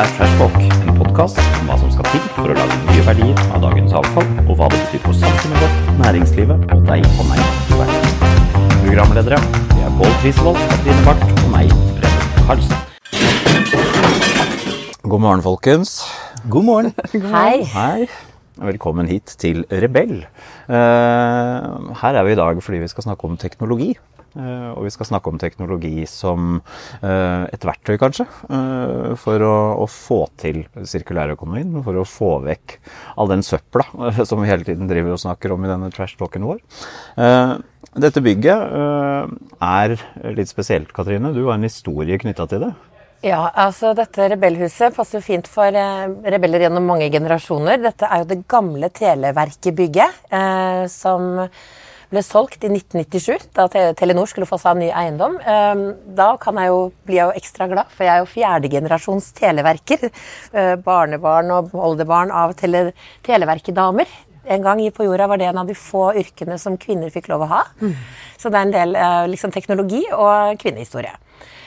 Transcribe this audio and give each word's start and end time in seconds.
er 0.00 0.12
Trashfolk, 0.16 0.54
en 0.88 0.94
podkast 0.96 1.38
om 1.58 1.66
hva 1.68 1.74
som 1.76 1.90
skal 1.92 2.06
til 2.08 2.22
for 2.32 2.48
å 2.48 2.54
lage 2.56 2.76
nye 2.86 3.02
verdier 3.04 3.40
av 3.52 3.60
dagens 3.66 3.92
avfall, 3.98 4.28
og 4.46 4.54
hva 4.56 4.68
det 4.72 4.78
betyr 4.86 5.02
for 5.04 5.18
samfunnet 5.20 5.60
vårt, 5.60 5.90
næringslivet 5.98 6.64
og 6.72 6.86
deg 6.86 7.04
og 7.10 7.28
meg 7.28 7.42
i 7.42 7.80
verden. 7.80 8.14
Programledere 8.78 9.40
det 9.74 9.84
er 9.84 9.92
Pål 9.98 10.16
Frisvold, 10.22 10.62
Katrine 10.70 11.04
Barth 11.04 11.26
og 11.34 11.52
meg, 11.52 11.76
Preben 11.98 12.48
Karlsen. 12.48 12.80
God 15.04 15.24
morgen, 15.26 15.44
folkens. 15.44 15.94
God 16.48 16.68
morgen. 16.70 16.96
Hei. 17.36 17.60
Hei. 17.74 18.08
Velkommen 18.60 19.08
hit 19.08 19.36
til 19.40 19.66
Rebell. 19.68 20.22
Uh, 20.68 21.92
her 22.00 22.16
er 22.16 22.24
vi 22.24 22.32
i 22.32 22.40
dag 22.40 22.64
fordi 22.64 22.80
vi 22.86 22.88
skal 22.92 23.10
snakke 23.10 23.28
om 23.28 23.36
teknologi. 23.40 23.94
Eh, 24.38 24.70
og 24.76 24.84
vi 24.86 24.92
skal 24.94 25.08
snakke 25.08 25.30
om 25.32 25.38
teknologi 25.42 26.04
som 26.08 26.60
eh, 27.02 27.44
et 27.50 27.64
verktøy, 27.66 27.96
kanskje, 28.00 28.26
eh, 28.46 29.14
for 29.18 29.42
å, 29.42 29.88
få 29.90 30.20
til 30.40 30.62
sirkulærøkonomien. 30.76 31.80
For 31.86 31.98
å 31.98 32.06
få 32.06 32.30
vekk 32.44 32.76
all 33.18 33.30
den 33.32 33.42
søpla 33.46 33.86
som 34.28 34.42
vi 34.42 34.50
hele 34.50 34.66
tiden 34.66 34.90
driver 34.90 35.16
og 35.16 35.22
snakker 35.24 35.54
om 35.54 35.66
i 35.66 35.70
denne 35.70 35.90
trash-talken 35.94 36.46
vår. 36.46 36.62
Dette 38.00 38.22
bygget 38.22 38.70
er 39.66 39.96
litt 40.36 40.50
spesielt, 40.50 40.92
Katrine. 40.94 41.32
Du 41.34 41.42
har 41.48 41.56
en 41.56 41.66
historie 41.66 42.18
knytta 42.20 42.46
til 42.50 42.68
det. 42.68 42.70
Ja, 43.26 43.42
altså 43.50 43.90
dette 43.96 44.30
rebellhuset 44.32 44.94
passer 44.96 45.18
jo 45.18 45.26
fint 45.26 45.48
for 45.50 45.74
rebeller 45.74 46.64
gjennom 46.64 46.86
mange 46.88 47.10
generasjoner. 47.12 47.82
Dette 47.82 48.08
er 48.08 48.22
jo 48.22 48.30
det 48.30 48.40
gamle 48.48 48.88
Televerket-bygget 48.96 50.32
eh, 50.32 50.84
som 50.92 51.34
ble 52.10 52.22
solgt 52.26 52.64
i 52.66 52.70
1997, 52.70 53.50
da 53.56 53.66
Telenor 53.70 54.28
skulle 54.30 54.48
få 54.48 54.58
seg 54.60 54.74
en 54.74 54.82
ny 54.84 54.88
eiendom. 55.02 55.36
Eh, 55.38 55.84
da 56.18 56.32
kan 56.42 56.58
jeg 56.58 56.72
jo, 56.72 56.80
bli 57.06 57.20
jeg 57.20 57.28
jo 57.28 57.42
ekstra 57.42 57.68
glad, 57.70 57.92
for 57.94 58.06
jeg 58.06 58.14
er 58.14 58.24
jo 58.24 58.32
fjerdegenerasjons 58.34 59.30
televerker. 59.38 60.10
Eh, 60.50 60.74
barnebarn 60.82 61.52
og 61.54 61.74
oldebarn 61.78 62.32
av 62.34 62.56
tele, 62.58 62.90
televerkedamer. 63.26 64.10
En 64.50 64.64
gang 64.64 64.80
på 64.94 65.06
jorda 65.06 65.28
var 65.30 65.38
det 65.38 65.46
en 65.50 65.60
av 65.62 65.68
de 65.68 65.76
få 65.78 66.08
yrkene 66.18 66.56
som 66.58 66.78
kvinner 66.80 67.12
fikk 67.14 67.28
lov 67.30 67.44
å 67.44 67.50
ha. 67.52 67.60
Så 68.40 68.50
det 68.50 68.58
er 68.58 68.66
en 68.66 68.74
del 68.74 68.96
eh, 68.98 69.26
liksom 69.30 69.54
teknologi 69.54 70.02
og 70.10 70.58
kvinnehistorie. 70.58 71.12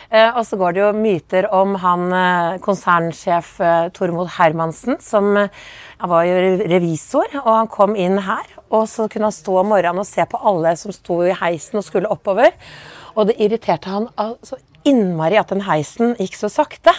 Eh, 0.10 0.30
og 0.36 0.44
så 0.46 0.60
går 0.60 0.76
det 0.76 0.84
jo 0.84 0.92
myter 0.98 1.48
om 1.56 1.78
han 1.80 2.60
konsernsjef 2.66 3.56
Tormod 3.96 4.34
Hermansen, 4.36 5.00
som 5.00 5.32
han 6.02 6.12
var 6.12 6.26
jo 6.28 6.36
revisor, 6.72 7.30
og 7.44 7.50
han 7.52 7.72
kom 7.72 7.96
inn 8.00 8.20
her. 8.26 8.50
Og 8.74 8.88
så 8.90 9.08
kunne 9.12 9.30
han 9.30 9.36
stå 9.36 9.60
om 9.62 9.72
morgenen 9.74 10.02
og 10.02 10.10
se 10.10 10.26
på 10.30 10.42
alle 10.42 10.74
som 10.80 10.94
sto 10.96 11.22
i 11.26 11.36
heisen 11.38 11.80
og 11.80 11.88
skulle 11.88 12.12
oppover. 12.12 12.56
Og 13.14 13.30
det 13.30 13.38
irriterte 13.44 13.92
han 13.94 14.10
så 14.46 14.58
innmari 14.88 15.38
at 15.40 15.54
den 15.54 15.64
heisen 15.68 16.16
gikk 16.20 16.36
så 16.38 16.50
sakte. 16.52 16.94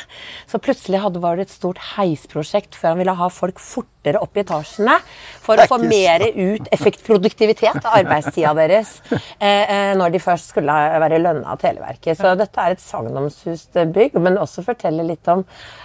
Så 0.49 0.61
plutselig 0.63 1.03
var 1.21 1.37
det 1.37 1.49
et 1.49 1.57
stort 1.57 1.83
heisprosjekt 1.95 2.79
før 2.79 2.95
han 2.95 3.03
ville 3.03 3.19
ha 3.19 3.31
folk 3.33 3.61
fortere 4.05 4.21
opp 4.21 4.37
i 4.37 4.43
etasjene. 4.45 4.99
For 5.45 5.61
å 5.61 5.67
få 5.69 5.79
mer 5.83 6.25
ut 6.35 6.69
effektproduktivitet 6.73 7.81
av 7.85 7.99
arbeidstida 8.01 8.55
deres 8.57 9.01
eh, 9.11 9.65
eh, 9.65 9.97
når 9.97 10.15
de 10.15 10.23
først 10.23 10.55
skulle 10.55 10.77
være 11.01 11.21
lønna 11.21 11.53
av 11.53 11.61
Televerket. 11.61 12.19
Så 12.19 12.35
dette 12.39 12.61
er 12.61 12.77
et 12.77 12.85
sagnomsust 12.85 13.77
eh, 13.77 13.89
bygg, 13.89 14.17
men 14.21 14.41
også 14.41 14.65
forteller 14.65 15.07
litt 15.09 15.29
om 15.29 15.45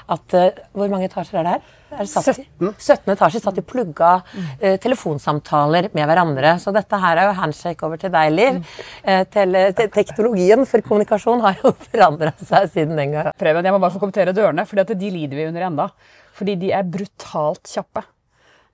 at 0.09 0.33
eh, 0.37 0.63
Hvor 0.73 0.89
mange 0.89 1.09
etasjer 1.09 1.39
er 1.39 1.45
det 1.45 1.57
her? 1.57 1.75
Er 1.89 2.05
det 2.05 2.11
satt 2.11 2.37
i? 2.37 2.43
17 2.61 3.11
etasjer 3.15 3.41
satt 3.41 3.57
i 3.57 3.65
plugga 3.65 4.11
eh, 4.61 4.77
telefonsamtaler 4.81 5.89
med 5.95 6.05
hverandre. 6.05 6.53
Så 6.61 6.73
dette 6.75 6.99
her 7.01 7.17
er 7.17 7.29
jo 7.31 7.37
handshake 7.39 7.87
over 7.87 7.99
til 8.01 8.13
deg, 8.13 8.29
Liv. 8.35 8.61
Eh, 9.03 9.23
te 9.25 9.89
teknologien 9.95 10.67
for 10.69 10.85
kommunikasjon 10.85 11.41
har 11.45 11.59
jo 11.63 11.73
forandra 11.89 12.35
seg 12.37 12.69
siden 12.75 12.95
den 12.99 13.17
gang. 13.17 13.33
Preben, 13.39 13.65
jeg 13.65 13.75
må 13.75 13.81
bare 13.81 13.95
få 13.95 14.01
kommentere 14.03 14.35
dørene, 14.37 14.67
for 14.69 14.85
de 14.85 15.11
lider 15.11 15.41
vi 15.41 15.49
under 15.49 15.69
enda. 15.71 15.89
Fordi 16.39 16.55
de 16.61 16.71
er 16.71 16.87
brutalt 16.87 17.67
kjappe. 17.67 18.05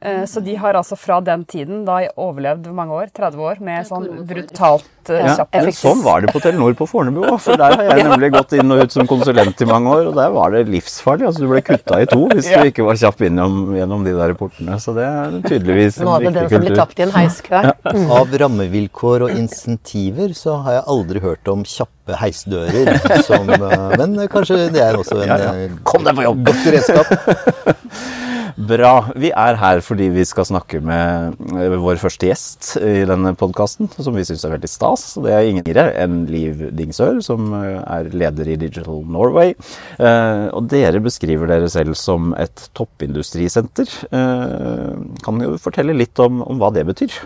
Eh, 0.03 0.25
Så 0.27 0.41
de 0.43 0.53
har 0.59 0.75
altså 0.75 0.97
fra 0.99 1.21
den 1.23 1.45
tiden 1.47 1.85
da 1.87 2.01
overlevd 2.19 2.65
hvor 2.67 2.75
mange 2.75 2.91
år? 2.93 3.07
30 3.15 3.39
år 3.39 3.61
med 3.63 3.85
sånn 3.87 4.03
brutalt 4.27 5.09
eh, 5.09 5.21
Ja, 5.23 5.35
kjapp 5.39 5.55
men 5.55 5.71
sånn 5.73 6.01
var 6.03 6.19
det 6.21 6.33
på 6.35 6.41
Telenor 6.43 6.75
på 6.75 6.85
Fornebu 6.91 7.21
òg. 7.23 7.37
For 7.41 7.55
der 7.57 7.77
har 7.79 7.87
jeg 7.93 8.03
nemlig 8.09 8.29
gått 8.35 8.51
inn 8.59 8.69
og 8.75 8.83
ut 8.83 8.91
som 8.91 9.07
konsulent 9.07 9.63
i 9.63 9.67
mange 9.69 9.87
år, 9.95 10.09
og 10.11 10.17
der 10.19 10.33
var 10.35 10.51
det 10.51 10.65
livsfarlig. 10.67 11.29
Altså 11.29 11.45
Du 11.45 11.47
ble 11.53 11.61
kutta 11.65 12.01
i 12.03 12.09
to 12.11 12.19
hvis 12.33 12.49
du 12.51 12.67
ikke 12.69 12.85
var 12.85 12.99
kjapp 12.99 13.23
innom 13.29 13.55
gjennom 13.79 14.03
de 14.05 14.13
der 14.19 14.35
portene. 14.37 14.75
Så 14.83 14.93
det 14.99 15.07
er 15.07 15.39
tydeligvis 15.47 16.01
en 16.01 16.09
Nå 16.09 16.17
hadde 16.17 16.27
den 16.27 16.37
viktig 16.43 16.51
som 16.57 16.65
ble 16.65 16.73
kultur. 16.75 16.81
tapt 16.83 16.99
i 16.99 17.07
en 17.07 17.15
heiskø. 17.15 17.63
Av 18.19 18.35
rammevilkår 18.43 19.25
og 19.29 19.33
insentiver 19.39 20.35
så 20.37 20.59
har 20.67 20.81
jeg 20.81 20.85
aldri 20.97 21.23
hørt 21.23 21.47
om 21.55 21.63
kjappe 21.63 22.19
heisdører. 22.19 22.91
Som, 23.25 23.47
eh, 23.49 23.95
men 24.03 24.19
kanskje 24.27 24.59
det 24.75 24.83
er 24.89 24.99
også 24.99 25.23
en 25.23 25.31
Ja, 25.31 25.39
ja. 25.47 25.71
Kom 25.87 26.03
deg 26.05 26.19
på 26.19 26.27
jobb! 26.27 26.43
godt 26.51 26.69
redskap. 26.75 27.15
Bra. 28.55 29.09
Vi 29.19 29.33
er 29.35 29.57
her 29.59 29.81
fordi 29.83 30.05
vi 30.15 30.23
skal 30.23 30.45
snakke 30.47 30.79
med 30.79 31.35
vår 31.83 31.97
første 31.99 32.29
gjest 32.29 32.69
i 32.79 33.01
denne 33.07 33.33
podkasten, 33.35 33.89
som 33.99 34.15
vi 34.15 34.23
syns 34.23 34.45
er 34.47 34.53
veldig 34.53 34.69
stas. 34.71 35.03
Det 35.19 35.33
er 35.35 35.49
ingen 35.49 35.65
andre 35.65 35.89
enn 35.99 36.21
Liv 36.31 36.61
Dingsør, 36.71 37.19
som 37.25 37.49
eh, 37.57 37.81
er 37.83 38.07
leder 38.15 38.53
i 38.53 38.55
Digital 38.61 39.01
Norway. 39.11 39.51
Eh, 39.99 40.45
Og 40.55 40.69
dere 40.71 41.01
beskriver 41.03 41.51
dere 41.51 41.67
selv 41.73 41.97
som 41.99 42.31
et 42.39 42.69
toppindustrisenter. 42.79 43.91
Eh, 44.07 44.93
Kan 45.25 45.41
du 45.43 45.57
fortelle 45.59 45.91
litt 45.97 46.15
om, 46.23 46.39
om 46.47 46.61
hva 46.61 46.71
det 46.71 46.85
betyr? 46.87 47.17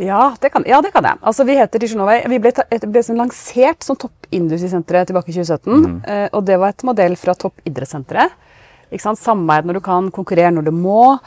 Ja, 0.00 0.30
det 0.40 0.48
kan, 0.54 0.64
ja, 0.64 0.78
det 0.80 0.94
kan 0.94 1.04
jeg. 1.04 1.20
Altså, 1.20 1.44
vi 1.44 1.58
heter 1.58 1.78
Digital 1.82 2.00
Norway. 2.06 2.22
Vi 2.32 2.40
ble, 2.40 2.54
ble 2.88 3.02
lansert 3.20 3.84
som 3.84 4.00
toppindustrisenteret 4.00 5.12
tilbake 5.12 5.28
i 5.28 5.36
2017. 5.36 6.00
eh, 6.08 6.24
og 6.32 6.48
det 6.48 6.56
var 6.56 6.72
et 6.72 6.86
modell 6.88 7.18
fra 7.20 7.36
toppidrettssenteret. 7.36 8.32
Ikke 8.92 9.06
sant? 9.06 9.20
Samarbeid 9.20 9.68
når 9.70 9.78
du 9.80 9.84
kan, 9.84 10.10
konkurrere 10.14 10.52
når 10.54 10.68
du 10.68 10.72
må. 10.76 11.18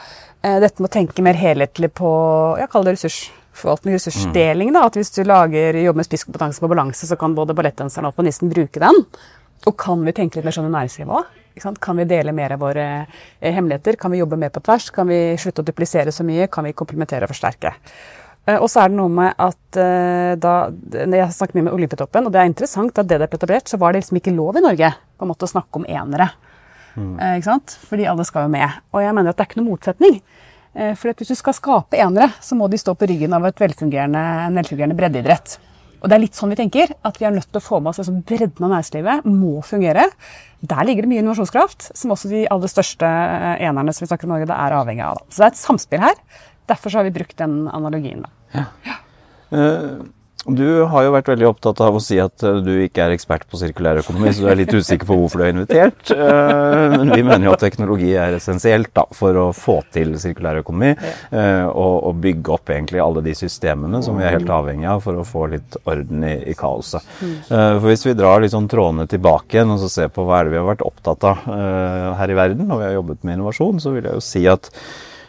Eh, 0.45 0.59
dette 0.61 0.81
med 0.83 0.91
å 0.91 0.93
tenke 0.93 1.23
mer 1.25 1.37
helhetlig 1.39 1.89
på 1.97 2.09
ja, 2.59 2.67
kall 2.69 2.85
det 2.85 2.93
ressursforvaltning, 2.95 3.95
ressursdeling. 3.97 4.73
Da. 4.75 4.83
At 4.85 4.99
hvis 4.99 5.09
du 5.15 5.23
lager, 5.25 5.79
jobber 5.81 6.03
med 6.03 6.09
spisskompetanse 6.09 6.61
på 6.61 6.69
balanse, 6.69 7.09
så 7.09 7.17
kan 7.19 7.33
både 7.37 7.55
ballettdanseren 7.57 8.05
og 8.05 8.13
alpinisten 8.13 8.51
bruke 8.53 8.83
den. 8.83 9.01
Og 9.65 9.73
kan 9.81 10.03
vi 10.05 10.13
tenke 10.13 10.37
litt 10.37 10.45
mer 10.45 10.53
sånn 10.53 10.69
i 10.69 10.75
næringslivet 10.75 11.15
òg? 11.17 11.41
Kan 11.81 11.97
vi 11.97 12.03
dele 12.03 12.33
mer 12.35 12.53
av 12.53 12.61
våre 12.61 12.85
eh, 13.07 13.53
hemmeligheter? 13.55 13.97
Kan 13.97 14.13
vi 14.13 14.19
jobbe 14.21 14.37
mer 14.37 14.53
på 14.53 14.61
tvers? 14.61 14.91
Kan 14.93 15.09
vi 15.09 15.19
slutte 15.41 15.63
å 15.63 15.65
duplisere 15.65 16.13
så 16.13 16.25
mye? 16.27 16.49
Kan 16.51 16.67
vi 16.67 16.75
komplementere 16.77 17.25
og 17.25 17.31
forsterke? 17.33 17.73
Eh, 18.45 18.59
Og 18.59 18.67
så 18.69 18.83
er 18.83 18.91
det 18.91 18.99
noe 18.99 19.09
med 19.09 19.33
at 19.41 19.79
da 20.39 20.51
Jeg 20.93 21.23
har 21.23 21.31
snakket 21.33 21.57
mye 21.57 21.65
med 21.71 21.73
Olympiatoppen, 21.75 22.27
og 22.27 22.31
det 22.35 22.43
er 22.43 22.51
interessant 22.51 22.99
at 23.01 23.07
det 23.09 23.17
det 23.23 23.31
ble 23.31 23.39
etablert, 23.39 23.71
så 23.71 23.79
var 23.81 23.91
det 23.95 24.03
liksom 24.03 24.19
ikke 24.19 24.35
lov 24.35 24.59
i 24.59 24.63
Norge 24.67 24.91
på 25.17 25.25
en 25.25 25.31
måte 25.31 25.47
å 25.47 25.53
snakke 25.55 25.81
om 25.81 25.87
enere. 25.89 26.29
Eh, 26.95 27.37
ikke 27.39 27.49
sant? 27.49 27.77
Fordi 27.89 28.07
alle 28.09 28.25
skal 28.27 28.47
jo 28.47 28.53
med. 28.55 28.81
Og 28.93 29.03
jeg 29.03 29.15
mener 29.17 29.31
at 29.31 29.37
det 29.37 29.45
er 29.45 29.51
ikke 29.51 29.61
noen 29.61 29.73
motsetning. 29.73 30.19
Eh, 30.75 30.95
for 30.99 31.11
at 31.11 31.21
hvis 31.21 31.31
du 31.31 31.39
skal 31.39 31.55
skape 31.55 31.99
enere, 31.99 32.31
så 32.43 32.57
må 32.59 32.67
de 32.71 32.79
stå 32.79 32.95
på 32.97 33.07
ryggen 33.11 33.35
av 33.35 33.47
et 33.47 33.61
velfungerende, 33.61 34.23
en 34.47 34.59
velfungerende 34.59 34.97
breddeidrett. 34.97 35.57
Og 36.01 36.09
det 36.11 36.17
er 36.17 36.21
litt 36.21 36.37
sånn 36.37 36.51
vi 36.51 36.57
tenker, 36.59 36.91
at 37.07 37.15
vi 37.17 37.25
er 37.25 37.33
nødt 37.33 37.47
til 37.49 37.57
å 37.57 37.63
få 37.65 37.79
med 37.81 37.89
oss 37.89 38.01
altså 38.03 38.13
bredden 38.13 38.67
av 38.67 38.73
næringslivet 38.75 39.25
må 39.25 39.61
fungere. 39.65 40.03
Der 40.61 40.83
ligger 40.85 41.05
det 41.05 41.09
mye 41.09 41.23
innovasjonskraft, 41.23 41.87
som 41.97 42.13
også 42.13 42.29
de 42.29 42.43
aller 42.51 42.71
største 42.71 43.07
eh, 43.07 43.63
enerne 43.65 43.95
som 43.95 44.05
vi 44.05 44.11
snakker 44.11 44.27
om 44.27 44.35
Norge, 44.35 44.49
det 44.51 44.59
er 44.59 44.75
avhengig 44.77 45.05
av. 45.07 45.23
Så 45.29 45.41
det 45.41 45.47
er 45.47 45.55
et 45.55 45.61
samspill 45.63 46.03
her. 46.03 46.19
Derfor 46.69 46.93
så 46.93 46.99
har 46.99 47.07
vi 47.07 47.15
brukt 47.15 47.37
den 47.39 47.65
analogien. 47.73 48.25
Da. 48.25 48.65
Eh, 49.55 50.05
Du 50.45 50.83
har 50.85 51.01
jo 51.07 51.13
vært 51.15 51.29
veldig 51.31 51.47
opptatt 51.49 51.79
av 51.81 51.95
å 51.97 52.01
si 52.03 52.19
at 52.21 52.43
eh, 52.45 52.59
du 52.61 52.71
ikke 52.83 53.01
er 53.01 53.13
ekspert 53.15 53.47
på 53.49 53.57
sirkulær 53.57 53.97
økonomi, 54.03 54.29
så 54.29 54.43
du 54.45 54.49
er 54.51 54.59
litt 54.59 54.73
usikker 54.75 55.07
på 55.09 55.15
hvorfor 55.17 55.41
du 55.41 55.45
er 55.47 55.53
invitert. 55.55 56.11
Eh, 56.13 56.95
Men 56.99 57.09
vi 57.15 57.23
mener 57.25 57.47
jo 57.47 57.53
at 57.55 57.63
teknologi 57.65 58.11
er 58.13 58.37
essensielt 58.37 58.91
da, 58.93 59.07
for 59.17 59.39
å 59.41 59.45
få 59.57 59.79
til 59.95 60.13
sirkulær 60.21 60.59
økonomi. 60.61 60.91
eh, 61.31 61.65
Og, 61.65 61.95
og 62.11 62.19
bygge 62.21 62.53
opp 62.53 62.69
egentlig 62.75 63.01
alle 63.01 63.23
de 63.25 63.33
systemene 63.37 64.03
som 64.05 64.19
vi 64.19 64.27
er 64.27 64.37
helt 64.37 64.53
avhengig 64.53 64.85
av 64.91 65.01
for 65.07 65.17
å 65.17 65.25
få 65.25 65.47
litt 65.55 65.79
orden 65.83 66.27
i, 66.29 66.35
i 66.53 66.57
kaoset. 66.57 67.01
Eh, 67.25 67.49
For 67.49 67.89
hvis 67.89 68.05
vi 68.05 68.13
drar 68.13 68.45
sånn 68.45 68.69
trådene 68.69 69.07
tilbake 69.09 69.57
igjen 69.57 69.73
og 69.73 69.81
så 69.81 69.89
ser 69.89 70.13
på 70.13 70.27
hva 70.27 70.43
er 70.43 70.45
det 70.45 70.53
vi 70.53 70.61
har 70.61 70.69
vært 70.69 70.85
opptatt 70.85 71.25
av 71.25 71.41
her 72.21 72.29
i 72.29 72.37
verden, 72.37 72.67
når 72.69 72.77
vi 72.83 72.85
har 72.91 72.95
jobbet 72.99 73.23
med 73.25 73.39
innovasjon, 73.39 73.81
så 73.81 73.91
vil 73.95 74.05
jeg 74.05 74.13
jo 74.19 74.23
si 74.23 74.45
at 74.51 74.69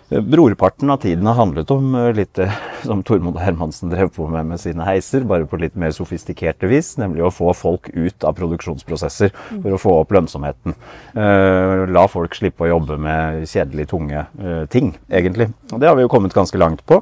Brorparten 0.08 0.90
av 0.90 1.00
tiden 1.02 1.26
har 1.26 1.34
handlet 1.34 1.70
om 1.74 1.94
eh, 1.98 2.12
litt 2.14 2.38
eh, 2.38 2.52
som 2.86 3.00
Tormod 3.02 3.40
Hermansen 3.42 3.90
drev 3.90 4.12
på 4.14 4.28
med 4.30 4.46
med 4.46 4.60
sine 4.62 4.84
heiser, 4.86 5.24
bare 5.26 5.48
på 5.50 5.58
litt 5.58 5.74
mer 5.74 5.90
sofistikerte 5.90 6.68
vis, 6.70 6.92
nemlig 7.00 7.24
å 7.26 7.32
få 7.34 7.50
folk 7.58 7.88
ut 7.90 8.22
av 8.22 8.36
produksjonsprosesser 8.38 9.32
for 9.50 9.74
å 9.74 9.80
få 9.82 9.94
opp 10.04 10.14
lønnsomheten. 10.14 10.76
Eh, 11.18 11.82
La 11.90 12.04
folk 12.10 12.36
slippe 12.38 12.62
å 12.62 12.68
jobbe 12.70 12.98
med 13.02 13.48
kjedelig 13.50 13.88
tunge 13.90 14.20
eh, 14.22 14.60
ting, 14.70 14.92
egentlig. 15.10 15.48
Og 15.72 15.82
det 15.82 15.88
har 15.90 15.98
vi 15.98 16.04
jo 16.06 16.12
kommet 16.12 16.36
ganske 16.36 16.60
langt 16.60 16.84
på, 16.86 17.00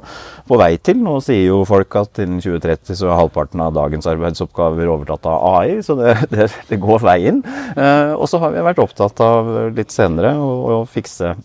på 0.49 0.57
vei 0.57 0.71
til. 0.81 0.97
Nå 1.05 1.19
sier 1.25 1.43
jo 1.51 1.59
folk 1.69 1.93
at 2.01 2.23
innen 2.23 2.41
2030 2.41 2.97
så 2.97 3.11
er 3.11 3.19
halvparten 3.19 3.61
av 3.61 3.75
dagens 3.77 4.09
arbeidsoppgaver 4.09 4.89
overtatt 4.89 5.29
av 5.29 5.45
AI, 5.59 5.77
så 5.85 5.97
det, 5.99 6.15
det, 6.33 6.49
det 6.71 6.81
går 6.81 7.05
veien. 7.05 7.43
Eh, 7.77 8.15
Og 8.17 8.25
så 8.31 8.41
har 8.41 8.55
vi 8.55 8.65
vært 8.65 8.81
opptatt 8.81 9.21
av 9.21 9.53
litt 9.77 9.93
senere 9.93 10.33
å, 10.41 10.49
å 10.79 10.81
fikse 10.89 11.35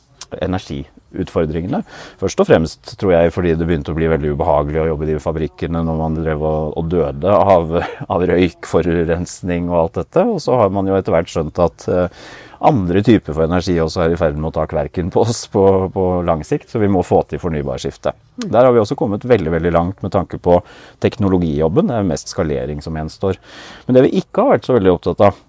energi 0.41 0.87
utfordringene. 1.11 1.83
Først 2.21 2.43
og 2.43 2.49
fremst 2.51 2.95
tror 3.01 3.15
jeg 3.17 3.35
fordi 3.35 3.55
det 3.59 3.67
begynte 3.69 3.95
å 3.95 3.99
bli 3.99 4.11
veldig 4.11 4.35
ubehagelig 4.37 4.83
å 4.83 4.91
jobbe 4.93 5.09
i 5.09 5.11
de 5.13 5.23
fabrikkene 5.23 5.83
når 5.87 5.99
man 6.03 6.21
drev 6.21 6.45
og, 6.45 6.77
og 6.79 6.93
døde 6.93 7.35
av, 7.35 7.75
av 8.07 8.29
røyk, 8.31 8.69
forurensning 8.71 9.71
og 9.73 9.81
alt 9.85 9.99
dette. 10.03 10.27
Og 10.37 10.41
så 10.45 10.61
har 10.61 10.73
man 10.75 10.89
jo 10.91 10.97
etter 10.99 11.15
hvert 11.15 11.33
skjønt 11.33 11.61
at 11.63 11.89
uh, 11.91 12.25
andre 12.61 13.01
typer 13.05 13.33
for 13.33 13.47
energi 13.47 13.79
også 13.81 14.05
er 14.05 14.15
i 14.15 14.19
ferd 14.21 14.37
med 14.37 14.51
å 14.51 14.55
ta 14.59 14.67
kverken 14.69 15.11
på 15.13 15.25
oss 15.25 15.47
på, 15.53 15.65
på 15.95 16.07
lang 16.29 16.45
sikt, 16.45 16.69
så 16.69 16.83
vi 16.83 16.91
må 16.93 17.03
få 17.07 17.23
til 17.29 17.41
fornybarskiftet. 17.41 18.17
Der 18.45 18.67
har 18.67 18.75
vi 18.75 18.83
også 18.83 18.99
kommet 19.01 19.25
veldig 19.29 19.55
veldig 19.57 19.73
langt 19.73 20.03
med 20.05 20.13
tanke 20.13 20.41
på 20.41 20.59
teknologijobben. 21.01 21.89
Det 21.89 21.97
er 21.97 22.11
mest 22.11 22.33
skalering 22.33 22.85
som 22.85 22.97
gjenstår. 23.01 23.41
Men 23.87 23.97
det 23.97 24.05
vi 24.09 24.19
ikke 24.21 24.45
har 24.45 24.59
vært 24.59 24.69
så 24.69 24.77
veldig 24.77 24.93
opptatt 24.93 25.25
av, 25.31 25.41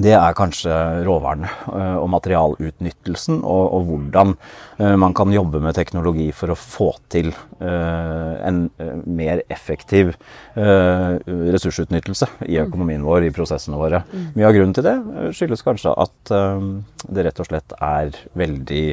det 0.00 0.12
er 0.16 0.36
kanskje 0.36 0.72
råvaren 1.06 1.46
eh, 1.46 1.96
og 2.00 2.08
materialutnyttelsen, 2.14 3.40
og, 3.40 3.62
og, 3.76 3.86
hvordan 3.88 4.34
eh, 4.80 4.96
man 5.00 5.14
kan 5.16 5.32
jobbe 5.34 5.60
med 5.62 5.76
teknologi 5.76 6.30
for 6.36 6.52
å 6.52 6.58
få 6.58 6.90
til 7.12 7.30
uh, 7.60 8.36
en 8.46 8.62
mer 9.04 9.42
effektiv 9.52 10.12
ressursutnyttelse 10.54 12.26
i 12.50 12.58
økonomien 12.62 13.02
vår, 13.04 13.26
i 13.28 13.32
prosessene 13.34 13.78
våre. 13.78 14.02
Mye 14.34 14.48
av 14.48 14.54
grunnen 14.56 14.74
til 14.76 14.86
det 14.86 14.94
skyldes 15.36 15.64
kanskje 15.64 15.92
at 16.02 16.32
det 16.32 17.24
rett 17.26 17.42
og 17.42 17.48
slett 17.48 17.74
er 17.76 18.16
veldig 18.38 18.84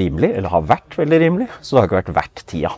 rimelig, 0.00 0.32
eller 0.38 0.52
har 0.52 0.66
vært 0.68 0.98
veldig 0.98 1.20
rimelig, 1.24 1.48
så 1.60 1.76
det 1.76 1.82
har 1.82 1.88
ikke 1.88 2.00
vært 2.00 2.16
verdt 2.18 2.44
tida. 2.50 2.74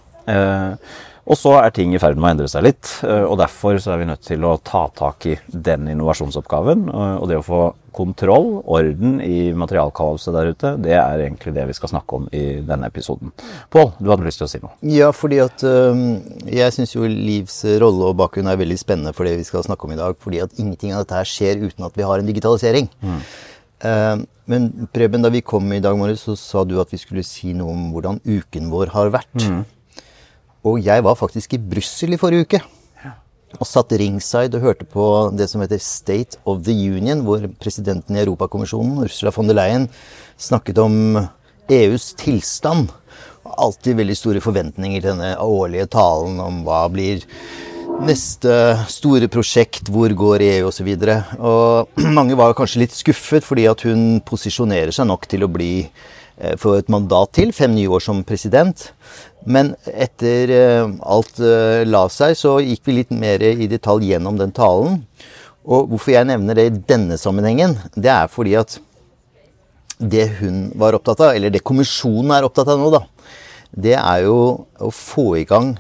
Og 1.29 1.37
så 1.39 1.53
er 1.61 1.73
ting 1.75 1.93
i 1.95 2.01
ferd 2.01 2.17
med 2.17 2.27
å 2.27 2.31
endre 2.33 2.49
seg 2.51 2.65
litt, 2.65 2.89
eh, 3.05 3.25
og 3.27 3.37
derfor 3.41 3.77
så 3.83 3.93
er 3.95 4.01
vi 4.01 4.09
nødt 4.09 4.25
til 4.25 4.47
å 4.49 4.57
ta 4.65 4.87
tak 4.97 5.27
i 5.29 5.37
den 5.51 5.91
innovasjonsoppgaven. 5.93 6.89
Og 6.91 7.29
det 7.31 7.39
å 7.41 7.45
få 7.45 7.61
kontroll, 7.95 8.61
orden 8.71 9.19
i 9.25 9.51
materialkaoset 9.59 10.35
der 10.35 10.53
ute, 10.55 10.73
det 10.81 10.95
er 10.97 11.25
egentlig 11.27 11.53
det 11.57 11.67
vi 11.69 11.77
skal 11.77 11.93
snakke 11.93 12.21
om 12.21 12.29
i 12.33 12.45
denne 12.67 12.89
episoden. 12.89 13.35
Pål, 13.75 13.93
du 13.99 14.11
hadde 14.13 14.27
lyst 14.27 14.41
til 14.41 14.47
å 14.47 14.51
si 14.53 14.63
noe? 14.63 14.73
Ja, 14.87 15.11
fordi 15.15 15.41
at 15.43 15.65
øh, 15.67 16.03
jeg 16.49 16.77
syns 16.77 16.95
jo 16.95 17.09
Livs 17.11 17.61
rolle 17.83 18.13
og 18.13 18.19
bakgrunn 18.23 18.51
er 18.51 18.61
veldig 18.61 18.79
spennende 18.81 19.15
for 19.17 19.29
det 19.29 19.37
vi 19.41 19.47
skal 19.49 19.67
snakke 19.67 19.87
om 19.87 19.97
i 19.97 20.01
dag. 20.01 20.19
Fordi 20.23 20.45
at 20.47 20.57
ingenting 20.57 20.95
av 20.95 21.05
dette 21.05 21.19
her 21.19 21.29
skjer 21.29 21.67
uten 21.67 21.89
at 21.89 21.99
vi 21.99 22.07
har 22.07 22.23
en 22.23 22.31
digitalisering. 22.31 22.89
Mm. 23.03 23.21
Men 24.51 24.67
Preben, 24.93 25.23
da 25.25 25.31
vi 25.33 25.41
kom 25.47 25.71
i 25.73 25.81
dag 25.81 25.97
morges, 25.97 26.27
så 26.27 26.35
sa 26.37 26.65
du 26.69 26.75
at 26.83 26.91
vi 26.93 26.99
skulle 27.01 27.25
si 27.25 27.55
noe 27.57 27.73
om 27.73 27.87
hvordan 27.95 28.19
uken 28.27 28.69
vår 28.73 28.93
har 28.93 29.13
vært. 29.15 29.37
Mm. 29.41 29.63
Og 30.67 30.83
jeg 30.85 31.05
var 31.05 31.17
faktisk 31.17 31.55
i 31.57 31.63
Brussel 31.63 32.15
i 32.15 32.21
forrige 32.21 32.47
uke. 32.47 32.61
Og 33.59 33.67
satt 33.67 33.93
ringside 33.99 34.55
og 34.55 34.63
hørte 34.63 34.87
på 34.87 35.05
det 35.35 35.49
som 35.51 35.63
heter 35.65 35.81
State 35.83 36.39
of 36.47 36.61
the 36.67 36.75
Union, 36.75 37.25
hvor 37.27 37.43
presidenten 37.59 38.15
i 38.15 38.23
Europakommisjonen, 38.23 39.01
Ursula 39.03 39.33
von 39.35 39.51
der 39.51 39.59
Leyen, 39.59 39.89
snakket 40.39 40.79
om 40.79 41.19
EUs 41.71 42.13
tilstand. 42.21 42.93
Alltid 43.43 43.99
veldig 43.99 44.17
store 44.19 44.45
forventninger 44.45 45.01
til 45.01 45.11
denne 45.15 45.33
årlige 45.43 45.89
talen 45.91 46.39
om 46.45 46.63
hva 46.67 46.85
blir 46.93 47.25
neste 48.07 48.53
store 48.89 49.29
prosjekt, 49.33 49.91
hvor 49.91 50.13
går 50.15 50.45
EU 50.47 50.71
osv. 50.71 50.93
Mange 52.19 52.39
var 52.39 52.55
kanskje 52.59 52.85
litt 52.85 52.97
skuffet 52.97 53.47
fordi 53.47 53.67
at 53.71 53.83
hun 53.89 54.21
posisjonerer 54.27 54.95
seg 54.95 55.09
nok 55.11 55.27
til 55.31 55.45
å 55.45 55.51
bli 55.53 55.73
eh, 55.83 56.55
få 56.61 56.79
et 56.79 56.93
mandat 56.93 57.35
til, 57.41 57.53
fem 57.57 57.75
nye 57.75 57.91
år 57.91 58.05
som 58.05 58.23
president. 58.27 58.91
Men 59.49 59.75
etter 59.89 60.53
eh, 60.53 60.91
alt 61.01 61.41
eh, 61.41 61.83
la 61.89 62.05
seg, 62.13 62.37
så 62.37 62.59
gikk 62.61 62.85
vi 62.89 62.99
litt 62.99 63.15
mer 63.15 63.43
i 63.43 63.69
detalj 63.71 64.11
gjennom 64.13 64.39
den 64.41 64.53
talen. 64.57 65.03
Og 65.65 65.91
hvorfor 65.91 66.15
jeg 66.15 66.29
nevner 66.29 66.57
det 66.57 66.67
i 66.69 66.79
denne 66.93 67.19
sammenhengen, 67.21 67.77
det 67.97 68.13
er 68.13 68.33
fordi 68.33 68.57
at 68.61 68.79
det 70.01 70.27
hun 70.41 70.71
var 70.81 70.97
opptatt 70.97 71.21
av, 71.21 71.35
eller 71.37 71.53
det 71.53 71.65
kommisjonen 71.67 72.33
er 72.33 72.47
opptatt 72.47 72.71
av 72.73 72.81
nå, 72.81 72.89
da, 72.95 73.03
det 73.71 73.97
er 73.99 74.25
jo 74.25 74.37
å 74.81 74.89
få 74.95 75.27
i 75.39 75.45
gang 75.49 75.75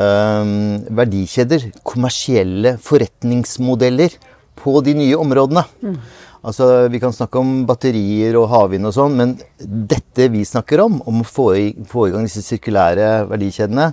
øhm, 0.00 0.88
verdikjeder, 0.96 1.68
kommersielle 1.86 2.78
forretningsmodeller, 2.82 4.16
på 4.60 4.80
de 4.84 4.92
nye 4.92 5.16
områdene. 5.16 5.62
Mm. 5.80 5.94
Altså, 6.40 6.88
Vi 6.88 6.98
kan 7.00 7.12
snakke 7.12 7.36
om 7.38 7.66
batterier 7.68 8.36
og 8.40 8.48
havvind 8.48 8.88
og 8.88 8.94
sånn, 8.96 9.16
men 9.18 9.34
dette 9.60 10.30
vi 10.32 10.40
snakker 10.48 10.80
om, 10.80 11.00
om 11.04 11.20
å 11.20 11.26
få 11.28 11.48
i, 11.58 11.66
få 11.88 12.06
i 12.08 12.14
gang 12.14 12.24
disse 12.24 12.40
sirkulære 12.46 13.26
verdikjedene, 13.28 13.90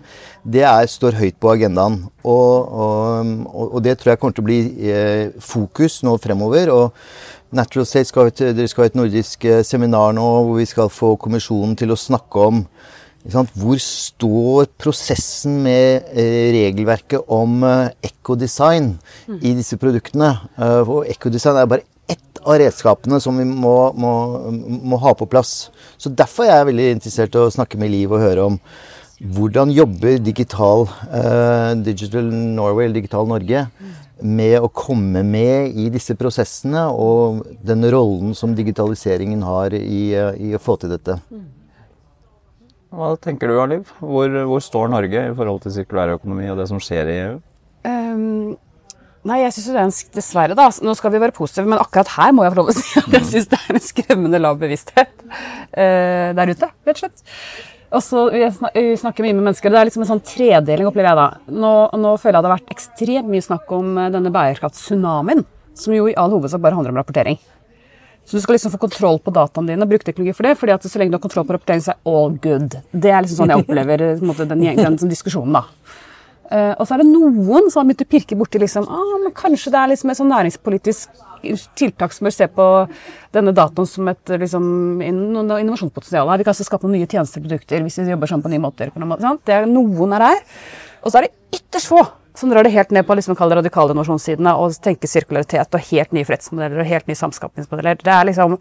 det 0.47 0.63
er, 0.63 0.87
står 0.87 1.19
høyt 1.19 1.35
på 1.43 1.51
agendaen. 1.51 2.05
Og, 2.23 2.69
og, 2.71 3.33
og, 3.65 3.81
det 3.83 3.97
tror 3.99 4.13
jeg 4.13 4.21
kommer 4.21 4.37
til 4.37 4.45
å 4.45 4.47
bli 4.47 4.61
eh, 4.87 5.33
fokus 5.43 5.99
nå 6.07 6.15
fremover. 6.23 6.71
og 6.71 6.95
Natural 7.51 7.87
State 7.87 8.09
skal, 8.09 8.31
dere 8.31 8.67
skal 8.67 8.85
ha 8.85 8.91
et 8.91 8.99
nordisk 8.99 9.43
eh, 9.47 9.63
seminar 9.67 10.15
nå 10.15 10.23
hvor 10.47 10.57
vi 10.59 10.67
skal 10.67 10.91
få 10.91 11.15
kommisjonen 11.19 11.75
til 11.79 11.91
å 11.91 11.99
snakke 11.99 12.47
om 12.47 12.63
hvor 13.27 13.79
står 13.83 14.69
prosessen 14.79 15.57
med 15.65 16.07
eh, 16.15 16.47
regelverket 16.55 17.27
om 17.27 17.59
eh, 17.67 17.91
ekodesign 18.07 18.93
i 19.41 19.51
disse 19.57 19.75
produktene? 19.79 20.31
Og 20.87 21.03
ekodesign 21.11 21.59
er 21.59 21.67
bare 21.67 21.96
av 22.47 22.59
redskapene 22.61 23.19
som 23.23 23.37
vi 23.39 23.45
må, 23.47 23.75
må, 23.99 24.11
må, 24.51 24.99
ha 25.03 25.13
på 25.17 25.27
plass. 25.29 25.67
Så 25.99 26.11
Derfor 26.13 26.47
er 26.47 26.61
jeg 26.61 26.69
veldig 26.71 26.87
interessert 26.95 27.35
i 27.35 27.43
å 27.43 27.51
snakke 27.53 27.79
med 27.79 27.91
Liv 27.91 28.13
og 28.13 28.23
høre 28.23 28.47
om 28.53 28.59
hvordan 29.33 29.71
jobber 29.73 30.19
Digital, 30.21 30.85
uh, 31.09 31.73
Digital 31.81 32.29
Norway, 32.29 32.85
eller 32.85 32.99
Digital 33.01 33.27
Norge, 33.29 33.63
med 34.21 34.57
å 34.61 34.69
komme 34.69 35.23
med 35.25 35.77
i 35.77 35.87
disse 35.93 36.13
prosessene, 36.17 36.85
og 36.93 37.43
den 37.65 37.85
rollen 37.93 38.37
som 38.37 38.53
digitaliseringen 38.57 39.41
har 39.45 39.73
i, 39.77 40.01
uh, 40.13 40.37
i 40.37 40.53
å 40.53 40.61
få 40.61 40.77
til 40.81 40.93
dette. 40.93 41.17
Hva 42.93 43.11
tenker 43.19 43.49
du, 43.49 43.57
Liv? 43.73 43.89
Hvor, 43.99 44.37
hvor 44.47 44.63
står 44.63 44.93
Norge 44.93 45.25
i 45.31 45.35
forhold 45.35 45.65
til 45.65 45.75
sirkulærøkonomi 45.75 46.47
og 46.53 46.61
det 46.61 46.69
som 46.69 46.79
skjer 46.81 47.11
i 47.11 47.19
EU? 47.25 47.35
Um, 47.87 48.55
Nei, 49.27 49.41
jeg 49.43 49.55
syns 49.55 49.65
det 49.67 49.75
er 49.75 49.85
en, 49.85 49.95
dessverre, 50.15 50.55
da. 50.57 50.67
Nå 50.85 50.93
skal 50.95 51.11
vi 51.11 51.21
være 51.21 51.35
positive, 51.35 51.67
men 51.67 51.81
akkurat 51.81 52.13
her 52.15 52.35
må 52.35 52.45
jeg 52.45 52.53
få 52.53 52.61
lov 52.61 52.69
å 52.71 52.75
si 52.77 53.01
at 53.01 53.17
jeg 53.17 53.29
syns 53.31 53.49
det 53.51 53.59
er 53.59 53.79
en 53.79 53.83
skremmende 53.83 54.39
lav 54.39 54.59
bevissthet 54.61 55.25
uh, 55.25 56.29
der 56.37 56.53
ute, 56.53 56.69
rett 56.87 56.93
og 56.93 57.01
slett. 57.01 57.25
Og 57.87 58.03
så 58.03 58.25
Vi 58.31 58.85
snakker 58.99 59.23
mye 59.23 59.35
med 59.35 59.45
mennesker. 59.45 59.71
Det 59.71 59.79
er 59.79 59.87
liksom 59.87 60.03
en 60.03 60.09
sånn 60.09 60.23
tredeling, 60.27 60.89
opplever 60.89 61.11
jeg 61.11 61.19
da. 61.19 61.27
Nå, 61.55 61.73
nå, 61.95 62.15
føler 62.19 62.37
jeg 62.37 62.43
det 62.43 62.49
har 62.49 62.57
vært 62.57 62.73
ekstremt 62.75 63.29
mye 63.31 63.45
snakk 63.45 63.71
om 63.77 63.93
eh, 63.95 64.09
denne 64.11 64.31
bærekraftstsunamien, 64.35 65.45
som 65.77 65.95
jo 65.95 66.09
i 66.11 66.15
all 66.19 66.33
hovedsak 66.35 66.63
bare 66.63 66.75
handler 66.75 66.95
om 66.95 66.99
rapportering. 66.99 67.39
Så 68.27 68.35
du 68.35 68.43
skal 68.43 68.57
liksom 68.57 68.73
få 68.73 68.81
kontroll 68.81 69.21
på 69.23 69.31
dataene 69.31 69.71
dine 69.71 69.85
og 69.85 69.91
bruke 69.93 70.03
teknologi 70.03 70.35
for 70.35 70.49
det. 70.49 70.57
fordi 70.59 70.73
at 70.75 70.83
så 70.83 70.99
lenge 70.99 71.13
du 71.13 71.15
har 71.15 71.23
kontroll 71.23 71.47
på 71.47 71.55
rapportering, 71.55 71.83
så 71.85 71.93
er 71.93 72.11
all 72.11 72.35
good. 72.43 72.75
Det 72.91 73.13
er 73.13 73.23
liksom 73.23 73.39
sånn 73.39 73.53
jeg 73.55 73.61
opplever 73.63 74.03
måte, 74.19 74.49
den, 74.49 74.65
den, 74.67 74.97
den, 74.99 75.13
diskusjonen, 75.13 75.55
da. 75.55 75.63
Uh, 76.47 76.73
og 76.79 76.85
så 76.87 76.95
er 76.95 77.03
det 77.03 77.09
noen 77.09 77.67
som 77.71 77.81
har 77.81 77.87
begynt 77.89 78.05
å 78.05 78.11
pirke 78.11 78.37
borti 78.39 78.61
liksom, 78.61 78.85
ah, 78.87 79.15
men 79.23 79.33
kanskje 79.35 79.73
det 79.73 79.79
er 79.81 79.91
liksom 79.91 80.13
et 80.13 80.19
sånn 80.19 80.31
næringspolitisk 80.31 81.23
tiltak 81.77 82.13
som 82.15 82.27
bør 82.27 82.33
se 82.33 82.47
på 82.49 82.67
denne 83.35 83.53
datoen 83.55 83.87
som 83.89 84.07
et 84.11 84.31
liksom, 84.41 85.01
innovasjonspotensial. 85.03 86.29
Vi 86.39 86.47
kan 86.47 86.53
altså 86.53 86.67
skape 86.67 86.87
noen 86.87 87.01
nye 87.01 87.09
tjenester 87.09 87.41
og 87.41 87.49
produkter 87.49 87.83
hvis 87.85 87.99
vi 88.01 88.11
jobber 88.11 88.31
sammen 88.31 88.45
på 88.47 88.53
nye 88.53 88.63
måter. 88.63 88.93
Noen 88.95 89.41
det 89.45 89.57
er 89.57 89.67
Noen 89.69 90.15
er 90.17 90.25
her. 90.31 90.39
Og 91.03 91.11
så 91.11 91.19
er 91.19 91.27
det 91.27 91.59
ytterst 91.59 91.91
få 91.91 92.05
som 92.37 92.51
drar 92.51 92.67
det 92.67 92.73
helt 92.75 92.91
ned 92.93 93.05
på 93.07 93.15
liksom, 93.17 93.35
radikale 93.37 93.93
innovasjonssidene 93.95 94.53
og 94.61 94.75
tenker 94.83 95.09
sirkularitet 95.09 95.73
og 95.73 95.85
helt 95.89 96.13
nye 96.13 96.25
forretningsmodeller 96.27 96.83
og 96.83 96.89
helt 96.91 97.07
nye 97.09 97.17
samskapningsmodeller. 97.17 98.01
Det 98.03 98.13
er 98.13 98.27
liksom... 98.29 98.57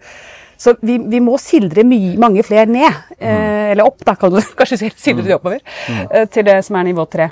Så 0.57 0.73
vi, 0.81 0.95
vi 0.97 1.19
må 1.21 1.35
sildre 1.37 1.83
mye, 1.85 2.14
mange 2.16 2.40
flere 2.40 2.64
ned, 2.64 2.88
eh, 3.19 3.28
mm. 3.28 3.73
eller 3.75 3.85
opp, 3.90 3.99
da 4.09 4.14
kan 4.16 4.33
du 4.33 4.38
kanskje 4.57 4.88
sildre 4.88 5.26
de 5.26 5.35
oppover, 5.37 5.61
mm. 5.61 5.99
eh, 6.07 6.25
til 6.33 6.47
det 6.49 6.62
som 6.64 6.78
er 6.81 6.87
nivå 6.88 7.05
tre. 7.12 7.26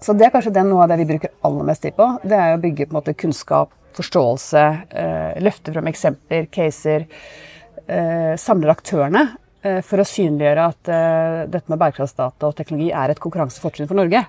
Så 0.00 0.14
det 0.16 0.26
er 0.26 0.32
kanskje 0.32 0.52
det, 0.56 0.64
noe 0.64 0.84
av 0.84 0.88
det 0.88 0.96
vi 1.02 1.08
bruker 1.10 1.32
aller 1.44 1.66
mest 1.68 1.84
tid 1.84 1.96
på. 1.98 2.06
Det 2.24 2.36
er 2.36 2.54
å 2.54 2.62
bygge 2.62 2.86
på 2.86 2.94
en 2.94 2.98
måte 3.00 3.16
kunnskap, 3.20 3.74
forståelse, 3.96 4.62
eh, 4.96 5.40
løfte 5.44 5.74
fram 5.74 5.90
eksempler, 5.90 6.46
caser. 6.52 7.04
Eh, 7.86 8.32
samler 8.40 8.72
aktørene 8.72 9.26
eh, 9.62 9.80
for 9.84 10.00
å 10.00 10.06
synliggjøre 10.06 10.64
at 10.72 10.90
dette 11.50 11.68
med 11.68 11.80
bærekraftsdata 11.80 12.48
og 12.48 12.56
teknologi 12.56 12.88
er 12.94 13.12
et 13.12 13.20
konkurransefortrinn 13.20 13.90
for 13.90 13.98
Norge. 13.98 14.24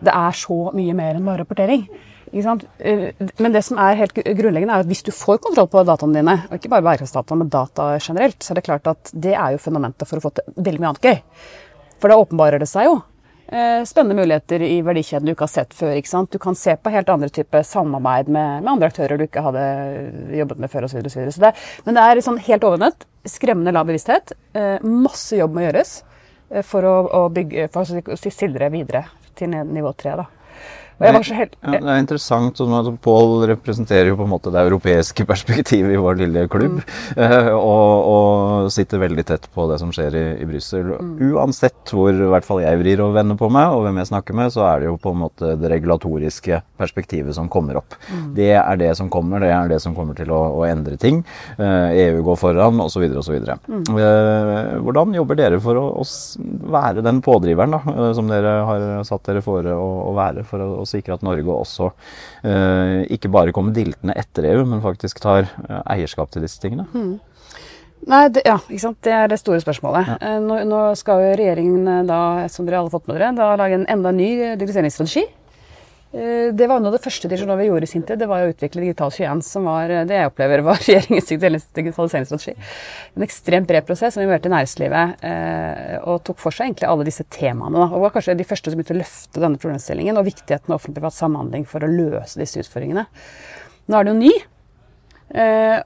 Det 0.00 0.14
er 0.14 0.36
så 0.36 0.60
mye 0.76 0.94
mer 0.94 1.18
enn 1.18 1.26
bare 1.26 1.42
rapportering. 1.42 1.88
Men 2.30 3.52
det 3.56 3.64
som 3.66 3.80
er 3.82 3.98
helt 3.98 4.14
grunnleggende 4.14 4.76
er 4.76 4.84
at 4.84 4.88
hvis 4.88 5.02
du 5.02 5.10
får 5.10 5.40
kontroll 5.42 5.66
på 5.72 5.82
dataene 5.82 6.20
dine, 6.20 6.36
og 6.46 6.54
ikke 6.60 6.70
bare 6.70 6.86
bærekraftsdata, 6.86 7.34
men 7.34 7.50
data 7.50 7.96
generelt, 7.98 8.38
så 8.38 8.52
er 8.52 8.60
det 8.60 8.68
klart 8.68 8.86
at 8.86 9.10
det 9.10 9.34
er 9.34 9.56
jo 9.56 9.64
fundamentet 9.64 10.06
for 10.06 10.20
å 10.20 10.28
få 10.28 10.36
til 10.36 10.54
veldig 10.54 10.84
mye 10.84 10.92
annet 10.92 11.08
gøy. 11.10 11.18
For 12.00 12.12
da 12.12 12.20
åpenbarer 12.22 12.62
det 12.62 12.70
seg 12.70 12.86
jo 12.86 13.00
spennende 13.86 14.14
muligheter 14.14 14.62
i 14.62 14.76
verdikjeden 14.86 15.26
du 15.26 15.32
ikke 15.32 15.46
har 15.48 15.50
sett 15.50 15.72
før. 15.74 15.96
ikke 15.98 16.10
sant? 16.10 16.30
Du 16.30 16.38
kan 16.38 16.54
se 16.54 16.76
på 16.78 16.92
helt 16.94 17.08
andre 17.10 17.28
typer 17.34 17.64
samarbeid 17.66 18.28
med, 18.30 18.62
med, 18.62 18.70
andre 18.70 18.90
aktører 18.92 19.18
du 19.18 19.24
ikke 19.26 19.42
hadde 19.42 19.64
jobbet 20.38 20.62
med 20.62 20.70
før 20.70 20.86
osv. 20.86 21.08
Men 21.86 21.98
det 21.98 22.04
er 22.04 22.22
sånn 22.22 22.38
helt 22.46 22.66
overordnet. 22.68 23.06
Skremmende 23.26 23.74
lav 23.74 23.88
bevissthet. 23.90 24.36
Eh, 24.54 24.78
masse 24.86 25.40
jobb 25.40 25.56
må 25.56 25.66
gjøres 25.66 25.96
eh, 26.50 26.62
for 26.62 26.86
å, 26.86 26.94
å, 27.20 27.24
bygge, 27.34 27.66
for 27.74 27.82
å 27.84 28.20
sildre 28.22 28.70
videre 28.70 29.04
til 29.34 29.50
nivå 29.50 29.92
tre. 29.98 30.14
da. 30.22 30.28
Helt, 31.00 31.54
Ja, 31.64 31.72
det 31.80 31.92
er 31.94 32.02
interessant. 32.02 32.58
sånn 32.60 32.74
at 32.76 32.88
Pål 33.00 33.46
representerer 33.48 34.10
jo 34.10 34.18
på 34.18 34.26
en 34.26 34.32
måte 34.34 34.52
det 34.52 34.60
europeiske 34.68 35.24
perspektivet 35.32 35.94
i 35.94 36.00
vår 36.00 36.20
lille 36.20 36.46
klubb. 36.52 36.80
Mm. 37.16 37.48
Og, 37.56 38.10
og 38.10 38.70
sitter 38.74 39.00
veldig 39.02 39.24
tett 39.28 39.48
på 39.54 39.66
det 39.70 39.78
som 39.80 39.92
skjer 39.94 40.16
i, 40.18 40.24
i 40.42 40.48
Brussel. 40.48 40.92
Uansett 41.30 41.94
hvor 41.94 42.12
i 42.12 42.30
hvert 42.34 42.46
fall 42.46 42.62
jeg 42.62 42.80
vrir 42.82 43.02
og 43.04 43.14
vender 43.16 43.38
på 43.40 43.48
meg, 43.52 43.72
og 43.72 43.86
hvem 43.86 44.00
jeg 44.02 44.10
snakker 44.10 44.36
med, 44.36 44.52
så 44.54 44.66
er 44.68 44.82
det 44.82 44.90
jo 44.90 44.98
på 45.00 45.14
en 45.14 45.22
måte 45.24 45.54
det 45.60 45.70
regulatoriske 45.72 46.60
perspektivet 46.80 47.36
som 47.36 47.48
kommer 47.52 47.80
opp. 47.80 47.96
Det 48.36 48.52
er 48.58 48.80
det 48.80 48.92
som 48.98 49.10
kommer, 49.12 49.42
det 49.42 49.52
er 49.54 49.70
det 49.72 49.80
som 49.82 49.94
kommer 49.96 50.16
til 50.18 50.30
å, 50.34 50.40
å 50.60 50.66
endre 50.68 50.98
ting. 51.00 51.22
Eh, 51.56 51.96
EU 52.06 52.22
går 52.26 52.38
foran, 52.40 52.80
osv. 52.84 53.06
osv. 53.20 53.38
Mm. 53.70 53.84
hvordan 54.84 55.14
jobber 55.16 55.38
dere 55.38 55.60
for 55.62 55.78
å, 55.78 55.84
å 56.02 56.70
være 56.74 57.04
den 57.04 57.20
pådriveren 57.24 57.76
da, 57.76 57.80
eh, 57.94 58.12
som 58.16 58.30
dere 58.30 58.54
har 58.68 58.86
satt 59.08 59.26
dere 59.28 59.44
fore 59.44 59.74
å, 59.76 59.88
å 60.10 60.14
være, 60.16 60.44
for 60.48 60.64
å 60.64 60.86
sikre 60.90 61.16
at 61.16 61.24
Norge 61.26 61.54
også 61.54 61.90
eh, 62.44 63.08
ikke 63.16 63.32
bare 63.32 63.54
kommer 63.56 63.74
diltende 63.76 64.16
etter 64.18 64.50
EU, 64.52 64.64
men 64.68 64.84
faktisk 64.84 65.22
tar 65.22 65.46
eh, 65.46 65.82
eierskap 65.96 66.32
til 66.34 66.46
disse 66.46 66.60
tingene? 66.62 66.86
Nei, 68.08 68.22
det, 68.32 68.42
ja, 68.48 68.56
ikke 68.64 68.80
sant? 68.80 68.98
det 69.04 69.12
er 69.12 69.28
det 69.28 69.40
store 69.40 69.60
spørsmålet. 69.60 70.14
Ja. 70.14 70.36
Nå, 70.40 70.62
nå 70.68 70.80
skal 70.96 71.20
jo 71.20 71.34
regjeringen, 71.36 71.84
eh, 71.84 72.06
da, 72.08 72.20
som 72.52 72.68
dere 72.68 72.80
alle 72.80 72.88
har 72.88 72.94
fått 72.94 73.10
med 73.10 73.18
dere, 73.18 73.34
da 73.36 73.50
lage 73.60 73.76
en 73.76 73.88
enda 73.92 74.12
ny 74.14 74.30
eh, 74.38 74.54
digitaliseringsstrategi. 74.56 75.26
Eh, 76.12 76.50
Det 76.54 76.66
var 76.66 76.80
noe 76.80 76.90
av 76.90 76.96
det 76.96 77.04
første 77.04 77.28
Dijonove 77.30 77.68
gjorde 77.68 77.86
i 77.86 77.90
sin. 77.90 78.02
Det 78.02 78.26
var 78.26 78.42
å 78.42 78.50
utvikle 78.50 78.82
Digital 78.82 79.12
21, 79.14 79.42
som 79.46 79.68
var 79.70 79.90
eh, 79.94 80.04
det 80.08 80.16
jeg 80.18 80.30
opplever 80.32 80.62
var 80.66 80.80
regjeringens 80.86 81.28
digitalis- 81.30 81.68
digitaliseringsstrategi. 81.78 82.54
En 83.14 83.26
ekstremt 83.26 83.68
bred 83.70 83.86
prosess 83.86 84.16
som 84.16 84.24
involverte 84.24 84.50
næringslivet 84.50 85.22
eh, 85.28 85.98
og 86.02 86.24
tok 86.26 86.40
for 86.42 86.56
seg 86.56 86.66
egentlig 86.70 86.88
alle 86.90 87.06
disse 87.06 87.26
temaene. 87.30 87.78
Da. 87.78 87.86
Og 87.94 88.06
var 88.06 88.14
kanskje 88.16 88.34
de 88.40 88.48
første 88.48 88.72
som 88.72 88.80
begynte 88.80 88.96
å 88.96 89.02
løfte 89.02 89.44
denne 89.44 89.60
problemstillingen 89.62 90.18
og 90.18 90.26
viktigheten 90.26 90.72
av 90.74 90.80
offentlig-privat 90.80 91.18
samhandling 91.20 91.68
for 91.70 91.86
å 91.86 91.92
løse 91.92 92.40
disse 92.42 92.64
utfordringene. 92.64 93.06
Nå 93.86 94.00
er 94.00 94.08
det 94.08 94.14
jo 94.16 94.18
ny. 94.18 94.34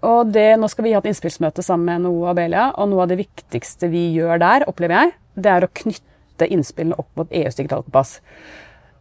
Og 0.08 0.30
det, 0.32 0.46
nå 0.56 0.68
skal 0.72 0.86
vi 0.86 0.94
ha 0.96 1.02
et 1.02 1.06
innspillsmøte 1.10 1.60
sammen 1.64 1.84
med 1.84 2.06
NHO 2.06 2.12
og 2.22 2.30
Abelia, 2.30 2.70
og 2.80 2.88
noe 2.88 3.04
av 3.04 3.10
det 3.10 3.18
viktigste 3.20 3.90
vi 3.92 4.06
gjør 4.16 4.40
der, 4.40 4.64
opplever 4.70 4.96
jeg, 5.02 5.10
det 5.44 5.50
er 5.52 5.66
å 5.66 5.72
knytte 5.82 6.48
innspillene 6.48 6.96
opp 7.00 7.10
mot 7.20 7.28
EUs 7.28 7.58
digitale 7.58 7.84
kompass. 7.84 8.14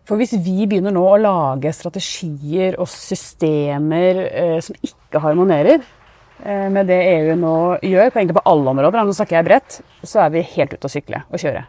For 0.07 0.19
hvis 0.19 0.36
vi 0.43 0.65
begynner 0.67 0.91
nå 0.91 1.03
å 1.07 1.19
lage 1.22 1.72
strategier 1.75 2.75
og 2.81 2.89
systemer 2.91 4.24
eh, 4.27 4.57
som 4.63 4.75
ikke 4.83 5.22
harmonerer 5.24 5.77
eh, 5.79 6.67
med 6.74 6.89
det 6.91 7.00
EU 7.13 7.38
nå 7.39 7.55
gjør, 7.79 8.12
på 8.12 8.19
egentlig 8.19 8.36
på 8.36 8.43
alle 8.51 8.74
områder, 8.74 9.07
nå 9.07 9.15
snakker 9.15 9.39
jeg 9.39 9.48
bredt, 9.48 9.77
så 10.03 10.25
er 10.25 10.33
vi 10.33 10.43
helt 10.57 10.75
ute 10.75 10.89
å 10.89 10.91
sykle 10.91 11.24
og 11.29 11.39
kjøre. 11.39 11.63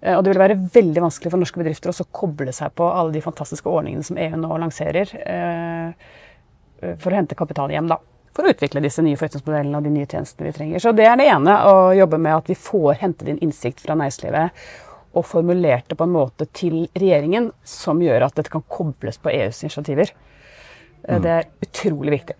Eh, 0.00 0.16
og 0.16 0.24
det 0.24 0.32
vil 0.32 0.40
være 0.46 0.58
veldig 0.78 1.04
vanskelig 1.04 1.34
for 1.34 1.44
norske 1.44 1.60
bedrifter 1.60 1.92
å 1.92 2.08
koble 2.16 2.54
seg 2.56 2.72
på 2.76 2.88
alle 2.88 3.12
de 3.12 3.24
fantastiske 3.24 3.68
ordningene 3.68 4.08
som 4.08 4.20
EU 4.24 4.40
nå 4.40 4.60
lanserer. 4.64 5.12
Eh, 5.20 6.96
for 6.96 7.12
å 7.12 7.18
hente 7.20 7.36
kapital 7.36 7.72
hjem, 7.72 7.92
da. 7.92 8.00
For 8.36 8.44
å 8.44 8.52
utvikle 8.52 8.82
disse 8.84 9.04
nye 9.04 9.16
forretningsmodellene 9.16 9.78
og 9.78 9.84
de 9.84 9.92
nye 9.94 10.08
tjenestene 10.08 10.48
vi 10.48 10.56
trenger. 10.56 10.82
Så 10.84 10.92
det 10.96 11.06
er 11.08 11.16
det 11.16 11.28
ene, 11.32 11.54
å 11.68 11.92
jobbe 11.96 12.20
med 12.20 12.36
at 12.36 12.50
vi 12.52 12.56
får 12.56 12.98
hentet 13.00 13.30
inn 13.32 13.40
innsikt 13.44 13.80
fra 13.84 13.96
næringslivet 13.96 14.66
og 15.16 15.24
formulert 15.24 15.88
det 15.88 15.96
på 15.98 16.06
en 16.06 16.14
måte 16.14 16.46
til 16.56 16.84
regjeringen 16.94 17.50
som 17.66 18.02
gjør 18.04 18.28
at 18.28 18.36
dette 18.36 18.52
kan 18.52 18.64
kobles 18.68 19.18
på 19.22 19.32
EUs 19.32 19.62
initiativer. 19.64 20.12
Mm. 21.06 21.22
Det 21.24 21.32
er 21.32 21.48
utrolig 21.64 22.18
viktig. 22.18 22.36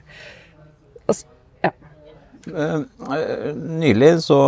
Eh, 1.06 1.14
eh, 1.14 1.24
Nylig 2.46 4.10
så 4.22 4.38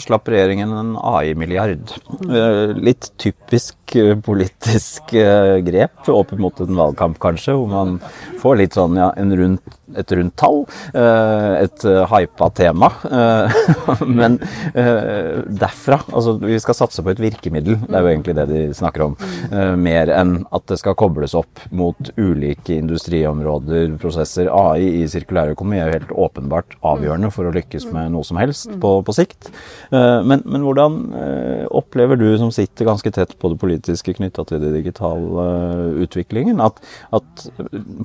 slapp 0.00 0.28
regjeringen 0.32 0.72
en 0.72 0.92
AI-milliard. 1.00 1.92
Eh, 2.30 2.74
Litt 2.80 3.10
typisk 3.20 3.96
eh, 3.96 4.14
politisk 4.24 5.12
eh, 5.16 5.56
grep 5.66 6.08
opp 6.12 6.32
mot 6.40 6.60
en 6.64 6.76
valgkamp, 6.78 7.18
kanskje, 7.22 7.54
hvor 7.58 7.68
man 7.70 7.98
får 8.42 8.60
litt 8.62 8.76
sånn 8.78 8.96
ja, 8.98 9.10
rundt, 9.16 9.76
et 9.96 10.12
rundt 10.18 10.34
tall. 10.40 10.64
eh, 10.96 11.52
Et 11.66 11.84
eh, 11.86 12.02
hypa 12.12 12.48
tema. 12.56 12.90
eh, 13.10 13.60
Men 14.18 14.38
eh, 14.74 15.42
derfra 15.46 16.00
Altså, 16.12 16.36
vi 16.42 16.58
skal 16.62 16.76
satse 16.78 17.02
på 17.04 17.12
et 17.12 17.20
virkemiddel. 17.22 17.78
Det 17.86 17.94
er 17.96 18.04
jo 18.06 18.12
egentlig 18.14 18.36
det 18.38 18.46
de 18.50 18.64
snakker 18.76 19.06
om. 19.10 19.16
Eh, 19.50 19.74
Mer 19.76 20.10
enn 20.16 20.38
at 20.54 20.66
det 20.70 20.78
skal 20.80 20.96
kobles 20.98 21.34
opp 21.38 21.62
mot 21.70 22.10
ulike 22.16 22.76
industriområder, 22.80 23.94
prosesser. 24.02 24.50
AI 24.52 25.02
i 25.02 25.06
sirkulær 25.10 25.52
økonomi 25.54 25.78
er 25.82 25.90
jo 25.92 25.98
helt 26.00 26.14
åpenbart 26.26 26.76
avgjørende 26.86 27.25
for 27.34 27.48
å 27.48 27.52
lykkes 27.54 27.88
med 27.94 28.12
noe 28.14 28.26
som 28.26 28.38
helst 28.40 28.70
på, 28.82 28.90
på 29.06 29.14
sikt. 29.16 29.50
Eh, 29.90 30.20
Men, 30.26 30.42
men 30.44 30.64
hvordan 30.66 30.96
eh, 31.16 31.64
opplever 31.70 32.18
du 32.20 32.26
som 32.40 32.52
sitter 32.54 32.88
ganske 32.88 33.10
tett 33.14 33.34
på 33.38 33.50
det 33.52 33.58
politiske 33.60 34.14
knytta 34.16 34.44
til 34.48 34.62
den 34.62 34.74
digitale 34.76 35.46
eh, 35.46 36.02
utviklingen, 36.06 36.60
at, 36.64 36.80
at 37.16 37.46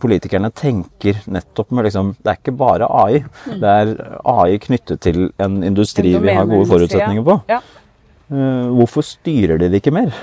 politikerne 0.02 0.52
tenker 0.56 1.22
nettopp 1.26 1.72
med 1.72 1.88
liksom 1.88 2.16
Det 2.20 2.34
er 2.34 2.40
ikke 2.42 2.58
bare 2.60 2.90
AI. 2.90 3.24
Det 3.48 3.72
er 3.72 3.94
AI 4.26 4.60
knyttet 4.62 5.02
til 5.04 5.30
en 5.42 5.62
industri 5.64 6.14
vi 6.18 6.36
har 6.36 6.50
gode 6.50 6.70
forutsetninger 6.70 7.26
på. 7.26 7.40
Hvorfor 8.78 9.04
styrer 9.04 9.60
de 9.60 9.68
det 9.72 9.82
ikke 9.82 9.92
mer? 9.96 10.14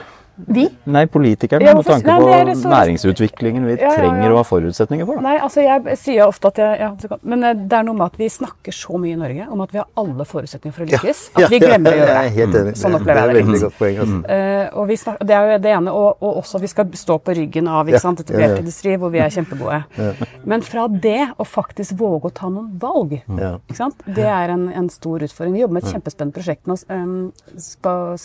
Vi? 0.46 0.68
Nei, 0.84 1.06
politikerne, 1.10 1.64
Ja, 1.64 1.74
med 1.74 1.84
tanke 1.84 2.06
det 2.06 2.14
på 2.14 2.28
nei, 2.30 2.54
så- 2.54 2.70
næringsutviklingen 2.70 3.64
vi 3.66 3.72
Ja, 3.74 3.78
ja, 3.80 3.90
ja. 3.90 3.96
trenger 3.98 4.30
å 4.30 4.36
ha 4.36 4.42
forutsetninger 4.44 5.06
for. 5.06 5.16
Da. 5.16 5.20
Nei, 5.20 5.38
altså 5.38 5.62
jeg 5.62 5.98
sier 5.98 6.26
ofte 6.28 6.46
at 6.48 6.56
jeg, 6.56 6.78
ja, 6.78 7.16
Men 7.22 7.42
eh, 7.44 7.54
det 7.54 7.72
er 7.72 7.82
noe 7.82 7.94
med 7.94 8.06
at 8.06 8.16
vi 8.18 8.28
snakker 8.28 8.72
så 8.72 8.98
mye 8.98 9.12
i 9.12 9.16
Norge 9.18 9.48
om 9.50 9.60
at 9.60 9.72
vi 9.72 9.78
har 9.78 9.86
alle 9.96 10.24
forutsetninger 10.24 10.74
for 10.74 10.84
å 10.84 10.88
lykkes, 10.88 11.30
at 11.34 11.50
vi 11.50 11.58
glemmer 11.58 11.90
å 11.92 11.98
gjøre 11.98 12.22
det. 12.22 12.32
helt 12.38 12.54
enig. 12.54 12.76
Sånn 12.76 12.94
opplever 12.94 13.14
det 13.14 13.26
jeg 13.26 13.34
det 13.34 13.44
veldig 13.44 13.60
godt 13.64 13.78
poeng. 13.78 13.98
Altså. 13.98 14.18
Uh, 14.28 14.78
og 14.78 14.88
vi 14.88 14.96
snak, 14.96 15.18
det 15.26 15.34
er 15.34 15.52
jo 15.52 15.58
det 15.58 15.72
ene, 15.74 15.90
og, 15.92 16.22
og 16.22 16.36
også 16.42 16.54
at 16.56 16.62
vi 16.62 16.66
skal 16.68 16.84
stå 16.92 17.18
på 17.18 17.34
ryggen 17.36 17.68
av 17.68 17.88
ikke 17.88 18.00
sant, 18.00 18.18
ja, 18.22 18.24
etablert 18.28 18.54
ja. 18.54 18.62
industri, 18.62 18.96
hvor 18.96 19.10
vi 19.10 19.18
er 19.18 19.34
kjempegode. 19.34 19.82
Men 20.44 20.62
fra 20.62 20.86
det 20.88 21.32
å 21.36 21.44
faktisk 21.44 21.98
våge 21.98 22.30
å 22.30 22.34
ta 22.34 22.48
noen 22.48 22.78
valg, 22.78 23.18
Ja. 23.38 23.56
ikke 23.68 23.76
sant? 23.76 23.94
det 24.06 24.24
er 24.24 24.50
en, 24.54 24.68
en 24.72 24.88
stor 24.88 25.18
utfordring. 25.18 25.54
Vi 25.54 25.60
jobber 25.60 25.74
med 25.80 25.84
et 25.84 25.92
kjempespennende 25.92 26.34
prosjekt 26.38 26.66
nå, 26.66 26.78
um, 26.88 27.32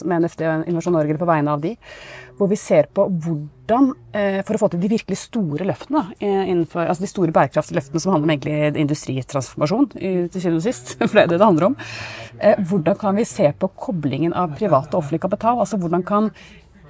med 0.06 0.22
NFD 0.24 0.42
og 0.48 0.68
Innovasjon 0.68 0.94
Norge 0.94 1.18
på 1.18 1.26
vegne 1.28 1.54
av 1.54 1.62
de, 1.64 1.76
hvor 2.38 2.50
vi 2.50 2.58
ser 2.58 2.88
på 2.94 3.06
hvordan, 3.08 3.92
eh, 4.16 4.40
for 4.46 4.56
å 4.56 4.62
få 4.64 4.72
til 4.74 4.82
de 4.82 4.92
virkelig 4.96 5.20
store 5.22 5.68
løftene, 5.70 6.04
eh, 6.20 6.50
innenfor, 6.50 6.88
altså 6.88 7.06
de 7.06 7.12
store 7.12 7.36
bærekraftsløftene 7.36 8.02
som 8.02 8.14
handler 8.14 8.30
om 8.30 8.34
egentlig 8.34 8.82
industritransformasjon, 8.82 9.90
til 9.94 10.42
syvende 10.42 10.62
og 10.62 10.68
sist, 10.68 10.96
for 11.00 11.14
det 11.14 11.24
er 11.24 11.32
det 11.34 11.40
det 11.40 11.48
handler 11.48 11.70
om, 11.72 11.78
eh, 12.40 12.58
hvordan 12.58 13.00
kan 13.00 13.16
vi 13.16 13.30
se 13.30 13.52
på 13.54 13.72
koblingen 13.78 14.34
av 14.34 14.58
privat 14.58 14.94
og 14.94 15.04
offentlig 15.04 15.22
kapital? 15.28 15.62
Altså 15.62 15.80
hvordan 15.82 16.06
kan 16.06 16.32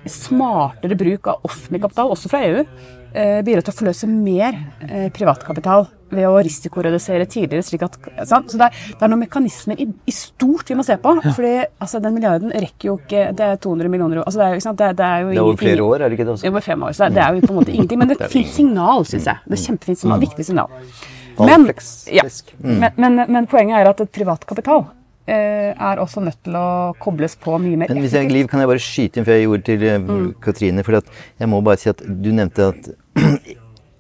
smartere 0.10 0.98
bruk 1.00 1.28
av 1.32 1.48
offentlig 1.48 1.84
kapital, 1.84 2.12
også 2.12 2.32
fra 2.32 2.44
EU, 2.48 2.66
bidra 3.46 3.62
til 3.62 3.74
å 3.74 3.78
forløse 3.78 4.10
mer 4.10 4.58
eh, 4.88 5.10
privatkapital 5.14 5.86
ved 6.14 6.28
å 6.30 6.38
risikoredusere 6.46 7.26
tidligere. 7.30 7.66
slik 7.66 7.86
at, 7.86 7.98
sant? 8.30 8.52
Så 8.52 8.60
det 8.60 8.70
er, 8.70 8.82
det 8.94 9.06
er 9.06 9.12
noen 9.12 9.24
mekanismer 9.24 9.80
i, 9.82 9.88
i 9.90 10.14
stort 10.14 10.70
vi 10.70 10.78
må 10.78 10.86
se 10.86 10.98
på. 11.02 11.16
fordi 11.24 11.54
altså, 11.64 12.02
den 12.04 12.16
milliarden 12.16 12.54
rekker 12.54 12.90
jo 12.92 12.98
ikke 13.02 13.26
Det 13.38 13.48
er 13.48 13.62
200 13.62 13.92
millioner 13.94 14.24
altså, 14.24 14.40
det 14.42 14.50
er? 14.50 14.78
Det, 14.84 14.90
det 15.00 15.10
er 15.10 15.24
jo 15.24 15.30
Det 15.30 15.38
er 15.38 15.44
over 15.48 15.62
flere 15.62 15.88
år, 15.88 15.96
er 16.02 16.10
det 16.10 16.20
ikke 16.20 16.28
det? 16.28 16.38
også? 16.38 16.50
over 16.52 16.66
fem 16.70 16.88
år. 16.88 16.98
Så 16.98 17.10
det 17.14 17.24
er 17.24 17.38
jo 17.38 17.46
på 17.46 17.54
en 17.54 17.60
måte 17.62 17.74
ingenting. 17.76 18.02
Men 18.02 18.12
det 18.12 18.20
er 18.20 18.26
et 18.28 18.36
fint 18.36 18.52
signal, 18.54 19.06
syns 19.10 19.30
jeg. 19.30 19.46
Det 19.46 19.56
er 19.56 19.62
et 19.62 19.68
kjempefint 19.70 20.04
signal. 20.04 20.24
Viktig 20.24 20.50
signal. 20.50 20.84
Men, 21.34 21.66
ja, 22.14 22.28
men, 22.62 22.92
men, 23.02 23.24
men 23.26 23.48
poenget 23.50 23.80
er 23.80 23.90
at 23.90 24.04
et 24.04 24.12
privatkapital 24.14 24.84
eh, 25.26 25.72
er 25.74 26.02
også 26.02 26.22
nødt 26.22 26.44
til 26.46 26.58
å 26.60 26.66
kobles 27.02 27.34
på 27.42 27.56
mye 27.62 27.80
mer 27.80 27.94
Men 27.94 28.04
hvis 28.04 28.14
jeg, 28.18 28.30
Liv, 28.32 28.50
kan 28.52 28.62
jeg 28.62 28.70
bare 28.70 28.84
skyte 28.84 29.20
inn 29.20 29.28
før 29.28 29.40
jeg 29.40 29.48
gjorde 29.48 29.66
til 29.70 29.86
mm. 30.04 30.28
Katrine? 30.44 30.86
For 30.86 31.00
jeg 31.42 31.50
må 31.50 31.62
bare 31.66 31.82
si 31.82 31.90
at 31.90 32.04
du 32.06 32.30
nevnte 32.30 32.70
at 32.74 32.92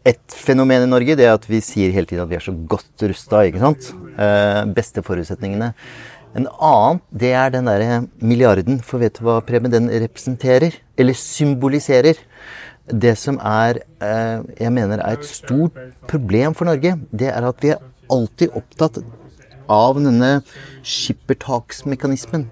et 0.09 0.35
fenomen 0.35 0.83
i 0.83 0.89
Norge 0.89 1.15
det 1.19 1.27
er 1.27 1.35
at 1.37 1.45
vi 1.49 1.61
sier 1.63 1.93
hele 1.95 2.09
tiden 2.09 2.25
at 2.25 2.31
vi 2.31 2.37
er 2.39 2.43
så 2.43 2.53
godt 2.53 3.05
rusta. 3.07 3.43
Eh, 3.45 4.59
beste 4.75 5.03
forutsetningene. 5.05 5.73
En 6.33 6.47
annen 6.49 7.01
det 7.13 7.31
er 7.37 7.53
den 7.53 7.69
derre 7.69 8.01
milliarden. 8.19 8.81
For 8.81 9.01
vet 9.03 9.19
du 9.19 9.27
hva, 9.27 9.39
Preben, 9.45 9.71
den 9.71 9.89
representerer? 9.91 10.75
Eller 10.97 11.17
symboliserer? 11.17 12.19
Det 12.89 13.13
som 13.17 13.37
er, 13.39 13.79
eh, 14.03 14.41
jeg 14.59 14.73
mener 14.75 14.99
er 14.99 15.13
et 15.13 15.25
stort 15.25 15.77
problem 16.09 16.53
for 16.53 16.67
Norge, 16.67 16.97
det 17.15 17.29
er 17.29 17.47
at 17.47 17.61
vi 17.63 17.71
er 17.71 17.83
alltid 18.11 18.51
opptatt 18.59 18.99
av 19.71 19.95
denne 19.95 20.41
skippertaksmekanismen. 20.83 22.49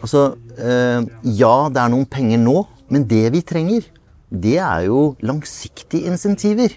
Altså, 0.00 0.36
eh, 0.56 1.04
ja, 1.24 1.68
det 1.68 1.82
er 1.82 1.92
noen 1.92 2.08
penger 2.08 2.40
nå, 2.40 2.64
men 2.88 3.04
det 3.04 3.32
vi 3.34 3.42
trenger, 3.42 3.84
det 4.26 4.56
er 4.58 4.86
jo 4.88 5.14
langsiktige 5.22 6.10
insentiver. 6.10 6.72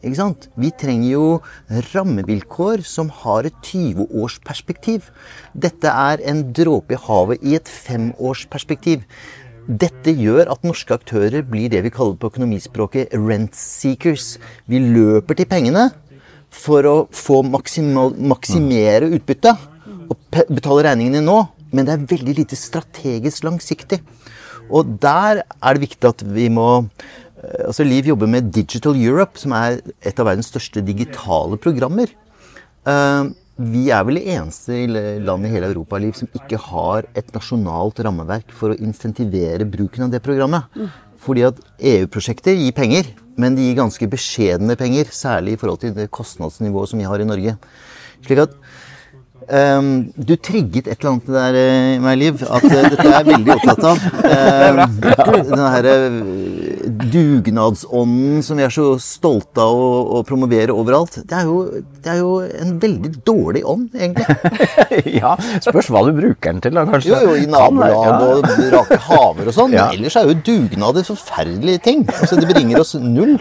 Ikke 0.00 0.16
sant? 0.16 0.48
Vi 0.56 0.70
trenger 0.72 1.10
jo 1.10 1.26
rammevilkår 1.92 2.84
som 2.88 3.10
har 3.12 3.44
et 3.44 3.56
20-årsperspektiv. 3.66 5.10
Dette 5.52 5.92
er 5.92 6.22
en 6.24 6.40
dråpe 6.56 6.96
i 6.96 7.00
havet 7.06 7.44
i 7.44 7.56
et 7.58 7.68
femårsperspektiv. 7.68 9.04
Dette 9.68 10.12
gjør 10.16 10.48
at 10.52 10.64
norske 10.64 10.96
aktører 10.96 11.44
blir 11.44 11.70
det 11.72 11.82
vi 11.84 11.92
kaller 11.92 12.16
på 12.16 12.28
økonomispråket 12.32 13.12
rent 13.16 13.54
seekers. 13.56 14.38
Vi 14.68 14.80
løper 14.80 15.36
til 15.36 15.48
pengene 15.48 15.90
for 16.54 16.86
å 16.88 16.96
få 17.12 17.42
maksimal, 17.44 18.14
maksimere 18.16 19.10
utbyttet 19.12 19.60
og 20.08 20.16
betale 20.48 20.84
regningene 20.88 21.24
nå, 21.24 21.38
men 21.74 21.84
det 21.84 21.94
er 21.94 22.08
veldig 22.12 22.36
lite 22.40 22.56
strategisk 22.56 23.44
langsiktig. 23.44 24.00
Og 24.70 24.96
der 25.02 25.42
er 25.44 25.76
det 25.76 25.84
viktig 25.84 26.10
at 26.10 26.24
vi 26.34 26.48
må 26.52 26.68
eh, 26.80 27.66
altså 27.68 27.86
Liv 27.86 28.10
jobber 28.12 28.30
med 28.30 28.52
Digital 28.54 28.96
Europe, 28.96 29.38
som 29.40 29.54
er 29.56 29.80
et 30.00 30.20
av 30.20 30.28
verdens 30.30 30.50
største 30.52 30.84
digitale 30.84 31.58
programmer. 31.60 32.12
Eh, 32.88 33.32
vi 33.54 33.84
er 33.94 34.02
vel 34.02 34.18
det 34.18 34.26
eneste 34.34 34.80
le- 34.90 35.38
i 35.46 35.52
hele 35.52 35.70
Europa 35.70 35.98
Liv, 35.98 36.14
som 36.18 36.28
ikke 36.34 36.58
har 36.58 37.06
et 37.14 37.28
nasjonalt 37.32 38.00
rammeverk 38.02 38.50
for 38.50 38.74
å 38.74 38.78
insentivere 38.82 39.64
bruken 39.64 40.06
av 40.06 40.10
det 40.10 40.22
programmet. 40.22 40.64
Fordi 41.24 41.44
at 41.46 41.60
EU-prosjekter 41.78 42.56
gir 42.58 42.72
penger, 42.72 43.06
men 43.38 43.54
de 43.54 43.62
gir 43.62 43.78
ganske 43.78 44.08
beskjedne 44.10 44.76
penger. 44.76 45.06
Særlig 45.14 45.54
i 45.54 45.60
forhold 45.60 45.80
til 45.80 45.94
det 45.94 46.10
kostnadsnivået 46.10 46.90
som 46.90 46.98
vi 46.98 47.06
har 47.06 47.22
i 47.22 47.28
Norge. 47.28 47.56
Slik 48.26 48.42
at 48.42 48.58
ehm, 49.48 49.90
du 50.16 50.34
trigget 50.36 50.88
et 50.88 50.96
eller 50.98 51.10
annet 51.14 51.30
der, 51.34 51.58
i 51.58 51.98
meg, 52.02 52.18
Liv, 52.20 52.42
at 52.44 52.64
uh, 52.64 52.74
dette 52.74 53.04
er 53.04 53.12
jeg 53.12 53.28
veldig 53.32 53.56
opptatt 53.58 53.88
av. 53.90 54.04
Um, 54.34 54.78
denne 55.44 55.68
her 55.70 55.86
eh, 55.88 56.14
dugnadsånden 56.98 58.42
som 58.44 58.58
vi 58.58 58.64
er 58.66 58.72
så 58.72 58.86
stolte 59.02 59.62
av 59.62 59.78
å, 59.78 59.90
å 60.18 60.22
promovere 60.26 60.74
overalt. 60.74 61.20
Det 61.24 61.36
er, 61.36 61.48
jo, 61.48 61.82
det 62.04 62.12
er 62.12 62.20
jo 62.20 62.34
en 62.44 62.74
veldig 62.82 63.12
dårlig 63.26 63.62
ånd, 63.68 63.88
egentlig. 63.94 64.26
ja, 65.20 65.34
spørs 65.64 65.90
hva 65.92 66.04
du 66.08 66.12
bruker 66.16 66.52
den 66.52 66.62
til, 66.64 66.76
da, 66.76 66.84
kanskje. 66.88 67.12
Jo, 67.12 67.20
jo, 67.28 67.34
i 67.42 67.48
nabolag 67.50 68.24
og 68.28 68.48
rake 68.74 69.00
haver 69.08 69.50
og 69.50 69.56
sånn. 69.56 69.76
Ja. 69.76 69.88
Men 69.90 70.00
ellers 70.00 70.18
er 70.20 70.30
jo 70.30 70.36
dugnad 70.46 71.00
en 71.00 71.08
forferdelig 71.08 71.76
ting. 71.84 72.04
Altså, 72.14 72.38
det 72.40 72.48
bringer 72.50 72.82
oss 72.82 72.94
null. 73.00 73.36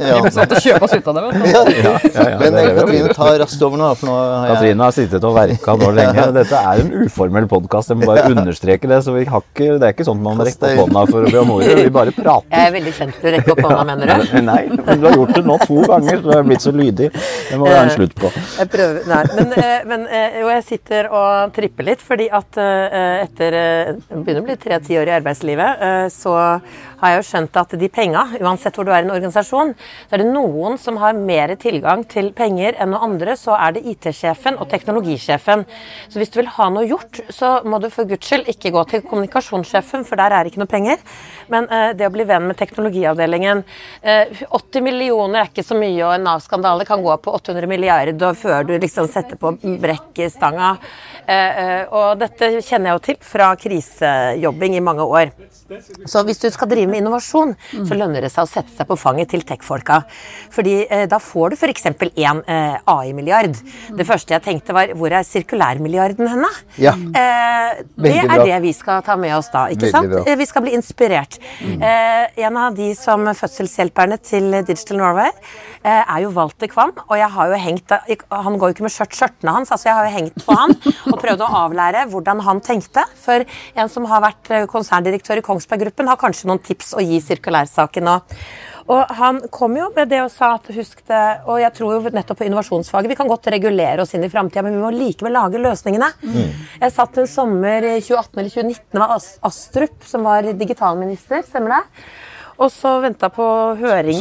ja. 0.00 0.20
Vi 0.24 0.32
satt 0.34 0.56
å 0.56 0.62
kjøpe 0.62 0.88
oss 0.88 0.96
ut 0.96 1.10
av 1.12 1.18
det, 1.18 1.24
vet 1.26 1.38
du. 1.38 1.46
Ja, 1.52 1.62
ja, 1.70 1.94
ja, 2.32 2.40
Men 2.40 2.56
det 2.56 2.64
eh. 2.64 2.72
Katrine, 2.80 3.14
ta 3.16 3.30
raskt 3.42 3.66
over 3.66 3.80
nå. 3.80 3.92
For 4.00 4.10
nå 4.10 4.16
har 4.16 4.48
jeg 4.50 4.56
Katrine 4.56 4.88
har 4.88 4.96
sittet 4.96 5.28
og 5.28 5.36
verka 5.36 5.76
nå 5.80 5.92
lenge. 5.96 6.26
Dette 6.40 6.62
er 6.72 6.84
en 6.84 6.92
uformell 7.06 7.48
podkast. 7.50 7.92
Jeg 7.92 8.00
må 8.00 8.10
bare 8.10 8.26
understreke 8.32 8.90
det. 8.90 9.02
så 9.06 9.14
vi 9.16 9.26
har 9.28 9.44
ikke, 9.44 9.76
Det 9.76 9.90
er 9.90 9.96
ikke 9.96 10.08
sånn 10.08 10.22
man 10.24 10.40
rekker 10.42 10.76
på 10.76 10.86
opp 10.86 10.86
hånda 10.86 11.04
for 11.10 11.26
å 11.26 11.32
be 11.32 11.42
om 11.42 11.54
ordet. 11.56 11.76
Vi 11.82 11.92
bare 11.94 12.14
prater. 12.16 12.52
Veldig 12.86 12.98
kjent 13.00 13.16
til 13.18 13.26
å 13.26 13.30
rekke 13.34 13.50
opp 13.50 13.60
hånda, 13.66 13.84
mener 13.88 14.10
du? 14.12 14.36
Nei, 14.46 14.60
men 14.70 15.00
du 15.02 15.06
har 15.08 15.16
gjort 15.16 15.32
det 15.34 15.42
nå 15.42 15.56
to 15.64 15.80
ganger, 15.90 16.20
så 16.20 16.22
du 16.22 16.34
er 16.36 16.44
blitt 16.46 16.62
så 16.62 16.72
lydig. 16.74 17.08
Det 17.10 17.56
må 17.58 17.66
vi 17.66 17.72
være 17.74 17.88
en 17.88 17.94
slutt 17.96 18.12
på. 18.20 18.30
Jeg 18.60 18.70
prøver, 18.70 19.00
nei, 19.10 19.22
men, 19.34 19.54
eh, 19.58 19.86
men 19.90 20.04
eh, 20.06 20.36
jo, 20.38 20.50
jeg 20.54 20.64
sitter 20.68 21.08
og 21.10 21.56
tripper 21.56 21.88
litt, 21.88 22.04
fordi 22.06 22.28
at 22.38 22.60
eh, 22.62 23.24
etter 23.24 23.56
eh, 23.58 23.90
det 23.96 24.20
begynner 24.20 24.44
å 24.44 24.46
bli 24.46 24.56
tre-ti 24.62 25.00
år 25.00 25.10
i 25.10 25.16
arbeidslivet, 25.16 25.82
eh, 25.88 26.04
så 26.14 26.36
har 26.36 27.12
jeg 27.12 27.18
jo 27.18 27.26
skjønt 27.32 27.58
at 27.60 27.74
de 27.80 27.88
penga, 27.92 28.22
uansett 28.38 28.78
hvor 28.78 28.86
du 28.86 28.92
er 28.94 29.02
i 29.02 29.08
en 29.08 29.14
organisasjon, 29.16 29.74
så 30.06 30.16
er 30.16 30.22
det 30.22 30.30
noen 30.30 30.78
som 30.80 31.00
har 31.02 31.18
mer 31.18 31.56
tilgang 31.60 32.06
til 32.08 32.30
penger 32.38 32.78
enn 32.78 32.94
noen 32.94 33.16
andre, 33.16 33.34
så 33.40 33.58
er 33.58 33.74
det 33.76 33.82
IT-sjefen 33.96 34.60
og 34.62 34.70
teknologisjefen. 34.70 35.66
Så 36.06 36.22
hvis 36.22 36.30
du 36.30 36.38
vil 36.40 36.54
ha 36.54 36.70
noe 36.70 36.86
gjort, 36.86 37.20
så 37.34 37.58
må 37.66 37.82
du 37.82 37.90
for 37.90 38.08
guds 38.08 38.30
skyld 38.30 38.46
ikke 38.54 38.72
gå 38.78 38.86
til 38.92 39.04
kommunikasjonssjefen, 39.10 40.06
for 40.06 40.22
der 40.22 40.32
er 40.38 40.46
det 40.46 40.54
ikke 40.54 40.62
noe 40.62 40.70
penger. 40.70 41.02
Men 41.52 41.68
eh, 41.70 41.90
det 41.98 42.08
å 42.08 42.14
bli 42.14 42.26
venn 42.28 42.48
med 42.48 42.58
teknologiavdelingen 42.76 43.64
eh, 44.02 44.26
80 44.50 44.82
millioner 44.82 45.40
er 45.40 45.50
ikke 45.50 45.64
så 45.64 45.76
mye, 45.78 46.00
og 46.04 46.14
en 46.14 46.26
Nav-skandale 46.28 46.84
kan 46.88 47.02
gå 47.02 47.16
på 47.24 47.34
800 47.40 47.70
milliarder 47.70 48.36
før 48.36 48.66
du 48.68 48.76
liksom 48.76 49.08
setter 49.08 49.40
på 49.40 49.54
brekkstanga. 49.80 50.76
Eh, 51.26 51.60
eh, 51.62 51.82
og 51.90 52.20
dette 52.20 52.48
kjenner 52.62 52.92
jeg 52.92 52.96
jo 52.96 53.04
til 53.08 53.16
fra 53.26 53.50
krisejobbing 53.58 54.76
i 54.78 54.82
mange 54.84 55.02
år. 55.02 55.32
Så 56.06 56.22
hvis 56.26 56.38
du 56.38 56.46
skal 56.54 56.70
drive 56.70 56.86
med 56.90 57.00
innovasjon, 57.02 57.56
så 57.88 57.98
lønner 57.98 58.22
det 58.22 58.30
seg 58.30 58.46
å 58.46 58.50
sette 58.50 58.70
seg 58.76 58.86
på 58.86 58.98
fanget 59.00 59.32
til 59.34 59.42
tech-folka. 59.46 60.04
Fordi 60.54 60.76
eh, 60.84 61.06
da 61.10 61.18
får 61.22 61.52
du 61.52 61.58
f.eks. 61.58 61.88
én 62.06 62.42
AI-milliard. 62.46 63.58
Det 63.98 64.06
første 64.06 64.36
jeg 64.36 64.44
tenkte 64.44 64.76
var 64.76 64.94
hvor 64.94 65.10
er 65.10 65.26
sirkulærmilliarden 65.26 66.30
henne? 66.30 66.52
Ja. 66.78 66.94
Eh, 66.94 67.82
det 67.98 68.14
er 68.22 68.44
det 68.44 68.60
vi 68.62 68.74
skal 68.76 69.02
ta 69.06 69.18
med 69.18 69.34
oss 69.36 69.50
da, 69.54 69.66
ikke 69.74 69.90
sant? 69.90 70.14
Vi 70.36 70.46
skal 70.46 70.66
bli 70.66 70.76
inspirert. 70.78 71.40
Eh, 71.66 72.44
en 72.46 72.60
av 72.60 72.76
de 72.78 72.92
som 72.98 73.26
fødselshjelperne 73.26 74.20
til 74.22 74.60
Digital 74.62 75.02
Norway 75.02 75.34
er 75.92 76.22
jo 76.24 76.32
Walter 76.34 76.70
Kvam, 76.70 76.92
og 77.06 77.16
jeg 77.18 77.28
har 77.36 77.50
jo 77.50 77.58
hengt 77.62 77.92
Han 78.32 78.58
går 78.58 78.70
jo 78.70 78.74
ikke 78.76 78.86
med 78.86 78.94
skjørt 78.94 79.16
skjørtene 79.18 79.54
hans, 79.58 79.72
altså 79.74 79.90
jeg 79.90 79.96
har 79.98 80.08
jo 80.08 80.14
hengt 80.16 80.46
på 80.46 80.56
han 80.56 80.74
og 81.12 81.18
prøvd 81.22 81.44
å 81.46 81.50
avlære 81.62 82.06
hvordan 82.12 82.42
han 82.46 82.62
tenkte. 82.64 83.04
For 83.22 83.44
en 83.46 83.92
som 83.92 84.08
har 84.10 84.24
vært 84.24 84.50
eh, 84.50 84.68
konserndirektør 84.70 85.40
i 85.40 85.44
Kongsberg 85.46 85.86
Gruppen, 85.86 86.10
har 86.10 86.20
kanskje 86.20 86.50
noen 86.50 86.62
tips 86.64 86.94
å 86.96 87.04
gi 87.04 87.20
sirkulærsaken 87.22 88.08
nå. 88.08 88.16
Og 88.92 89.14
han 89.18 89.40
kom 89.50 89.74
jo 89.78 89.88
med 89.96 90.10
det 90.12 90.20
og 90.22 90.30
sa 90.30 90.52
at 90.54 90.68
husk 90.70 91.00
det 91.10 91.22
Og 91.50 91.58
jeg 91.58 91.74
tror 91.74 91.96
jo 91.96 92.12
nettopp 92.14 92.38
på 92.38 92.46
innovasjonsfaget 92.46 93.10
Vi 93.10 93.16
kan 93.18 93.26
godt 93.26 93.48
regulere 93.50 94.04
oss 94.04 94.14
inn 94.14 94.22
i 94.22 94.30
framtida, 94.30 94.62
men 94.62 94.76
vi 94.76 94.84
må 94.84 94.92
likevel 94.94 95.34
lage 95.34 95.58
løsningene. 95.58 96.12
Jeg 96.78 96.94
satt 96.94 97.18
en 97.18 97.26
sommer 97.30 97.82
i 97.82 97.96
2018 97.98 98.38
eller 98.38 98.52
2019, 98.54 98.86
det 98.94 99.02
var 99.02 99.26
Astrup 99.50 100.06
som 100.06 100.26
var 100.26 100.46
digitalminister, 100.54 101.42
stemmer 101.46 101.76
det? 101.76 102.06
Og 102.58 102.70
så 102.72 102.94
venta 103.04 103.28
på 103.28 103.46
høring. 103.80 104.16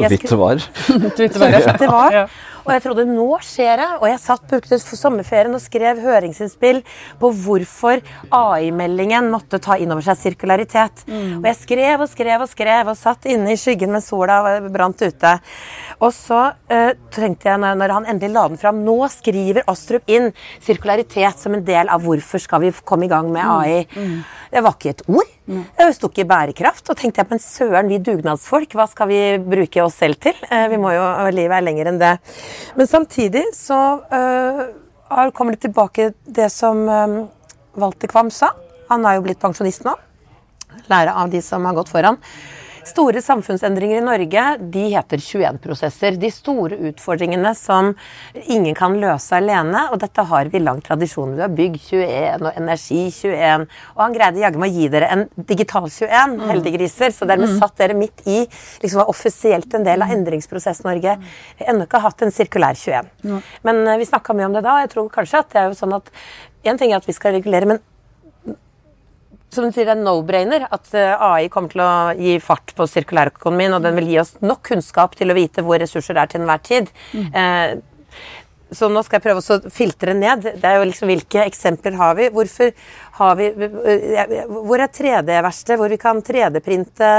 Så 1.15 1.19
vidt 1.21 1.33
det 1.37 1.39
var. 1.39 1.53
så 1.55 1.69
vidt 1.71 1.79
det 1.79 1.87
var. 1.91 2.29
Og 2.65 2.71
jeg 2.73 2.83
trodde 2.85 3.05
nå 3.07 3.27
skjer 3.45 3.81
det. 3.81 3.89
Og 4.01 4.07
jeg 4.09 4.21
satt 4.23 4.45
brukte 4.49 4.79
sommerferien 4.81 5.53
og 5.55 5.63
skrev 5.63 6.01
høringsinnspill 6.03 6.81
på 7.21 7.31
hvorfor 7.45 8.01
AI-meldingen 8.33 9.29
måtte 9.33 9.61
ta 9.63 9.77
inn 9.81 9.93
over 9.93 10.05
seg 10.05 10.19
sirkularitet. 10.21 11.05
Og 11.39 11.45
jeg 11.49 11.59
skrev 11.61 12.05
og 12.05 12.11
skrev 12.11 12.45
og 12.45 12.51
skrev 12.51 12.91
og 12.91 12.99
satt 12.99 13.29
inne 13.31 13.53
i 13.53 13.59
skyggen 13.59 13.93
mens 13.93 14.09
sola 14.11 14.59
brant 14.73 15.01
ute. 15.05 15.35
Og 16.01 16.11
så 16.15 16.41
uh, 16.51 16.91
tenkte 17.13 17.51
jeg 17.51 17.61
når, 17.61 17.77
når 17.79 17.95
han 17.99 18.09
endelig 18.11 18.35
la 18.35 18.47
den 18.51 18.59
fram 18.59 18.81
Nå 18.85 18.97
skriver 19.13 19.63
Astrup 19.71 20.09
inn 20.11 20.31
sirkularitet 20.63 21.39
som 21.41 21.55
en 21.55 21.63
del 21.65 21.89
av 21.91 22.03
hvorfor 22.03 22.41
skal 22.41 22.65
vi 22.65 22.73
komme 22.83 23.07
i 23.07 23.11
gang 23.11 23.31
med 23.33 23.45
AI. 23.45 23.85
Det 24.51 24.61
var 24.63 24.75
ikke 24.77 24.93
et 24.93 25.05
ord. 25.11 25.31
Det 25.45 25.87
sto 25.93 26.09
ikke 26.09 26.27
bærekraft. 26.29 26.89
Og 26.89 26.97
tenkte 26.99 27.21
jeg, 27.21 27.29
men 27.29 27.41
søren, 27.43 27.89
vi 27.91 28.01
dugnadsfolk, 28.01 28.75
hva 28.77 28.87
skal 28.89 29.09
vi 29.11 29.19
bruke 29.43 29.83
oss 29.83 29.99
selv 30.01 30.19
til? 30.21 30.37
Eh, 30.49 30.67
vi 30.71 30.79
må 30.81 30.93
jo, 30.95 31.03
Livet 31.35 31.59
er 31.59 31.65
lenger 31.65 31.91
enn 31.91 32.01
det. 32.01 32.13
Men 32.75 32.87
samtidig 32.87 33.43
så 33.55 33.79
eh, 34.11 35.31
kommer 35.33 35.55
det 35.55 35.65
tilbake 35.67 36.11
det 36.25 36.49
som 36.53 36.83
eh, 36.89 37.17
Walter 37.79 38.11
Kvam 38.11 38.31
sa. 38.31 38.51
Han 38.89 39.05
er 39.05 39.17
jo 39.17 39.25
blitt 39.25 39.41
pensjonist 39.41 39.85
nå. 39.87 39.95
Lære 40.91 41.13
av 41.15 41.31
de 41.31 41.41
som 41.41 41.65
har 41.65 41.75
gått 41.77 41.91
foran. 41.91 42.19
Store 42.85 43.21
samfunnsendringer 43.21 43.97
i 43.97 44.01
Norge 44.05 44.41
de 44.59 44.81
heter 44.93 45.17
21-prosesser. 45.17 46.19
De 46.21 46.29
store 46.31 46.77
utfordringene 46.89 47.55
som 47.57 47.93
ingen 48.45 48.75
kan 48.77 48.93
løse 49.01 49.33
alene. 49.33 49.87
Og 49.89 49.97
dette 50.03 50.25
har 50.29 50.51
vi 50.53 50.61
lang 50.61 50.83
tradisjon. 50.85 51.33
Vi 51.33 51.41
har 51.41 51.55
bygg 51.57 51.79
21 51.81 52.45
og 52.45 52.51
energi 52.51 52.99
21. 53.09 53.65
Og 53.95 54.03
han 54.03 54.17
greide 54.17 54.43
jaggu 54.43 54.61
meg 54.61 54.75
å 54.75 54.83
gi 54.83 54.91
dere 54.93 55.09
en 55.15 55.25
digital 55.49 55.89
21, 55.89 56.37
heldiggriser. 56.51 57.15
Så 57.15 57.25
dermed 57.29 57.57
satt 57.57 57.73
dere 57.81 57.97
midt 57.97 58.21
i 58.29 58.43
liksom 58.83 59.01
var 59.01 59.09
offisielt 59.09 59.73
en 59.73 59.87
del 59.87 60.05
av 60.05 60.13
endringsprosess-Norge. 60.13 61.17
Vi 61.57 61.65
har 61.65 61.73
ennå 61.73 61.89
ikke 61.89 62.03
hatt 62.05 62.21
en 62.21 62.35
sirkulær 62.37 62.77
21. 62.77 63.11
Men 63.65 63.81
eh, 63.87 63.97
vi 63.97 64.11
snakka 64.11 64.37
mye 64.37 64.51
om 64.51 64.59
det 64.59 64.65
da. 64.67 64.77
og 64.77 64.85
Jeg 64.85 64.93
tror 64.93 65.11
kanskje 65.17 65.41
at 65.41 65.51
det 65.55 65.63
er 65.63 65.73
jo 65.73 65.81
sånn 65.81 65.97
at 65.97 66.13
en 66.69 66.77
ting 66.77 66.93
er 66.93 67.01
at 67.01 67.09
vi 67.09 67.17
skal 67.17 67.33
regulere, 67.33 67.65
men 67.69 67.81
som 69.55 69.65
du 69.65 69.73
sier, 69.73 69.87
det 69.87 69.95
er 69.95 70.03
no-brainer 70.03 70.67
at 70.69 70.93
eh, 70.97 71.15
AI 71.15 71.49
kommer 71.53 71.73
til 71.73 71.83
å 71.85 71.91
gi 72.19 72.37
fart 72.43 72.75
på 72.77 72.87
sirkulærøkonomien, 72.91 73.75
og 73.77 73.83
den 73.85 73.97
vil 73.99 74.11
gi 74.13 74.21
oss 74.21 74.35
nok 74.43 74.63
kunnskap 74.69 75.15
til 75.17 75.31
å 75.31 75.37
vite 75.37 75.63
hvor 75.65 75.81
ressurser 75.81 76.19
er 76.21 76.31
til 76.31 76.43
enhver 76.43 76.63
tid. 76.65 76.91
Eh, 77.35 77.75
så 78.75 78.89
nå 78.89 79.03
skal 79.05 79.19
jeg 79.19 79.25
prøve 79.27 79.43
å 79.43 79.71
filtre 79.71 80.15
ned. 80.17 80.47
Det 80.57 80.67
er 80.67 80.79
jo 80.79 80.87
liksom 80.89 81.11
Hvilke 81.11 81.45
eksempler 81.45 81.95
har 81.99 82.15
vi? 82.17 82.31
Hvorfor 82.33 82.71
har 83.19 83.37
vi 83.39 83.51
eh, 83.53 84.33
Hvor 84.49 84.81
er 84.81 84.91
3D-verkstedet, 84.91 85.79
hvor 85.79 85.93
vi 85.93 86.01
kan 86.01 86.23
3D-printe 86.25 87.11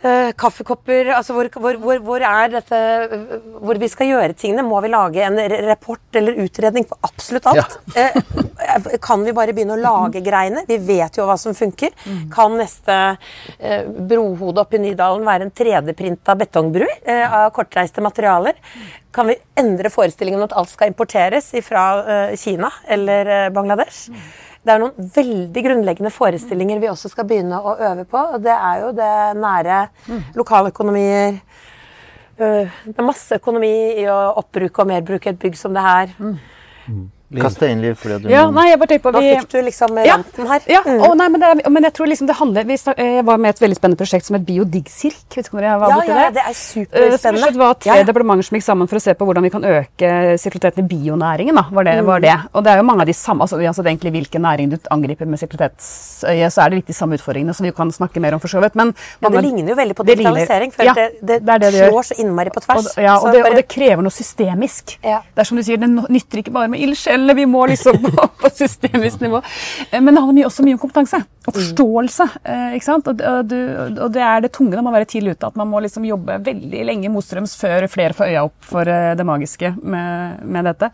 Eh, 0.00 0.30
kaffekopper 0.40 1.10
altså 1.12 1.34
hvor, 1.36 1.48
hvor, 1.60 1.76
hvor, 1.76 1.98
hvor 2.00 2.22
er 2.24 2.46
dette 2.54 2.78
Hvor 3.60 3.76
vi 3.76 3.88
skal 3.92 4.08
gjøre 4.08 4.32
tingene? 4.32 4.64
Må 4.64 4.78
vi 4.80 4.88
lage 4.88 5.26
en 5.26 5.36
rapport 5.68 6.16
eller 6.16 6.38
utredning 6.40 6.86
på 6.88 6.96
absolutt 7.04 7.48
alt? 7.50 7.76
Eh, 8.00 8.16
kan 9.02 9.20
vi 9.26 9.34
bare 9.36 9.52
begynne 9.52 9.76
å 9.76 9.82
lage 9.82 10.22
greiene? 10.24 10.64
Vi 10.68 10.78
vet 10.88 11.18
jo 11.20 11.26
hva 11.28 11.36
som 11.40 11.56
funker. 11.56 11.92
Kan 12.32 12.56
neste 12.60 12.96
uh, 13.16 13.82
brohode 13.88 14.62
oppe 14.62 14.78
i 14.78 14.82
Nydalen 14.84 15.26
være 15.26 15.48
en 15.48 15.54
3D-printa 15.60 16.36
betongbru 16.38 16.86
eh, 16.86 17.24
av 17.24 17.50
kortreiste 17.56 18.04
materialer? 18.04 18.56
Kan 19.12 19.32
vi 19.32 19.36
endre 19.58 19.90
forestillingen 19.90 20.40
om 20.40 20.46
at 20.46 20.54
alt 20.60 20.70
skal 20.70 20.92
importeres 20.92 21.50
fra 21.66 21.84
eh, 22.00 22.36
Kina 22.38 22.70
eller 22.88 23.32
eh, 23.36 23.48
Bangladesh? 23.54 24.06
Det 24.70 24.76
er 24.76 24.82
noen 24.84 25.06
veldig 25.16 25.62
grunnleggende 25.66 26.10
forestillinger 26.14 26.78
vi 26.78 26.86
også 26.86 27.08
skal 27.10 27.26
begynne 27.26 27.58
å 27.58 27.72
øve 27.88 28.04
på. 28.06 28.20
Og 28.36 28.42
det 28.44 28.52
er 28.54 28.84
jo 28.84 28.90
det 28.94 29.14
nære 29.42 29.78
lokaløkonomier. 30.38 31.40
øh, 32.38 32.68
Det 32.86 32.94
er 32.94 33.02
masse 33.08 33.34
økonomi 33.34 33.72
i 33.98 34.04
å 34.06 34.18
oppbruke 34.38 34.84
og 34.84 34.86
merbruke 34.92 35.32
et 35.32 35.40
bygg 35.42 35.58
som 35.58 35.74
det 35.74 35.82
her. 35.82 36.14
Liv. 37.30 37.42
Kast 37.44 37.62
inn, 37.62 37.80
Liv. 37.80 37.94
Fordi 37.94 38.22
du 38.24 38.28
Ja, 38.28 38.50
nei, 38.50 38.70
jeg 38.70 38.78
bare 38.80 38.98
på 38.98 39.12
Nå 39.14 39.20
vi- 39.20 39.36
fikk 39.38 39.48
du 39.52 39.58
liksom 39.62 40.04
Ja, 40.04 40.16
rampen 40.16 40.46
her. 40.48 40.60
Ja, 40.66 40.80
å, 40.82 41.14
nei, 41.16 41.28
men, 41.28 41.40
det, 41.40 41.70
men 41.70 41.82
jeg 41.84 41.92
tror 41.94 42.06
liksom 42.10 42.26
det 42.26 42.34
handler 42.36 42.64
vi, 42.66 42.74
snak- 42.76 42.98
Jeg 42.98 43.24
var 43.24 43.36
med 43.38 43.46
i 43.46 43.50
et 43.54 43.60
veldig 43.70 43.76
spennende 43.78 43.98
prosjekt 44.00 44.24
som 44.26 44.34
het 44.34 44.44
Biodigcirk. 44.46 45.28
Vet 45.36 45.46
ikke 45.46 45.54
om 45.54 45.60
dere 45.60 45.78
var 45.78 45.88
Ja, 45.90 46.00
ja, 46.08 46.30
det? 46.30 46.34
det 46.34 46.42
er 46.42 46.50
Eh, 46.50 46.54
superspennende. 46.58 47.42
slett 47.44 47.56
var 47.56 47.74
tre 47.74 47.86
Ja, 47.92 47.94
ja. 47.98 48.02
departementer 48.04 48.42
som 48.44 48.56
gikk 48.58 48.64
sammen 48.66 48.88
for 48.88 48.96
å 48.96 49.00
se 49.00 49.14
på 49.14 49.24
hvordan 49.26 49.42
vi 49.42 49.50
kan 49.50 49.62
øke 49.62 50.10
sirkuliteten 50.42 50.78
i 50.84 50.88
bionæringen. 50.90 51.54
Da, 51.54 51.64
var 51.70 51.84
det, 51.84 51.94
Mm. 52.02 52.04
var 52.06 52.20
det. 52.20 52.34
Og 52.52 52.64
det 52.64 52.72
er 52.72 52.76
jo 52.78 52.82
mange 52.82 53.00
av 53.02 53.06
de 53.06 53.12
samme, 53.14 53.40
altså 53.42 53.56
altså 53.62 53.84
egentlig 53.84 54.10
hvilken 54.10 54.42
næring 54.42 54.70
du 54.70 54.76
angriper 54.90 55.24
med 55.26 55.38
sirkulitetsøye, 55.38 56.50
så 56.50 56.64
er 56.66 56.70
det 56.70 56.76
litt 56.82 56.86
de 56.86 56.92
samme 56.94 57.14
utfordringene 57.16 57.54
som 57.54 57.64
vi 57.64 57.70
kan 57.72 57.90
snakke 57.90 58.20
mer 58.20 58.34
om 58.34 58.40
for 58.40 58.48
så 58.48 58.60
vidt. 58.60 58.74
Men 58.74 58.92
Ja, 59.22 59.28
mange- 59.28 59.42
det 59.42 59.44
ligner 59.54 59.68
jo 59.70 59.76
veldig 59.76 59.94
på 59.94 60.04
digitalisering, 60.04 60.72
for 60.72 60.82
ja, 60.84 60.94
det, 60.94 61.12
det, 61.22 61.44
det 61.46 61.60
det 61.60 61.72
det 61.72 61.90
slår 61.92 62.02
så 62.02 62.18
innmari 62.18 62.50
på 62.50 62.56
Og, 62.58 62.62
tvers. 62.84 62.96
ja, 62.96 63.14
og 63.16 63.22
Så 63.22 63.32
det, 63.32 63.42
bare- 63.44 63.50
og 63.52 63.56
det 63.56 63.68
krever 63.68 64.02
noe 64.02 64.10
systemisk. 64.10 64.98
Ja. 65.04 65.20
Det 65.34 65.38
er 65.38 65.44
som 65.44 65.56
du 65.56 65.62
sier, 65.62 65.76
det 65.76 65.88
nytter 65.88 66.38
ikke 66.42 66.52
bare 66.52 66.68
med 66.68 66.80
ildsjelene, 67.20 67.36
vi 67.36 67.46
må 67.46 67.66
liksom 67.70 67.98
på, 68.16 68.28
på 68.40 68.50
systemisk 68.56 69.20
nivå. 69.20 69.42
Eh, 69.90 70.00
Men 70.00 70.14
det 70.14 70.20
handler 70.22 70.38
mye, 70.40 70.46
også 70.48 70.64
mye 70.66 70.74
om 70.78 70.80
kompetanse 70.82 71.20
og 71.46 71.54
forståelse. 71.56 72.26
eh, 72.44 72.74
ikke 72.76 72.84
sant? 72.86 73.08
Og, 73.10 73.20
og, 73.20 73.54
og 74.04 74.12
det 74.14 74.22
er 74.24 74.40
det 74.44 74.52
tunge 74.56 74.74
når 74.74 74.82
man 74.82 74.90
må 74.90 74.96
være 74.98 75.08
tidlig 75.10 75.36
ute, 75.36 75.46
at 75.50 75.56
man 75.60 75.68
må 75.70 75.80
liksom 75.84 76.04
jobbe 76.08 76.38
veldig 76.46 76.84
lenge 76.90 77.12
motstrøms 77.12 77.56
før 77.60 77.86
flere 77.90 78.16
får 78.16 78.30
øya 78.32 78.44
opp 78.48 78.56
for 78.72 78.88
eh, 78.88 79.12
det 79.18 79.26
magiske 79.28 79.74
med, 79.82 80.40
med 80.44 80.68
dette. 80.70 80.90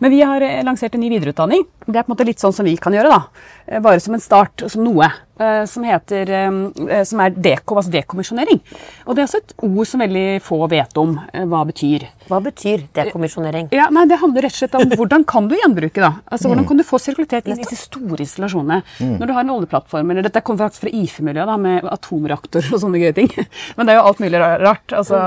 Men 0.00 0.12
vi 0.12 0.20
har 0.24 0.44
lansert 0.66 0.94
en 0.96 1.04
ny 1.04 1.10
videreutdanning. 1.12 1.64
Det 1.86 1.94
er 1.96 2.02
på 2.04 2.10
en 2.10 2.16
måte 2.16 2.26
litt 2.28 2.42
sånn 2.42 2.54
som 2.56 2.66
vi 2.66 2.76
kan 2.80 2.94
gjøre, 2.96 3.12
da. 3.12 3.80
Bare 3.82 4.00
som 4.02 4.14
en 4.16 4.22
start, 4.22 4.66
som 4.70 4.84
noe. 4.86 5.08
Eh, 5.38 5.64
Som 5.70 5.86
heter 5.86 6.30
eh, 6.30 7.02
som 7.06 7.22
er 7.22 7.34
dekom, 7.34 7.80
altså 7.80 7.92
dekommisjonering. 7.94 8.60
Og 9.06 9.16
det 9.16 9.22
er 9.22 9.28
også 9.28 9.40
et 9.42 9.54
ord 9.66 9.88
som 9.88 10.02
veldig 10.02 10.26
få 10.44 10.60
vet 10.72 11.00
om 11.00 11.16
eh, 11.32 11.44
hva 11.48 11.62
betyr. 11.68 12.06
Hva 12.26 12.40
betyr 12.42 12.86
dekommisjonering? 12.96 13.68
Ja, 13.74 13.88
nei, 13.94 14.06
Det 14.10 14.18
handler 14.22 14.46
rett 14.46 14.56
og 14.56 14.62
slett 14.62 14.76
om 14.78 14.90
hvordan 14.98 15.26
kan 15.28 15.50
du 15.50 15.56
gjenbruke. 15.58 16.00
da? 16.02 16.12
Altså, 16.26 16.50
Hvordan 16.50 16.66
kan 16.68 16.80
du 16.80 16.86
få 16.86 17.00
sirkulitet 17.02 17.46
inn 17.46 17.58
i 17.58 17.62
disse 17.62 17.78
store 17.86 18.20
installasjonene? 18.24 18.82
Når 19.20 19.26
du 19.26 19.34
har 19.36 19.44
en 19.46 19.54
oljeplattform, 19.58 20.10
eller 20.10 20.26
Dette 20.26 20.42
kommer 20.46 20.66
faktisk 20.66 20.86
fra 20.86 20.94
IFE-miljøet, 20.96 21.46
da, 21.52 21.56
med 21.60 21.86
atomreaktorer 21.92 22.74
og 22.74 22.82
sånne 22.82 23.02
gøye 23.02 23.14
ting. 23.16 23.30
Men 23.76 23.86
det 23.86 23.94
er 23.94 24.00
jo 24.00 24.08
alt 24.10 24.22
mulig 24.24 24.42
rart. 24.42 24.96
Altså, 24.96 25.22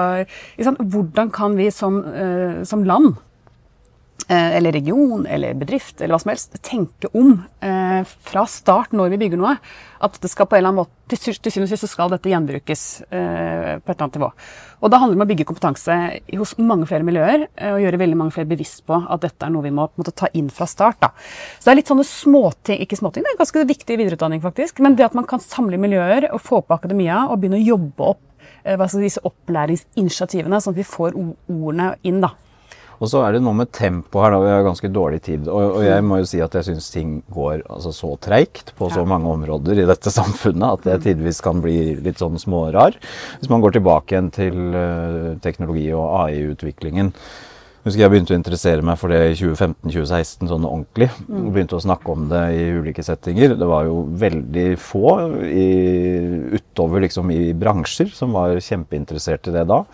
ikke? 0.60 0.76
Hvordan 0.96 1.34
kan 1.36 1.58
vi 1.60 1.70
som, 1.74 2.02
eh, 2.10 2.62
som 2.68 2.84
land 2.88 3.14
eh, 3.14 3.29
eller 4.28 4.76
region 4.76 5.26
eller 5.26 5.56
bedrift 5.58 6.02
eller 6.02 6.14
hva 6.14 6.20
som 6.22 6.30
helst, 6.34 6.58
tenke 6.66 7.10
om 7.18 7.32
eh, 7.66 8.02
fra 8.06 8.44
start 8.50 8.92
når 8.94 9.14
vi 9.14 9.20
bygger 9.24 9.40
noe, 9.42 9.56
at 10.00 10.18
det 10.22 10.30
skal 10.32 10.48
på 10.48 10.58
en 10.58 10.62
eller 10.62 10.74
annen 10.74 10.84
måte, 10.84 10.96
til, 11.10 11.34
til 11.34 11.52
syvende 11.52 11.68
og 11.68 11.72
sist 11.72 11.86
så 11.86 11.90
skal 11.90 12.12
dette 12.14 12.30
gjenbrukes 12.30 12.84
eh, 13.10 13.80
på 13.82 13.90
et 13.90 13.96
eller 13.96 14.06
annet 14.06 14.20
nivå. 14.20 14.30
Og 14.80 14.92
da 14.94 15.00
handler 15.02 15.16
det 15.16 15.20
om 15.20 15.26
å 15.26 15.30
bygge 15.32 15.48
kompetanse 15.50 15.98
hos 16.40 16.54
mange 16.62 16.88
flere 16.90 17.08
miljøer 17.08 17.48
eh, 17.48 17.72
og 17.74 17.82
gjøre 17.84 18.02
veldig 18.04 18.20
mange 18.20 18.36
flere 18.36 18.50
bevisst 18.52 18.84
på 18.88 19.00
at 19.02 19.24
dette 19.26 19.48
er 19.48 19.54
noe 19.54 19.66
vi 19.66 19.74
må 19.76 19.88
måte, 19.90 20.14
ta 20.16 20.30
inn 20.38 20.52
fra 20.54 20.68
start. 20.70 21.02
Da. 21.02 21.12
Så 21.58 21.68
det 21.68 21.74
er 21.74 21.80
litt 21.82 21.92
sånne 21.92 22.08
småting, 22.08 22.84
ikke 22.86 23.00
småting, 23.00 23.26
det 23.26 23.34
er 23.34 23.42
ganske 23.42 23.66
viktig 23.74 23.98
videreutdanning 24.00 24.44
faktisk, 24.46 24.84
men 24.86 24.98
det 25.00 25.10
at 25.10 25.18
man 25.18 25.28
kan 25.30 25.44
samle 25.44 25.80
miljøer 25.82 26.30
og 26.34 26.44
få 26.46 26.62
på 26.62 26.78
akademia 26.78 27.26
og 27.28 27.42
begynne 27.42 27.62
å 27.62 27.70
jobbe 27.74 28.12
opp 28.14 28.22
eh, 28.64 28.86
disse 29.00 29.26
opplæringsinitiativene, 29.26 30.62
sånn 30.62 30.78
at 30.78 30.84
vi 30.84 30.88
får 30.88 31.18
ordene 31.18 31.96
inn. 32.08 32.22
da. 32.24 32.36
Og 33.00 33.08
så 33.08 33.22
er 33.24 33.36
det 33.36 33.44
noe 33.44 33.56
med 33.56 33.72
tempo 33.76 34.20
her, 34.24 34.34
da. 34.34 34.40
Vi 34.44 34.52
har 34.52 34.66
ganske 34.66 34.92
dårlig 34.92 35.22
tid. 35.24 35.48
Og, 35.48 35.80
og 35.80 35.84
jeg 35.88 36.04
må 36.04 36.20
jo 36.20 36.28
si 36.28 36.42
at 36.44 36.56
jeg 36.60 36.68
syns 36.68 36.90
ting 36.92 37.14
går 37.32 37.64
altså, 37.72 37.94
så 37.96 38.14
treigt 38.20 38.74
på 38.80 38.90
så 38.92 39.06
mange 39.08 39.32
områder 39.32 39.80
i 39.80 39.88
dette 39.88 40.12
samfunnet 40.20 40.80
at 40.80 40.88
det 40.88 40.98
tidvis 41.08 41.40
kan 41.46 41.64
bli 41.64 41.96
litt 42.04 42.20
sånn 42.20 42.40
smårar. 42.42 43.00
Hvis 43.40 43.52
man 43.52 43.64
går 43.64 43.78
tilbake 43.78 44.16
igjen 44.16 44.34
til 44.36 44.60
uh, 44.76 45.38
teknologi- 45.44 45.94
og 45.96 46.10
AI-utviklingen. 46.26 47.14
Husker 47.86 48.04
jeg 48.04 48.12
begynte 48.12 48.34
å 48.36 48.38
interessere 48.38 48.84
meg 48.84 48.98
for 49.00 49.14
det 49.14 49.20
i 49.30 49.36
2015-2016 49.40 50.50
sånn 50.52 50.68
ordentlig. 50.68 51.08
Og 51.32 51.54
begynte 51.56 51.78
å 51.78 51.84
snakke 51.84 52.12
om 52.12 52.28
det 52.32 52.42
i 52.58 52.66
ulike 52.76 53.06
settinger. 53.08 53.56
Det 53.56 53.70
var 53.70 53.88
jo 53.88 54.02
veldig 54.20 54.66
få 54.84 55.14
i, 55.48 55.70
utover 56.60 57.08
liksom 57.08 57.32
i 57.32 57.54
bransjer 57.58 58.12
som 58.14 58.36
var 58.36 58.60
kjempeinteressert 58.60 59.48
i 59.48 59.56
det 59.56 59.64
da. 59.72 59.86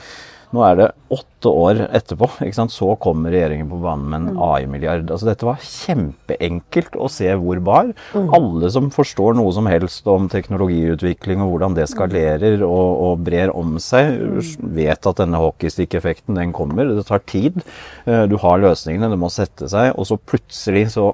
Nå 0.53 0.61
er 0.67 0.77
det 0.79 0.91
åtte 1.15 1.51
år 1.51 1.79
etterpå, 1.93 2.27
så 2.73 2.87
kommer 3.01 3.33
regjeringen 3.33 3.69
på 3.69 3.79
banen 3.83 4.05
med 4.09 4.21
en 4.21 4.39
AI-milliard. 4.41 5.09
Altså 5.11 5.27
Dette 5.29 5.47
var 5.47 5.61
kjempeenkelt 5.61 6.95
å 6.97 7.09
se 7.11 7.29
hvor 7.39 7.59
bar. 7.65 7.91
Alle 8.15 8.69
som 8.73 8.89
forstår 8.93 9.37
noe 9.37 9.53
som 9.55 9.69
helst 9.69 10.07
om 10.09 10.29
teknologiutvikling 10.31 11.43
og 11.43 11.53
hvordan 11.53 11.77
det 11.77 11.87
skalerer 11.91 12.63
og, 12.65 12.87
og 13.09 13.25
brer 13.27 13.53
om 13.55 13.77
seg, 13.81 14.17
vet 14.75 15.05
at 15.05 15.21
denne 15.21 15.41
hockeystick-effekten 15.41 16.39
den 16.39 16.53
kommer. 16.55 16.89
Det 16.97 17.05
tar 17.09 17.23
tid. 17.29 17.61
Eh, 18.05 18.25
Du 18.29 18.37
har 18.41 18.61
løsningene, 18.61 19.11
det 19.11 19.21
må 19.21 19.29
sette 19.33 19.69
seg, 19.71 19.93
og 19.95 20.09
så 20.09 20.17
plutselig 20.17 20.89
så 20.95 21.13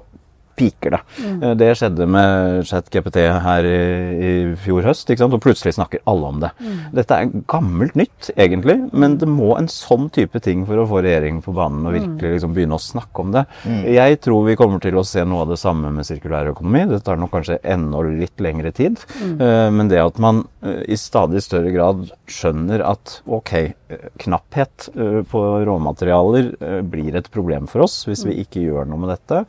piker 0.58 0.96
det. 0.96 1.00
Mm. 1.22 1.42
Det 1.60 1.70
skjedde 1.78 2.08
med 2.10 2.66
ChatGPT 2.68 3.18
her 3.46 3.68
i, 3.68 3.78
i 4.12 4.32
fjor 4.62 4.86
høst, 4.88 5.10
ikke 5.10 5.24
sant? 5.24 5.36
og 5.36 5.42
plutselig 5.44 5.74
snakker 5.76 6.02
alle 6.10 6.32
om 6.32 6.42
det. 6.42 6.52
Dette 6.96 7.18
er 7.18 7.32
gammelt 7.50 7.96
nytt, 7.98 8.30
egentlig, 8.36 8.78
men 8.92 9.16
det 9.20 9.28
må 9.30 9.54
en 9.56 9.70
sånn 9.72 10.08
type 10.14 10.42
ting 10.44 10.66
for 10.68 10.82
å 10.82 10.86
få 10.90 11.02
regjeringen 11.04 11.42
på 11.44 11.54
banen 11.56 11.86
og 11.88 11.96
virkelig 11.96 12.36
liksom 12.36 12.56
begynne 12.56 12.78
å 12.78 12.82
snakke 12.82 13.24
om 13.24 13.32
det. 13.34 13.44
Jeg 13.88 14.20
tror 14.24 14.46
vi 14.48 14.58
kommer 14.58 14.82
til 14.82 14.98
å 14.98 15.06
se 15.06 15.24
noe 15.28 15.46
av 15.46 15.52
det 15.54 15.60
samme 15.60 15.92
med 15.94 16.06
sirkulær 16.08 16.52
økonomi. 16.52 16.84
Det 16.90 17.02
tar 17.06 17.20
nok 17.20 17.32
kanskje 17.34 17.60
enda 17.62 18.02
litt 18.06 18.42
lengre 18.42 18.72
tid, 18.74 19.00
Eh, 19.42 19.70
men 19.70 19.88
det 19.90 20.00
at 20.02 20.18
man 20.22 20.42
eh, 20.62 20.82
i 20.92 20.96
stadig 20.98 21.42
større 21.44 21.72
grad 21.74 22.06
skjønner 22.30 22.82
at 22.86 23.18
ok, 23.26 23.52
eh, 23.54 24.06
knapphet 24.22 24.88
eh, 24.94 25.20
på 25.28 25.42
råmaterialer 25.66 26.52
eh, 26.60 26.80
blir 26.86 27.16
et 27.18 27.30
problem 27.32 27.68
for 27.70 27.86
oss 27.86 28.02
hvis 28.08 28.24
vi 28.28 28.38
ikke 28.42 28.64
gjør 28.64 28.88
noe 28.90 29.02
med 29.02 29.12
dette. 29.14 29.42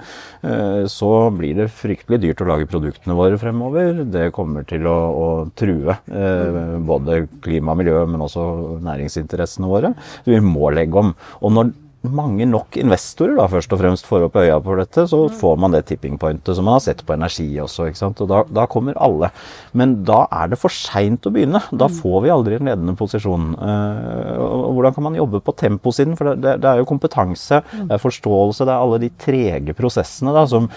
Så 0.94 1.10
blir 1.34 1.58
det 1.58 1.72
fryktelig 1.74 2.20
dyrt 2.22 2.44
å 2.44 2.50
lage 2.52 2.70
produktene 2.70 3.18
våre 3.18 3.40
fremover. 3.42 4.04
Det 4.14 4.28
kommer 4.36 4.66
til 4.70 4.86
å, 4.90 4.98
å 5.14 5.28
true 5.58 5.96
eh, 6.14 6.60
både 6.86 7.24
klima 7.44 7.74
og 7.74 7.82
miljø, 7.82 8.04
men 8.10 8.26
også 8.26 8.44
næringsinteressene 8.86 9.70
våre. 9.70 9.94
Så 10.22 10.36
vi 10.36 10.44
må 10.46 10.70
legge 10.76 11.02
om. 11.02 11.14
Og 11.42 11.56
når 11.56 11.74
mange 12.04 12.46
nok 12.50 12.76
investorer 12.82 13.38
da, 13.38 13.46
først 13.48 13.72
og 13.72 13.80
fremst 13.80 14.08
får 14.08 14.26
opp 14.26 14.36
øya 14.42 14.58
på 14.64 14.76
dette, 14.76 15.06
så 15.08 15.22
får 15.40 15.60
man 15.62 15.72
det 15.76 15.86
tipping 15.88 16.18
pointet 16.20 16.58
som 16.58 16.68
man 16.68 16.76
har 16.76 16.84
sett 16.84 17.04
på 17.08 17.16
energi 17.16 17.46
også. 17.64 17.88
ikke 17.88 18.00
sant? 18.02 18.24
Og 18.24 18.28
da, 18.28 18.42
da 18.52 18.66
kommer 18.72 18.98
alle. 19.00 19.30
Men 19.72 19.96
da 20.08 20.26
er 20.28 20.52
det 20.52 20.60
for 20.60 20.74
seint 20.74 21.24
å 21.24 21.32
begynne. 21.34 21.62
Da 21.72 21.88
får 21.88 22.26
vi 22.26 22.34
aldri 22.34 22.58
en 22.58 22.68
ledende 22.68 22.96
posisjon. 23.00 23.54
Eh, 23.56 24.34
og 24.36 24.76
hvordan 24.76 24.98
kan 24.98 25.08
man 25.08 25.20
jobbe 25.20 25.40
på 25.46 25.56
temposiden? 25.64 26.18
For 26.20 26.34
det, 26.34 26.42
det, 26.44 26.58
det 26.66 26.72
er 26.74 26.82
jo 26.82 26.90
kompetanse, 26.92 27.62
det 27.72 27.96
er 27.96 28.04
forståelse, 28.04 28.68
det 28.68 28.76
er 28.76 28.84
alle 28.84 29.00
de 29.06 29.12
trege 29.24 29.78
prosessene 29.78 30.36
da, 30.36 30.44
som 30.50 30.68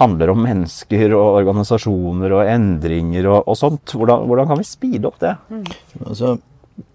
handler 0.00 0.32
om 0.34 0.42
mennesker 0.42 1.14
og 1.14 1.38
organisasjoner 1.44 2.34
og 2.40 2.48
endringer 2.48 3.30
og, 3.30 3.38
og 3.46 3.60
sånt. 3.60 3.94
Hvordan, 3.94 4.26
hvordan 4.26 4.50
kan 4.50 4.58
vi 4.58 4.66
speede 4.66 5.12
opp 5.12 5.22
det? 5.22 5.36
Altså, 6.02 6.34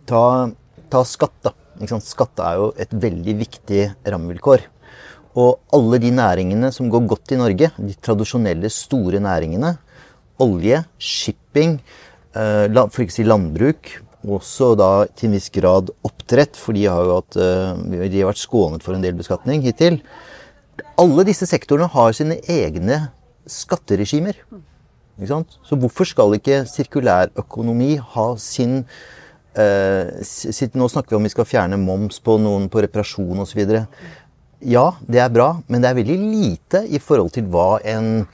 ta, 0.10 0.26
ta 0.92 1.06
skatt, 1.08 1.40
da. 1.48 1.56
Ikke 1.78 1.94
sant? 1.94 2.08
Skatt 2.08 2.42
er 2.42 2.58
jo 2.60 2.72
et 2.80 2.94
veldig 2.94 3.36
viktig 3.42 3.84
rammevilkår. 4.10 4.66
Og 5.38 5.60
alle 5.76 6.00
de 6.02 6.12
næringene 6.14 6.72
som 6.74 6.90
går 6.90 7.06
godt 7.12 7.36
i 7.36 7.40
Norge, 7.40 7.70
de 7.78 7.96
tradisjonelle 8.02 8.72
store 8.74 9.22
næringene, 9.22 9.76
olje, 10.42 10.84
shipping, 10.98 11.78
eh, 12.34 12.66
for 12.74 13.04
ikke 13.04 13.14
å 13.14 13.18
si 13.18 13.26
landbruk, 13.28 13.92
også 14.28 14.76
da 14.78 15.06
til 15.16 15.30
en 15.30 15.38
viss 15.38 15.50
grad 15.54 15.92
oppdrett, 16.06 16.58
for 16.58 16.74
de 16.74 16.88
har 16.90 17.04
jo 17.06 17.20
hatt, 17.20 17.38
eh, 17.38 18.08
de 18.10 18.22
har 18.22 18.32
vært 18.34 18.42
skånet 18.42 18.84
for 18.84 18.94
en 18.96 19.02
del 19.02 19.14
beskatning 19.14 19.62
hittil. 19.62 20.02
Alle 20.98 21.24
disse 21.24 21.46
sektorene 21.46 21.90
har 21.90 22.14
sine 22.14 22.42
egne 22.42 23.12
skatteregimer. 23.46 24.34
Så 25.18 25.78
hvorfor 25.78 26.06
skal 26.06 26.34
ikke 26.38 26.66
sirkulærøkonomi 26.70 27.98
ha 27.98 28.36
sin 28.38 28.86
Nå 29.58 30.88
snakker 30.92 31.14
vi 31.14 31.18
om 31.18 31.26
vi 31.26 31.34
skal 31.34 31.50
fjerne 31.50 31.78
moms 31.82 32.20
på 32.22 32.38
noen 32.42 32.68
på 32.70 32.82
reparasjon 32.86 33.42
osv. 33.42 33.62
Ja, 34.66 34.96
det 35.06 35.20
er 35.22 35.30
bra, 35.34 35.62
men 35.70 35.82
det 35.82 35.90
er 35.90 35.96
veldig 36.00 36.18
lite 36.18 36.86
i 36.90 37.00
forhold 37.02 37.32
til 37.36 37.46
hva 37.54 37.80
en, 37.86 38.28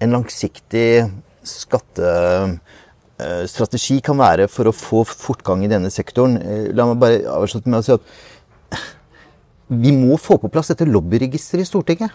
en 0.00 0.10
langsiktig 0.16 1.10
skattestrategi 1.46 4.00
kan 4.04 4.18
være 4.20 4.48
for 4.52 4.64
å 4.68 4.76
få 4.76 5.04
fortgang 5.08 5.64
i 5.64 5.72
denne 5.72 5.90
sektoren. 5.92 6.36
Eh, 6.40 6.66
La 6.76 6.84
meg 6.88 6.98
bare 7.02 7.24
avslutte 7.36 7.70
med 7.70 7.78
å 7.80 7.84
si 7.86 7.92
at 7.96 8.04
vi 9.66 9.90
må 9.94 10.16
få 10.20 10.36
på 10.38 10.48
plass 10.52 10.68
dette 10.72 10.86
lobbyregisteret 10.88 11.62
i 11.64 11.68
Stortinget. 11.68 12.10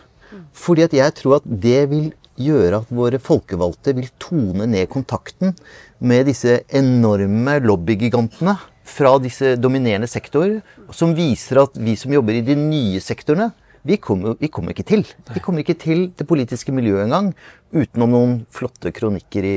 Fordi 0.56 0.82
at 0.88 0.93
jeg 0.95 1.13
tror 1.19 1.34
at 1.39 1.45
det 1.45 1.89
vil 1.91 2.12
gjøre 2.39 2.82
at 2.82 2.91
våre 2.94 3.20
folkevalgte 3.22 3.96
vil 3.98 4.10
tone 4.22 4.67
ned 4.70 4.89
kontakten 4.91 5.56
med 6.00 6.30
disse 6.30 6.62
enorme 6.67 7.58
lobbygigantene 7.63 8.56
fra 8.91 9.15
disse 9.24 9.56
dominerende 9.62 10.10
sektorer, 10.10 10.60
som 10.91 11.15
viser 11.15 11.62
at 11.63 11.78
vi 11.80 11.96
som 12.00 12.13
jobber 12.13 12.39
i 12.39 12.46
de 12.46 12.58
nye 12.58 13.02
sektorene, 13.04 13.52
vi 13.88 13.98
kommer, 13.98 14.36
vi 14.38 14.50
kommer 14.54 14.76
ikke 14.76 14.86
til. 14.86 15.06
Vi 15.34 15.41
kommer 15.41 15.63
ikke 15.63 15.78
til 15.82 16.10
det 16.17 16.28
politiske 16.30 16.74
miljøet 16.76 17.08
engang 17.08 17.32
utenom 17.74 18.12
noen 18.13 18.36
flotte 18.54 18.91
kronikker 18.94 19.48
i 19.48 19.56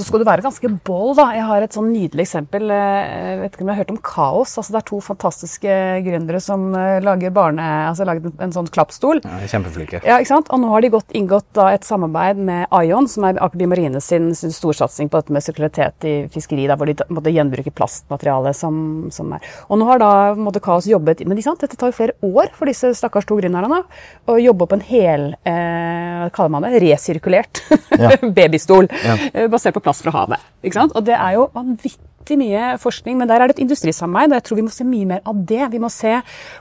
Så 0.00 0.06
skal 0.08 0.22
du 0.22 0.26
være 0.28 0.42
ganske 0.44 0.68
bold, 0.86 1.16
da. 1.18 1.26
Jeg 1.36 1.44
har 1.48 1.62
et 1.66 1.74
sånn 1.76 1.90
nydelig 1.92 2.24
eksempel. 2.24 2.70
eh, 2.72 3.08
Jeg 3.28 3.40
vet 3.42 3.52
ikke 3.54 3.64
om 3.64 3.68
du 3.68 3.72
har 3.74 3.80
hørt 3.82 3.90
om 3.92 3.98
Kaos. 4.02 4.54
Altså, 4.58 4.72
det 4.72 4.80
er 4.80 4.86
to 4.88 5.00
fantastiske 5.04 5.76
gründere 6.06 6.40
som 6.40 6.74
eh, 6.74 7.00
lager 7.04 7.30
barne... 7.36 7.66
Altså 7.88 8.06
laget 8.08 8.28
en 8.40 8.52
sånn 8.54 8.68
klappstol. 8.72 9.20
Ja, 9.24 9.40
Kjempeflinke. 9.52 10.00
Ja, 10.06 10.16
ikke 10.22 10.32
sant? 10.32 10.48
Og 10.54 10.60
nå 10.62 10.70
har 10.72 10.80
de 10.84 10.90
gått, 10.94 11.12
inngått 11.18 11.48
da, 11.56 11.68
et 11.76 11.84
samarbeid 11.84 12.40
med 12.48 12.66
Ion, 12.84 13.08
som 13.08 13.24
er 13.28 13.40
Aker 13.44 13.66
Marine 13.68 14.00
sin, 14.04 14.30
sin 14.38 14.52
storsatsing 14.54 15.10
på 15.12 15.20
dette 15.20 15.32
med 15.36 15.44
sirkularitet 15.44 16.08
i 16.08 16.14
fiskeri, 16.32 16.66
da, 16.70 16.76
hvor 16.80 16.88
de 16.88 16.96
måtte 17.12 17.32
gjenbruke 17.34 17.72
plastmateriale 17.76 18.54
som, 18.56 18.78
som 19.14 19.32
er. 19.36 19.44
Og 19.68 19.80
nå 19.80 19.88
har 19.90 20.00
da 20.02 20.10
måtte 20.38 20.62
Kaos 20.64 20.86
jobbet 20.88 21.24
Men 21.28 21.36
ikke 21.38 21.50
sant? 21.50 21.60
dette 21.64 21.76
tar 21.78 21.90
jo 21.92 21.96
flere 21.98 22.14
år 22.24 22.50
for 22.56 22.68
disse 22.70 22.90
stakkars 22.96 23.26
to 23.28 23.36
gründerne 23.38 23.82
å 24.28 24.36
jobbe 24.40 24.64
opp 24.64 24.72
en 24.76 24.82
hel 24.88 25.28
eh, 25.48 26.24
hva 26.24 26.30
kaller 26.34 26.52
man 26.54 26.66
det, 26.68 26.80
resirkulert 26.84 27.62
Ja. 27.98 28.10
babystol 28.38 28.86
eh, 28.92 29.48
basert 29.58 29.76
på 29.76 29.82
plast 29.84 30.06
fra 30.06 30.14
havet. 30.22 30.46
Og 30.94 31.02
det 31.06 31.16
er 31.18 31.34
jo 31.36 31.48
vanvittig 31.54 32.36
mye 32.36 32.74
forskning, 32.82 33.16
men 33.16 33.28
der 33.30 33.40
er 33.40 33.48
det 33.48 33.56
et 33.56 33.62
industrisamarbeid, 33.64 34.32
og 34.34 34.36
jeg 34.36 34.44
tror 34.48 34.58
vi 34.58 34.64
må 34.66 34.72
se 34.74 34.84
mye 34.84 35.08
mer 35.08 35.22
av 35.28 35.38
det. 35.48 35.62
Vi 35.72 35.80
må 35.80 35.88
se 35.92 36.14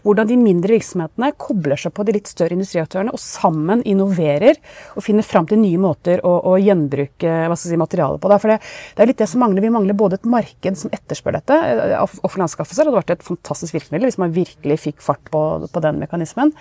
hvordan 0.05 0.29
de 0.29 0.37
mindre 0.39 0.77
virksomhetene 0.77 1.31
kobler 1.41 1.79
seg 1.81 1.91
på 1.97 2.05
de 2.07 2.15
litt 2.15 2.29
større 2.31 2.55
industriaktørene 2.55 3.11
og 3.11 3.19
sammen 3.19 3.83
innoverer 3.87 4.59
og 4.95 5.03
finner 5.03 5.27
fram 5.27 5.47
til 5.49 5.59
nye 5.59 5.81
måter 5.81 6.23
å, 6.23 6.33
å 6.53 6.55
gjenbruke 6.61 7.33
si, 7.59 7.75
materialet 7.79 8.23
på. 8.23 8.31
Det 8.31 8.39
for 8.43 8.53
det, 8.53 8.59
det 8.95 9.03
er 9.03 9.11
litt 9.11 9.23
det 9.23 9.29
som 9.31 9.43
mangler. 9.43 9.65
Vi 9.65 9.73
mangler 9.75 9.99
både 9.99 10.21
et 10.21 10.29
marked 10.37 10.79
som 10.79 10.93
etterspør 10.95 11.39
dette, 11.39 11.57
eh, 11.57 11.95
off- 11.99 12.19
offentlige 12.21 12.47
anskaffelser 12.47 12.87
hadde 12.87 13.01
vært 13.01 13.15
et 13.17 13.27
fantastisk 13.27 13.75
virkemiddel 13.75 14.07
hvis 14.11 14.21
man 14.23 14.35
virkelig 14.35 14.79
fikk 14.87 15.03
fart 15.03 15.33
på, 15.33 15.43
på 15.67 15.83
den 15.83 15.99
mekanismen, 15.99 16.53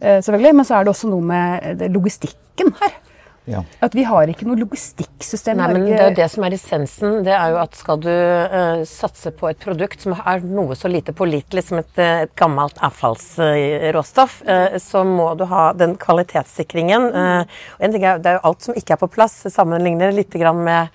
eh, 0.00 0.18
selvfølgelig. 0.18 0.56
Men 0.58 0.66
så 0.66 0.80
er 0.80 0.88
det 0.88 0.96
også 0.96 1.12
noe 1.12 1.22
med 1.30 1.86
logistikken 1.94 2.74
her. 2.82 2.98
Ja. 3.48 3.62
At 3.80 3.94
vi 3.96 4.04
har 4.04 4.28
ikke 4.28 4.44
noe 4.48 4.58
logistikksystem 4.60 5.56
Nei, 5.58 5.68
men 5.72 5.86
det 5.86 5.96
er 5.96 6.10
jo 6.10 6.16
det 6.18 6.26
som 6.32 6.44
er 6.44 6.56
essensen. 6.56 7.20
Det 7.24 7.32
er 7.32 7.54
jo 7.54 7.60
at 7.62 7.78
skal 7.78 8.00
du 8.04 8.10
uh, 8.12 8.82
satse 8.88 9.32
på 9.36 9.48
et 9.48 9.60
produkt 9.62 10.04
som 10.04 10.12
er 10.18 10.44
noe 10.44 10.76
så 10.76 10.90
lite 10.92 11.14
pålitelig 11.16 11.64
som 11.70 11.80
et, 11.80 11.94
eh, 11.96 12.24
et 12.26 12.34
gammelt 12.38 12.76
avfallsråstoff, 12.84 14.42
uh, 14.48 14.76
så 14.82 15.04
må 15.08 15.30
du 15.40 15.46
ha 15.48 15.70
den 15.78 15.96
kvalitetssikringen. 16.00 17.08
Uh, 17.14 17.62
en 17.80 17.94
ting 17.94 18.04
er, 18.04 18.20
det 18.20 18.34
er 18.34 18.38
jo 18.38 18.44
alt 18.52 18.68
som 18.68 18.76
ikke 18.76 18.98
er 18.98 19.02
på 19.06 19.10
plass. 19.16 19.40
Sammenligner 19.48 20.12
litt 20.12 20.36
grann 20.36 20.60
med 20.68 20.92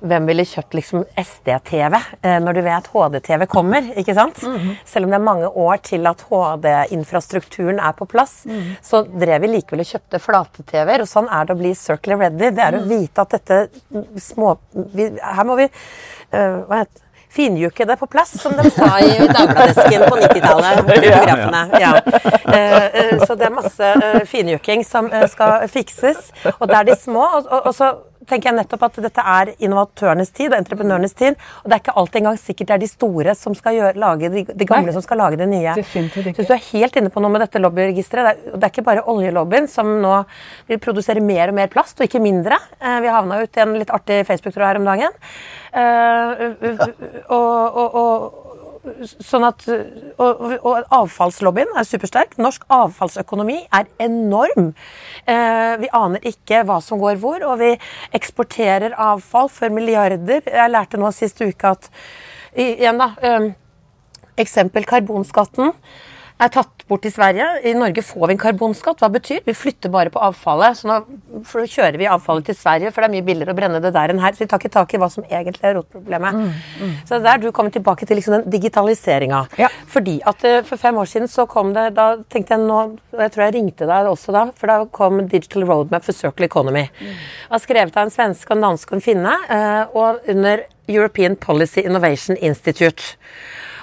hvem 0.00 0.26
ville 0.30 0.44
kjøpt 0.48 0.76
liksom 0.78 1.02
SD-TV 1.20 1.96
eh, 1.96 2.38
når 2.42 2.56
du 2.56 2.60
vet 2.64 2.88
HD-TV 2.92 3.44
kommer? 3.50 3.90
ikke 4.00 4.14
sant? 4.16 4.40
Selv 4.88 5.06
om 5.06 5.12
det 5.12 5.18
er 5.18 5.24
mange 5.26 5.48
år 5.48 5.82
til 5.86 6.06
at 6.08 6.24
HD-infrastrukturen 6.30 7.80
er 7.82 7.92
på 7.98 8.08
plass, 8.10 8.40
så 8.84 9.02
drev 9.04 9.44
vi 9.44 9.52
likevel 9.56 9.84
og 9.84 9.90
kjøpte 9.92 10.22
flate-TV-er. 10.24 11.04
Og 11.04 11.10
sånn 11.10 11.28
er 11.28 11.46
det 11.48 11.56
å 11.56 11.60
bli 11.60 11.74
circular 11.78 12.24
ready. 12.24 12.50
Det 12.56 12.64
er 12.64 12.78
å 12.78 12.82
vite 12.88 13.24
at 13.24 13.36
dette 13.36 13.60
små 14.20 14.56
vi, 14.94 15.10
Her 15.20 15.46
må 15.48 15.56
vi 15.60 15.68
uh, 15.68 16.64
hva 16.68 16.82
heter 16.82 17.06
Finjukke 17.30 17.84
det 17.86 17.94
på 18.00 18.08
plass, 18.10 18.32
som 18.42 18.56
de 18.58 18.66
sa 18.74 18.88
i 18.98 19.12
Dagbladesken 19.36 20.02
på 20.10 20.16
90-tallet. 20.18 20.88
Ja, 21.06 21.20
Ja. 21.78 21.92
Eh, 22.50 23.20
så 23.22 23.36
det 23.38 23.46
er 23.46 23.54
masse 23.54 23.90
finjukking 24.26 24.82
som 24.82 25.06
skal 25.30 25.68
fikses. 25.70 26.32
Og 26.56 26.66
det 26.66 26.80
er 26.80 26.88
de 26.88 26.96
små. 26.98 27.22
Og, 27.22 27.46
og, 27.46 27.68
og 27.70 27.76
så 27.76 27.92
tenker 28.30 28.50
jeg 28.50 28.58
nettopp 28.60 28.86
at 28.88 29.00
dette 29.04 29.24
er 29.34 29.52
innovatørenes 29.58 30.32
tid 30.36 30.52
og 30.52 30.58
entreprenørenes 30.60 31.16
tid. 31.18 31.38
Og 31.62 31.70
det 31.70 31.76
er 31.76 31.82
ikke 31.82 31.96
alltid 32.02 32.20
engang 32.22 32.40
sikkert 32.40 32.70
det 32.70 32.76
er 32.76 32.82
de 32.84 32.90
store 32.90 33.34
som 33.38 33.56
skal 33.58 33.78
gjøre, 33.78 34.00
lage 34.00 34.30
de, 34.32 34.44
de 34.48 34.68
gamle 34.68 34.90
Nei. 34.90 34.96
som 34.96 35.04
skal 35.04 35.20
lage 35.22 35.40
det 35.40 35.48
nye. 35.50 35.74
Definitivt 35.78 36.32
ikke. 36.32 36.44
Så 36.44 36.48
du 36.50 36.56
er 36.56 36.66
helt 36.70 37.00
inne 37.00 37.12
på 37.12 37.22
noe 37.22 37.34
med 37.34 37.44
dette 37.44 37.62
lobbyregisteret. 37.62 38.26
Det 38.26 38.52
er, 38.52 38.58
det 38.58 38.68
er 38.68 38.74
ikke 38.74 38.86
bare 38.86 39.06
oljelobbyen 39.10 39.70
som 39.70 39.96
nå 40.02 40.16
vil 40.70 40.82
produsere 40.82 41.24
mer 41.24 41.52
og 41.52 41.58
mer 41.60 41.72
plast, 41.72 41.98
og 41.98 42.08
ikke 42.08 42.22
mindre. 42.22 42.58
Eh, 42.80 43.00
vi 43.04 43.12
havna 43.12 43.40
ut 43.42 43.58
i 43.58 43.64
en 43.64 43.74
litt 43.78 43.92
artig 43.94 44.22
Facebook-tråd 44.28 44.68
her 44.68 44.80
om 44.80 44.88
dagen. 44.90 45.18
Eh, 45.70 46.46
og, 47.30 47.76
og, 47.80 47.98
og, 48.00 48.49
sånn 49.04 49.44
at, 49.44 49.64
og, 50.20 50.42
og 50.64 50.92
avfallslobbyen 50.96 51.72
er 51.76 51.86
supersterk. 51.88 52.36
Norsk 52.40 52.64
avfallsøkonomi 52.72 53.58
er 53.76 53.88
enorm. 54.00 54.72
Eh, 55.28 55.74
vi 55.82 55.90
aner 55.96 56.28
ikke 56.32 56.62
hva 56.68 56.80
som 56.84 57.00
går 57.02 57.20
hvor, 57.20 57.44
og 57.46 57.60
vi 57.60 57.74
eksporterer 58.16 58.96
avfall 58.96 59.50
for 59.52 59.72
milliarder. 59.74 60.40
Jeg 60.46 60.72
lærte 60.72 61.00
nå 61.00 61.12
sist 61.14 61.42
uke 61.44 61.74
at 61.74 61.90
igjen 62.56 63.00
da, 63.00 63.12
eh, 63.22 63.50
Eksempel 64.40 64.86
karbonskatten 64.88 65.74
er 66.40 66.52
tatt 66.52 66.84
bort 66.88 67.06
i 67.06 67.12
Sverige. 67.12 67.46
I 67.68 67.74
Norge 67.76 68.02
får 68.04 68.26
vi 68.26 68.34
en 68.34 68.40
karbonskatt. 68.40 69.02
Hva 69.02 69.10
betyr? 69.12 69.42
Vi 69.46 69.54
flytter 69.56 69.92
bare 69.92 70.12
på 70.12 70.20
avfallet. 70.24 70.78
Så 70.78 70.88
nå 70.88 70.96
kjører 71.68 71.98
vi 72.00 72.08
avfallet 72.10 72.48
til 72.50 72.56
Sverige, 72.58 72.92
for 72.94 73.02
det 73.02 73.10
er 73.10 73.14
mye 73.16 73.26
billigere 73.26 73.54
å 73.54 73.58
brenne 73.58 73.82
det 73.82 73.92
der 73.94 74.12
enn 74.12 74.22
her. 74.22 74.34
Så 74.34 74.44
vi 74.44 74.50
tar 74.50 74.62
ikke 74.62 74.72
tak 74.74 74.94
i 74.94 75.00
hva 75.02 75.10
som 75.12 75.26
egentlig 75.28 75.68
er 75.68 75.76
rotproblemet. 75.78 76.40
Så 77.04 77.14
det 77.14 77.20
er 77.20 77.26
der 77.28 77.44
du 77.44 77.50
kommer 77.56 77.74
tilbake 77.74 78.08
til 78.08 78.18
liksom 78.18 78.38
den 78.38 78.48
digitaliseringa. 78.52 79.44
Ja. 79.60 79.70
Fordi 79.90 80.18
at 80.26 80.44
eh, 80.48 80.60
for 80.66 80.80
fem 80.80 80.98
år 81.00 81.10
siden 81.10 81.28
så 81.30 81.46
kom 81.50 81.72
det 81.74 81.90
Da 81.96 82.12
tenkte 82.30 82.54
jeg 82.56 82.62
nå 82.64 82.78
og 82.80 83.20
Jeg 83.20 83.32
tror 83.34 83.44
jeg 83.44 83.54
ringte 83.56 83.86
deg 83.88 84.08
også 84.08 84.32
da, 84.34 84.44
for 84.56 84.70
da 84.70 84.84
kom 84.94 85.22
Digital 85.28 85.66
Roadmap 85.68 86.04
for 86.06 86.16
Circle 86.16 86.46
Economy. 86.46 86.86
Det 87.00 87.50
var 87.50 87.62
skrevet 87.62 87.96
av 87.96 88.06
en 88.06 88.14
svenske, 88.14 88.54
en 88.54 88.64
dansk 88.64 88.92
og 88.92 88.98
en 88.98 89.04
finne, 89.04 89.34
eh, 89.50 89.96
og 89.96 90.28
under 90.30 90.64
European 90.90 91.36
Policy 91.36 91.84
Innovation 91.84 92.36
Institute. 92.36 93.16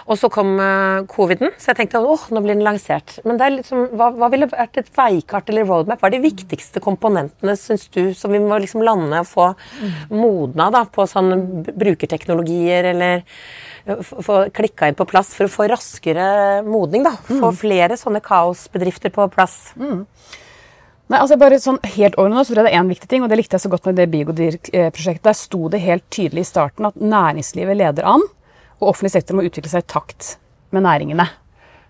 Og 0.07 0.15
så 0.15 0.29
kom 0.31 0.53
eh, 0.63 1.01
coviden, 1.11 1.51
så 1.59 1.73
jeg 1.73 1.81
tenkte 1.81 1.99
åh, 1.99 2.21
nå 2.31 2.39
blir 2.43 2.55
den 2.55 2.63
lansert. 2.63 3.17
Men 3.27 3.39
det 3.39 3.43
er 3.47 3.55
liksom, 3.57 3.83
hva, 3.99 4.07
hva 4.15 4.29
ville 4.31 4.47
vært 4.47 4.79
et 4.79 4.91
veikart 4.95 5.51
eller 5.51 5.67
roadmap? 5.67 5.99
Hva 5.99 6.07
er 6.07 6.15
de 6.15 6.23
viktigste 6.23 6.79
komponentene, 6.83 7.57
syns 7.59 7.87
du, 7.91 8.13
som 8.15 8.31
vi 8.31 8.39
må 8.39 8.59
liksom 8.63 8.85
lande 8.87 9.19
og 9.19 9.27
få 9.27 9.49
modna 10.13 10.69
da, 10.71 10.85
på 10.87 11.03
sånn 11.11 11.33
brukerteknologier, 11.67 12.87
eller 12.93 13.19
eh, 13.19 14.01
få 14.07 14.45
klikka 14.55 14.87
inn 14.87 14.99
på 14.99 15.09
plass 15.11 15.33
for 15.35 15.49
å 15.49 15.55
få 15.57 15.67
raskere 15.73 16.27
modning? 16.67 17.03
da, 17.07 17.17
Få 17.27 17.51
flere 17.55 17.99
sånne 17.99 18.23
kaosbedrifter 18.23 19.11
på 19.11 19.27
plass. 19.35 19.65
Nei, 21.07 21.19
altså 21.21 21.37
bare 21.39 21.59
sånn 21.63 21.77
Helt 21.95 22.17
ordentlig, 22.19 22.47
så 22.47 22.53
tror 22.53 22.63
jeg 22.63 22.67
det 22.67 22.73
er 22.75 22.81
én 22.81 22.89
viktig 22.91 23.07
ting, 23.11 23.23
og 23.23 23.31
det 23.31 23.37
likte 23.39 23.55
jeg 23.55 23.63
så 23.63 23.71
godt 23.71 23.85
med 23.87 23.99
det 23.99 24.07
Bigodir-prosjektet. 24.11 25.23
Der 25.27 25.37
sto 25.39 25.67
det 25.71 25.83
helt 25.83 26.07
tydelig 26.11 26.43
i 26.43 26.49
starten 26.49 26.87
at 26.89 26.99
næringslivet 26.99 27.79
leder 27.79 28.07
an, 28.07 28.23
og 28.79 28.91
offentlig 28.91 29.13
sektor 29.15 29.37
må 29.37 29.45
utvikle 29.47 29.71
seg 29.71 29.85
i 29.85 29.91
takt 29.91 30.35
med 30.75 30.85
næringene. 30.85 31.25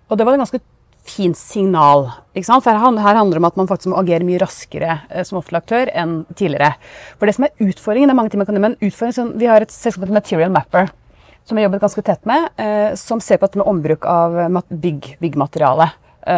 Og 0.07 0.19
det 0.19 0.27
var 0.27 0.37
et 0.37 0.43
ganske 0.43 0.61
fint 1.07 1.37
signal. 1.39 2.09
For 2.35 2.67
her, 2.67 2.79
handler 3.15 3.37
det 3.37 3.41
om 3.41 3.49
at 3.49 3.59
man 3.59 3.69
faktisk 3.69 3.91
må 3.91 3.99
agere 4.01 4.27
mye 4.27 4.41
raskere 4.43 4.99
eh, 5.09 5.23
som 5.27 5.39
offentlig 5.39 5.63
aktør 5.63 5.91
enn 5.95 6.19
tidligere. 6.33 6.75
For 7.17 7.27
det 7.27 7.37
som 7.37 7.47
er 7.47 7.67
utfordringen, 7.67 8.11
det 8.11 8.15
er 8.15 8.19
mange 8.19 8.33
ting 8.33 8.41
man 8.41 8.49
kan 8.49 8.57
gjøre, 8.57 8.65
men 8.69 8.79
utfordringen, 8.81 9.37
Vi 9.39 9.49
har 9.49 9.63
et 9.63 9.73
selskap 9.73 10.07
som 10.07 10.17
Material 10.17 10.51
Mapper, 10.53 10.91
som 11.47 11.55
vi 11.55 11.63
har 11.63 11.69
jobbet 11.69 11.85
ganske 11.85 12.03
tett 12.03 12.27
med, 12.27 12.49
eh, 12.59 12.95
som 12.99 13.23
ser 13.23 13.39
på 13.39 13.47
dette 13.47 13.61
med 13.61 13.67
ombruk 13.67 14.05
av 14.05 14.61
bygg, 14.69 15.15
byggmateriale. 15.23 15.91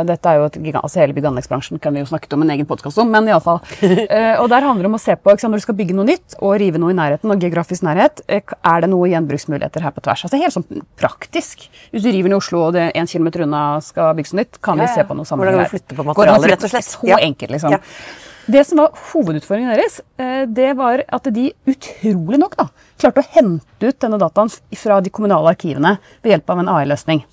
Dette 0.05 0.29
er 0.29 0.37
jo 0.39 0.45
et 0.49 0.57
gigant, 0.61 0.83
altså 0.85 1.01
Hele 1.01 1.15
bygg- 1.17 1.25
og 1.25 1.31
anleggsbransjen 1.33 1.79
kan 1.81 1.95
vi 1.95 2.03
jo 2.03 2.09
snakket 2.09 2.33
om 2.37 2.43
en 2.45 2.53
egen 2.53 2.67
podkast 2.69 2.97
om, 3.01 3.09
men 3.09 3.27
iallfall. 3.31 3.59
fall. 3.59 4.03
og 4.43 4.49
der 4.51 4.65
handler 4.67 4.85
det 4.85 4.91
om 4.91 4.97
å 4.99 5.01
se 5.01 5.15
på 5.17 5.33
når 5.33 5.57
du 5.61 5.65
skal 5.65 5.77
bygge 5.79 5.95
noe 5.97 6.05
nytt 6.05 6.35
og 6.39 6.55
rive 6.61 6.77
noe 6.81 6.93
i 6.93 6.97
nærheten, 6.97 7.31
og 7.33 7.41
geografisk 7.41 7.85
nærhet, 7.87 8.21
eh, 8.27 8.41
er 8.63 8.81
det 8.85 8.89
noen 8.91 9.11
gjenbruksmuligheter 9.13 9.81
her 9.85 9.95
på 9.95 10.03
tvers. 10.05 10.25
Altså 10.27 10.39
Helt 10.39 10.55
sånn 10.55 10.83
praktisk. 10.99 11.67
Hvis 11.91 12.05
du 12.05 12.11
river 12.11 12.29
noe 12.31 12.39
i 12.39 12.43
Oslo 12.43 12.63
og 12.67 12.73
det 12.77 12.87
er 12.87 12.97
én 13.01 13.09
kilometer 13.09 13.45
unna 13.45 13.63
skal 13.83 14.15
bygges 14.17 14.33
noe 14.33 14.43
nytt, 14.43 14.61
kan 14.61 14.77
Ja, 14.77 14.85
vi 14.85 14.93
se 14.93 15.05
på 15.07 15.15
noe 15.17 15.25
Hvordan 15.25 15.53
kan 15.57 15.63
der. 15.63 15.71
flytte 15.73 15.95
på 15.97 16.05
materialer, 16.05 16.49
rett 16.53 16.63
og 16.63 16.69
slett? 16.69 16.85
Så 16.89 17.07
Ja. 17.07 17.17
enkelt, 17.17 17.51
liksom. 17.51 17.71
Ja. 17.71 17.79
Det 18.49 18.65
som 18.65 18.77
var 18.79 18.91
hovedutfordringen 19.11 19.75
deres, 19.75 20.01
eh, 20.17 20.45
det 20.45 20.75
var 20.75 21.03
at 21.07 21.23
de 21.33 21.53
utrolig 21.67 22.39
nok 22.39 22.55
da, 22.57 22.69
klarte 22.97 23.21
å 23.21 23.27
hente 23.29 23.61
ut 23.87 23.99
denne 23.99 24.17
dataen 24.17 24.49
fra 24.75 24.99
de 25.01 25.09
kommunale 25.09 25.53
arkivene 25.53 25.99
ved 26.23 26.31
hjelp 26.33 26.49
av 26.49 26.59
en 26.59 26.67
AI-løsning. 26.69 27.25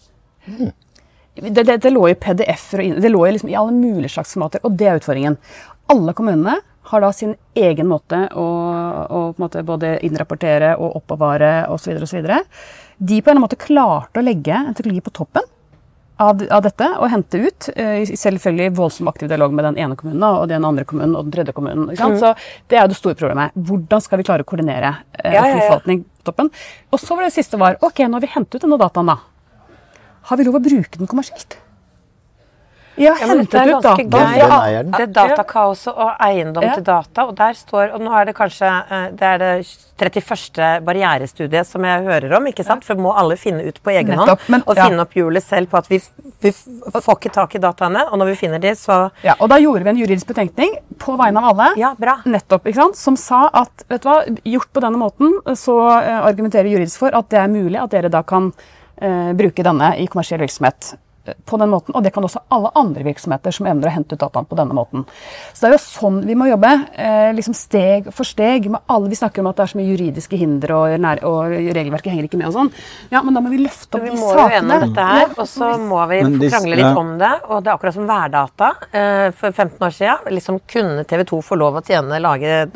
Det, 1.37 1.63
det, 1.63 1.77
det 1.85 1.93
lå 1.93 2.07
i 2.09 2.17
PDF-er 2.19 2.83
og 2.85 3.03
det 3.05 3.13
lå 3.13 3.27
i 3.27 3.35
liksom 3.37 3.51
i 3.53 3.59
alle 3.59 3.75
mulige 3.77 4.15
slags 4.17 4.33
formater, 4.37 4.63
og 4.65 4.77
det 4.79 4.89
er 4.89 5.01
utfordringen. 5.01 5.37
Alle 5.93 6.15
kommunene 6.17 6.57
har 6.87 7.03
da 7.03 7.11
sin 7.13 7.35
egen 7.59 7.89
måte 7.91 8.23
å, 8.39 8.47
å 9.11 9.21
måte 9.43 9.65
både 9.67 9.97
innrapportere 10.07 10.77
og 10.79 11.01
oppbevare 11.01 11.67
osv. 11.75 11.99
osv. 12.07 12.31
De 12.97 13.21
på 13.23 13.33
en 13.33 13.43
måte 13.43 13.59
klarte 13.61 14.23
å 14.23 14.25
legge 14.25 14.55
en 14.55 14.75
teknologi 14.75 15.05
på 15.05 15.15
toppen 15.19 15.45
av, 16.23 16.41
av 16.51 16.65
dette 16.65 16.89
og 16.97 17.11
hente 17.13 17.41
ut. 17.43 17.69
Uh, 17.77 18.03
selvfølgelig 18.09 18.73
voldsom 18.79 19.11
aktiv 19.11 19.31
dialog 19.31 19.55
med 19.57 19.69
den 19.69 19.81
ene 19.85 19.99
kommunen 19.99 20.25
og 20.29 20.49
den 20.51 20.65
andre 20.69 20.87
kommunen 20.89 21.17
og 21.19 21.27
den 21.27 21.37
tredje 21.37 21.57
kommunen. 21.57 21.91
Sant? 21.99 22.21
Så 22.23 22.33
Det 22.71 22.79
er 22.79 22.87
jo 22.87 22.95
det 22.95 23.01
store 23.01 23.19
problemet. 23.19 23.57
Hvordan 23.69 24.05
skal 24.05 24.23
vi 24.23 24.29
klare 24.29 24.47
å 24.47 24.49
koordinere 24.49 24.95
uh, 24.97 25.27
Ja, 25.27 25.43
ja, 25.43 25.57
ja. 25.57 25.63
forvaltning 25.67 26.05
på 26.07 26.31
toppen? 26.31 26.53
Og 26.91 27.03
så 27.03 27.19
var 27.19 27.27
det 27.27 27.35
siste 27.37 27.61
var 27.61 27.81
ok, 27.83 28.07
nå 28.07 28.21
har 28.21 28.25
vi 28.25 28.35
hentet 28.37 28.59
ut 28.59 28.69
denne 28.69 28.81
dataen, 28.81 29.13
da. 29.13 29.21
Har 30.27 30.37
vi 30.41 30.45
lov 30.49 30.59
å 30.59 30.65
bruke 30.65 30.99
den 30.99 31.07
kommersielt? 31.11 31.59
Jeg 32.97 33.13
Ja, 33.21 33.27
men 33.29 33.43
dette 33.43 33.59
hentet 33.61 33.61
er 33.61 33.77
ut 33.77 33.85
ganske 33.85 34.05
data 34.09 34.59
gøy. 34.73 34.77
Det 34.89 35.01
er 35.05 35.11
datakaoset 35.13 35.93
og 35.93 36.15
eiendom 36.25 36.65
Ja. 36.65 36.75
til 36.75 36.83
data, 36.85 37.27
og 37.29 37.35
der 37.37 37.53
står 37.53 37.93
Og 37.93 38.01
nå 38.01 38.11
er 38.19 38.25
det 38.25 38.35
kanskje 38.35 38.65
eh, 38.91 39.11
det 39.11 39.23
er 39.23 39.39
det 39.39 39.67
31. 40.01 40.81
barrierestudiet 40.83 41.67
som 41.67 41.83
jeg 41.85 42.05
hører 42.05 42.37
om, 42.37 42.47
ikke 42.47 42.65
sant? 42.65 42.85
For 42.85 42.95
må 42.97 43.13
alle 43.15 43.37
finne 43.37 43.67
ut 43.69 43.83
på 43.83 43.91
egen 43.93 44.17
hånd 44.17 44.39
men- 44.49 44.63
og 44.67 44.77
ja. 44.77 44.89
finne 44.89 45.01
opp 45.05 45.13
hjulet 45.13 45.43
selv 45.43 45.69
på 45.69 45.77
at 45.77 45.89
vi, 45.89 46.01
vi 46.41 46.51
får 46.51 47.19
ikke 47.21 47.33
tak 47.33 47.55
i 47.55 47.59
dataene, 47.59 48.07
og 48.11 48.19
når 48.19 48.27
vi 48.33 48.35
finner 48.47 48.59
de, 48.59 48.71
så 48.75 49.11
Ja, 49.23 49.35
og 49.41 49.51
da 49.51 49.57
gjorde 49.57 49.85
vi 49.85 49.91
en 49.91 49.97
juridisk 49.99 50.27
betenkning 50.27 50.79
på 50.99 51.17
vegne 51.19 51.37
av 51.37 51.53
alle. 51.53 51.77
Ja, 51.77 51.95
bra. 51.95 52.23
Nettopp, 52.25 52.65
ikke 52.65 52.81
sant? 52.81 52.97
Som 52.97 53.17
sa 53.17 53.51
at 53.53 53.85
vet 53.91 54.01
du 54.03 54.09
hva, 54.09 54.25
gjort 54.43 54.73
på 54.73 54.81
denne 54.81 54.97
måten, 54.97 55.37
så 55.55 56.01
eh, 56.03 56.21
argumenterer 56.25 56.73
juridisk 56.73 56.99
for 56.99 57.15
at 57.15 57.29
det 57.29 57.39
er 57.41 57.49
mulig 57.49 57.77
at 57.83 57.91
dere 57.91 58.09
da 58.09 58.23
kan 58.23 58.53
bruke 59.37 59.63
denne 59.63 59.91
i 60.01 60.07
kommersiell 60.07 60.41
virksomhet. 60.41 60.95
eh, 60.95 61.06
på 61.45 61.59
den 61.61 61.73
måten. 61.73 61.95
Og 61.97 62.05
det 62.05 62.13
kan 62.15 62.25
også 62.27 62.45
alle 62.55 62.71
andre 62.79 63.07
virksomheter 63.07 63.55
som 63.55 63.69
evner 63.71 63.91
å 63.91 63.95
hente 63.95 64.17
ut 64.17 64.23
dataen 64.23 64.49
på 64.49 64.59
denne 64.59 64.77
måten. 64.77 65.07
Så 65.53 65.65
det 65.65 65.71
er 65.71 65.77
jo 65.77 65.83
sånn 65.85 66.21
vi 66.27 66.37
må 66.39 66.49
jobbe. 66.51 66.73
Eh, 66.97 67.31
liksom 67.37 67.57
steg 67.57 68.11
for 68.15 68.29
steg 68.29 68.69
med 68.73 68.83
alle. 68.93 69.11
Vi 69.13 69.19
snakker 69.19 69.43
om 69.43 69.51
at 69.51 69.59
det 69.59 69.67
er 69.67 69.73
så 69.75 69.81
mye 69.81 69.91
juridiske 69.93 70.41
hinder, 70.41 70.75
og, 70.77 70.97
nær, 71.03 71.23
og 71.27 71.55
regelverket 71.77 72.13
henger 72.13 72.29
ikke 72.29 72.41
med 72.41 72.51
og 72.51 72.57
sånn. 72.57 72.73
Ja, 73.13 73.23
men 73.27 73.37
da 73.37 73.43
må 73.45 73.53
vi 73.53 73.63
løfte 73.65 73.99
opp 73.99 74.07
vi 74.07 74.13
de 74.15 74.21
må 74.21 74.33
jo 74.37 74.47
gjennom 74.53 74.87
dette 74.87 75.09
her, 75.11 75.27
Ja, 75.27 75.33
og 75.37 75.49
så 75.51 75.73
må 75.81 76.03
vi 76.11 76.21
krangle 76.47 76.81
litt 76.81 77.01
om 77.03 77.15
det. 77.21 77.33
Og 77.49 77.65
det 77.65 77.73
er 77.73 77.75
akkurat 77.77 77.97
som 77.97 78.09
værdata. 78.11 78.73
Eh, 78.91 79.29
for 79.37 79.51
15 79.53 79.87
år 79.87 79.97
siden 79.97 80.37
liksom 80.37 80.61
kunne 80.69 81.05
TV 81.09 81.25
2 81.29 81.43
få 81.45 81.59
lov 81.59 81.81
å 81.81 81.85
tjene, 81.87 82.21
lage 82.23 82.67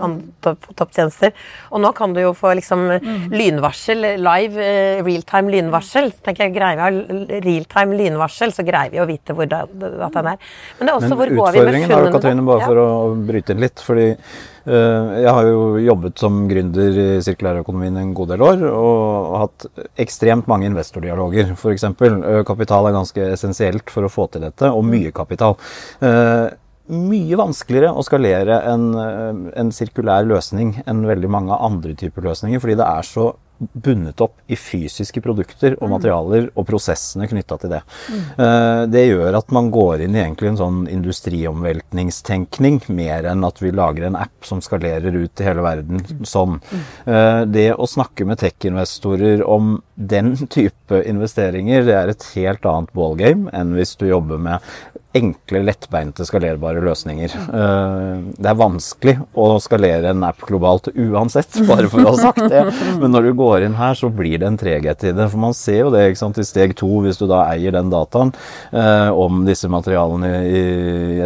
topptjenester. 0.40 1.34
Og 1.70 1.82
nå 1.84 1.92
kan 1.96 2.14
du 2.14 2.22
jo 2.22 2.32
få 2.36 2.54
liksom 2.58 2.86
lynvarsel, 3.34 4.06
live 4.20 4.64
eh, 4.64 5.02
realtime 5.06 5.52
lynvarsel. 5.52 6.10
Så 6.14 6.24
tenker 6.26 6.46
jeg, 6.46 6.56
Greier 6.56 6.76
vi 6.76 6.82
å 6.82 6.86
ha 6.86 7.40
realtime 7.44 7.96
lynvarsel, 7.98 8.39
så 8.48 8.64
greier 8.64 8.90
vi 8.90 9.00
å 9.02 9.06
vite 9.08 9.36
hvor 9.36 9.44
at 9.44 9.74
dataen 9.76 10.30
er. 10.32 10.38
Men 10.78 10.88
det 10.88 10.92
er 10.92 10.96
også 10.96 11.10
Men 11.10 11.18
hvor 11.18 11.28
går 11.28 11.52
vi 11.52 11.58
med 11.58 11.66
utfordringen 11.66 11.92
er 11.92 12.06
jo. 12.06 12.12
Katrine, 12.14 12.46
bare 12.46 12.60
Ja. 12.60 12.66
for 12.70 12.76
å 12.80 13.26
bryte 13.28 13.52
inn 13.52 13.60
litt. 13.60 13.80
fordi 13.80 14.06
eh, 14.10 15.20
jeg 15.20 15.34
har 15.36 15.44
jo 15.44 15.76
jobbet 15.78 16.18
som 16.18 16.48
gründer 16.48 16.96
i 17.04 17.20
sirkulærøkonomien 17.20 18.00
en 18.00 18.14
god 18.14 18.28
del 18.28 18.40
år, 18.40 18.64
og 18.70 19.36
hatt 19.44 19.66
ekstremt 19.98 20.48
mange 20.48 20.66
investordialoger, 20.66 21.52
f.eks. 21.52 21.84
Uh, 21.84 22.42
kapital 22.48 22.88
er 22.88 22.96
ganske 22.96 23.28
essensielt 23.36 23.90
for 23.92 24.08
å 24.08 24.12
få 24.12 24.30
til 24.32 24.40
dette, 24.48 24.72
og 24.72 24.84
mye 24.84 25.12
kapital. 25.12 25.56
Eh, 26.00 26.48
mye 26.90 27.38
vanskeligere 27.38 27.92
å 27.94 28.02
skalere 28.02 28.56
en, 28.66 28.94
eh, 28.98 29.60
en 29.60 29.70
sirkulær 29.70 30.26
løsning 30.26 30.82
enn 30.86 31.06
veldig 31.06 31.30
mange 31.30 31.56
andre 31.60 31.94
typer 31.94 32.22
løsninger, 32.22 32.60
fordi 32.60 32.76
det 32.76 32.86
er 32.86 33.02
så 33.06 33.34
bundet 33.60 34.20
opp 34.24 34.38
i 34.48 34.56
fysiske 34.56 35.20
produkter 35.20 35.76
og 35.82 35.90
materialer 35.92 36.48
og 36.54 36.66
prosessene 36.68 37.28
knytta 37.28 37.58
til 37.60 37.74
det. 37.74 37.82
Eh, 38.38 38.86
Det 38.90 39.04
gjør 39.08 39.36
at 39.38 39.52
man 39.52 39.70
går 39.70 40.00
inn 40.06 40.16
i 40.16 40.22
egentlig 40.22 40.48
en 40.48 40.56
sånn 40.60 40.80
industriomveltningstenkning, 40.88 42.80
mer 42.88 43.28
enn 43.30 43.44
at 43.44 43.60
vi 43.60 43.70
lager 43.70 44.06
en 44.08 44.16
app 44.16 44.44
som 44.46 44.60
skalerer 44.64 45.14
ut 45.14 45.34
til 45.34 45.46
hele 45.46 45.62
verden 45.64 46.00
sånn. 46.24 46.60
Eh, 47.06 47.44
Det 47.44 47.68
å 47.74 47.86
snakke 47.86 48.26
med 48.26 48.38
tech-investorer 48.38 49.44
om 49.46 49.82
den 50.00 50.32
type 50.48 51.02
investeringer, 51.06 51.84
det 51.84 51.96
er 51.96 52.14
et 52.14 52.24
helt 52.34 52.64
annet 52.66 52.92
ballgame 52.96 53.52
enn 53.56 53.76
hvis 53.76 53.96
du 54.00 54.06
jobber 54.08 54.40
med 54.40 54.64
enkle, 55.18 55.64
lettbeinte, 55.66 56.22
skalerbare 56.22 56.78
løsninger. 56.86 57.32
Eh, 57.34 58.20
Det 58.40 58.46
er 58.46 58.58
vanskelig 58.58 59.16
å 59.34 59.46
skalere 59.58 60.12
en 60.12 60.22
app 60.22 60.44
globalt 60.46 60.86
uansett, 60.94 61.56
bare 61.70 61.88
for 61.90 62.04
å 62.04 62.12
ha 62.12 62.20
sagt 62.30 62.44
det. 62.52 62.60
Men 63.00 63.10
når 63.10 63.26
du 63.26 63.32
går 63.40 63.66
inn 63.66 63.74
her, 63.74 63.96
så 63.98 64.06
blir 64.14 64.38
det 64.38 64.46
en 64.46 64.58
treghet 64.60 65.02
i 65.08 65.12
det. 65.16 65.26
For 65.32 65.42
man 65.42 65.56
ser 65.56 65.80
jo 65.80 65.90
det 65.90 66.04
ikke 66.12 66.20
sant, 66.22 66.38
i 66.38 66.46
steg 66.46 66.76
to, 66.78 66.88
hvis 67.02 67.18
du 67.18 67.26
da 67.30 67.42
eier 67.50 67.74
den 67.74 67.90
dataen 67.90 68.30
eh, 68.70 69.10
om 69.10 69.42
disse 69.48 69.66
materialene 69.72 70.30
i 70.46 70.62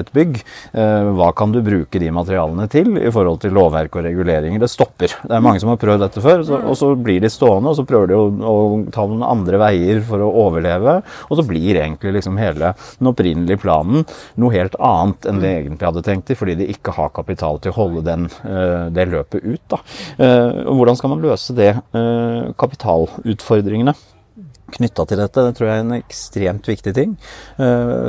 et 0.01 0.09
bygg. 0.17 0.41
Eh, 0.73 1.11
hva 1.21 1.29
kan 1.37 1.53
du 1.53 1.61
bruke 1.65 2.01
de 2.01 2.09
materialene 2.15 2.65
til 2.73 2.97
i 2.97 3.13
forhold 3.13 3.43
til 3.45 3.53
lovverk 3.53 4.01
og 4.01 4.09
reguleringer? 4.09 4.65
Det 4.65 4.73
stopper. 4.73 5.13
Det 5.29 5.37
er 5.37 5.45
mange 5.45 5.61
som 5.61 5.75
har 5.75 5.81
prøvd 5.85 6.07
dette 6.07 6.25
før, 6.25 6.47
og 6.63 6.73
så 6.81 6.95
blir 6.97 7.21
de 7.21 7.29
stående, 7.33 7.75
og 7.75 7.77
så 7.77 7.85
prøver 7.89 8.15
de 8.15 8.17
å, 8.17 8.57
ta 8.95 9.07
noen 9.09 9.25
andre 9.27 9.61
veier 9.63 10.03
for 10.07 10.23
å 10.25 10.33
overleve. 10.47 11.01
Og 11.29 11.39
så 11.39 11.47
blir 11.47 11.81
egentlig 11.83 12.17
liksom 12.19 12.39
hele 12.41 12.75
den 12.99 13.11
opprinnelige 13.11 13.63
planen 13.65 14.05
noe 14.41 14.55
helt 14.55 14.77
annet 14.83 15.29
enn 15.29 15.43
det 15.43 15.53
egentlig 15.61 15.89
hadde 15.89 16.05
tenkt 16.07 16.33
i, 16.33 16.39
fordi 16.39 16.59
de 16.61 16.71
ikke 16.75 16.95
har 16.97 17.13
kapital 17.15 17.61
til 17.63 17.75
å 17.75 17.79
holde 17.79 18.05
den, 18.07 18.27
eh, 18.47 18.89
det 18.95 19.09
løpet 19.13 19.45
ut. 19.45 19.63
Da. 19.73 19.81
Eh, 20.19 20.65
hvordan 20.71 20.99
skal 20.99 21.15
man 21.15 21.25
løse 21.25 21.55
det? 21.57 21.75
eh, 21.95 22.53
kapitalutfordringene 22.59 23.95
knytta 24.75 25.05
til 25.07 25.21
dette, 25.21 25.43
det 25.45 25.55
tror 25.55 25.69
jeg 25.69 25.79
er 25.79 25.83
en 25.85 25.95
ekstremt 25.95 26.67
viktig 26.67 26.95
ting. 26.97 27.13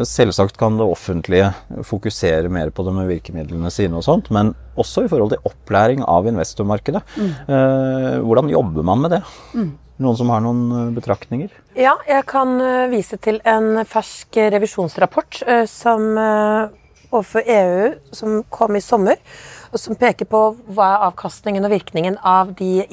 Selvsagt 0.08 0.56
kan 0.58 0.80
det 0.80 0.88
offentlige 0.88 1.52
fokusere 1.86 2.50
mer 2.50 2.72
på 2.74 2.82
det 2.88 2.94
med 2.96 3.10
virkemidlene 3.12 3.70
sine 3.70 4.00
og 4.00 4.06
sånt, 4.08 4.32
men 4.34 4.54
også 4.80 5.04
i 5.06 5.12
forhold 5.12 5.36
til 5.36 5.46
opplæring 5.52 6.02
av 6.10 6.26
investormarkedet. 6.32 7.04
Mm. 7.20 7.34
Hvordan 8.26 8.50
jobber 8.56 8.88
man 8.88 9.04
med 9.04 9.14
det? 9.14 9.22
Noen 9.96 10.18
som 10.20 10.32
har 10.34 10.42
noen 10.44 10.64
eh, 10.76 10.88
betraktninger? 10.96 11.52
Ja, 11.80 11.96
jeg 12.08 12.26
kan 12.28 12.58
eh, 12.60 12.88
vise 12.92 13.20
til 13.24 13.40
en 13.48 13.80
fersk 13.88 14.36
revisjonsrapport 14.56 15.40
eh, 15.48 15.64
som 15.72 16.04
overfor 17.16 17.46
EU 17.48 17.94
som 18.16 18.42
kom 18.52 18.76
i 18.76 18.84
sommer, 18.84 19.22
som 19.80 19.98
peker 20.00 20.28
på 20.30 20.42
hva 20.76 20.88
er 20.94 21.06
avkastningen 21.10 21.66
og 21.68 21.74
virkningen 21.74 22.18
av 22.26 22.54
de 22.60 22.86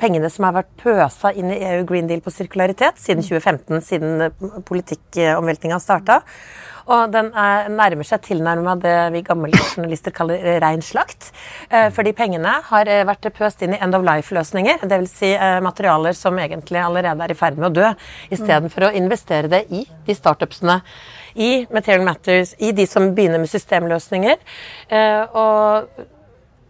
pengene 0.00 0.30
som 0.32 0.48
har 0.48 0.56
vært 0.60 0.72
pøsa 0.80 1.32
inn 1.32 1.52
i 1.52 1.60
EU 1.70 1.84
Green 1.88 2.08
Deal 2.10 2.22
på 2.24 2.32
sirkularitet 2.34 3.00
siden 3.00 3.24
2015, 3.24 3.84
siden 3.84 4.26
eh, 4.26 4.48
politikkomveltninga 4.68 5.78
starta. 5.82 6.20
Og 6.88 7.12
den 7.12 7.28
er, 7.36 7.68
nærmer 7.68 8.06
seg 8.08 8.22
tilnærma 8.24 8.74
det 8.80 8.96
vi 9.12 9.20
gamle 9.26 9.52
journalister 9.52 10.14
kaller 10.14 10.60
rein 10.64 10.80
slakt. 10.84 11.30
Eh, 11.68 11.88
fordi 11.94 12.14
pengene 12.16 12.58
har 12.70 12.88
eh, 12.88 13.04
vært 13.08 13.28
pøst 13.36 13.64
inn 13.64 13.76
i 13.76 13.80
end 13.84 13.96
of 13.98 14.06
life-løsninger. 14.06 14.84
Dvs. 14.88 15.14
Si, 15.18 15.32
materialer 15.64 16.16
som 16.16 16.38
egentlig 16.40 16.80
allerede 16.80 17.24
er 17.24 17.34
i 17.34 17.38
ferd 17.38 17.60
med 17.60 17.70
å 17.70 17.74
dø. 17.80 17.94
Istedenfor 18.32 18.88
å 18.88 18.92
investere 18.96 19.52
det 19.52 19.64
i 19.68 19.84
de 20.06 20.16
startupsene. 20.16 20.80
I 21.38 21.68
Material 21.70 22.02
Matters, 22.06 22.54
i 22.58 22.72
de 22.74 22.86
som 22.88 23.12
begynner 23.14 23.38
med 23.38 23.50
systemløsninger. 23.52 24.40
Og 25.38 26.06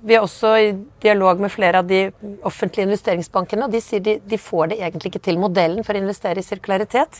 vi 0.01 0.15
er 0.15 0.23
også 0.23 0.51
i 0.63 0.67
dialog 1.03 1.41
med 1.43 1.51
flere 1.51 1.81
av 1.83 1.87
de 1.89 2.05
offentlige 2.47 2.87
investeringsbankene, 2.87 3.67
og 3.67 3.73
de 3.75 3.81
sier 3.83 4.03
de, 4.05 4.15
de 4.23 4.39
får 4.39 4.71
det 4.71 4.79
egentlig 4.79 5.11
ikke 5.11 5.23
til. 5.27 5.41
Modellen 5.43 5.83
for 5.87 5.99
å 5.99 6.03
investere 6.03 6.39
i 6.39 6.47
sirkularitet 6.47 7.19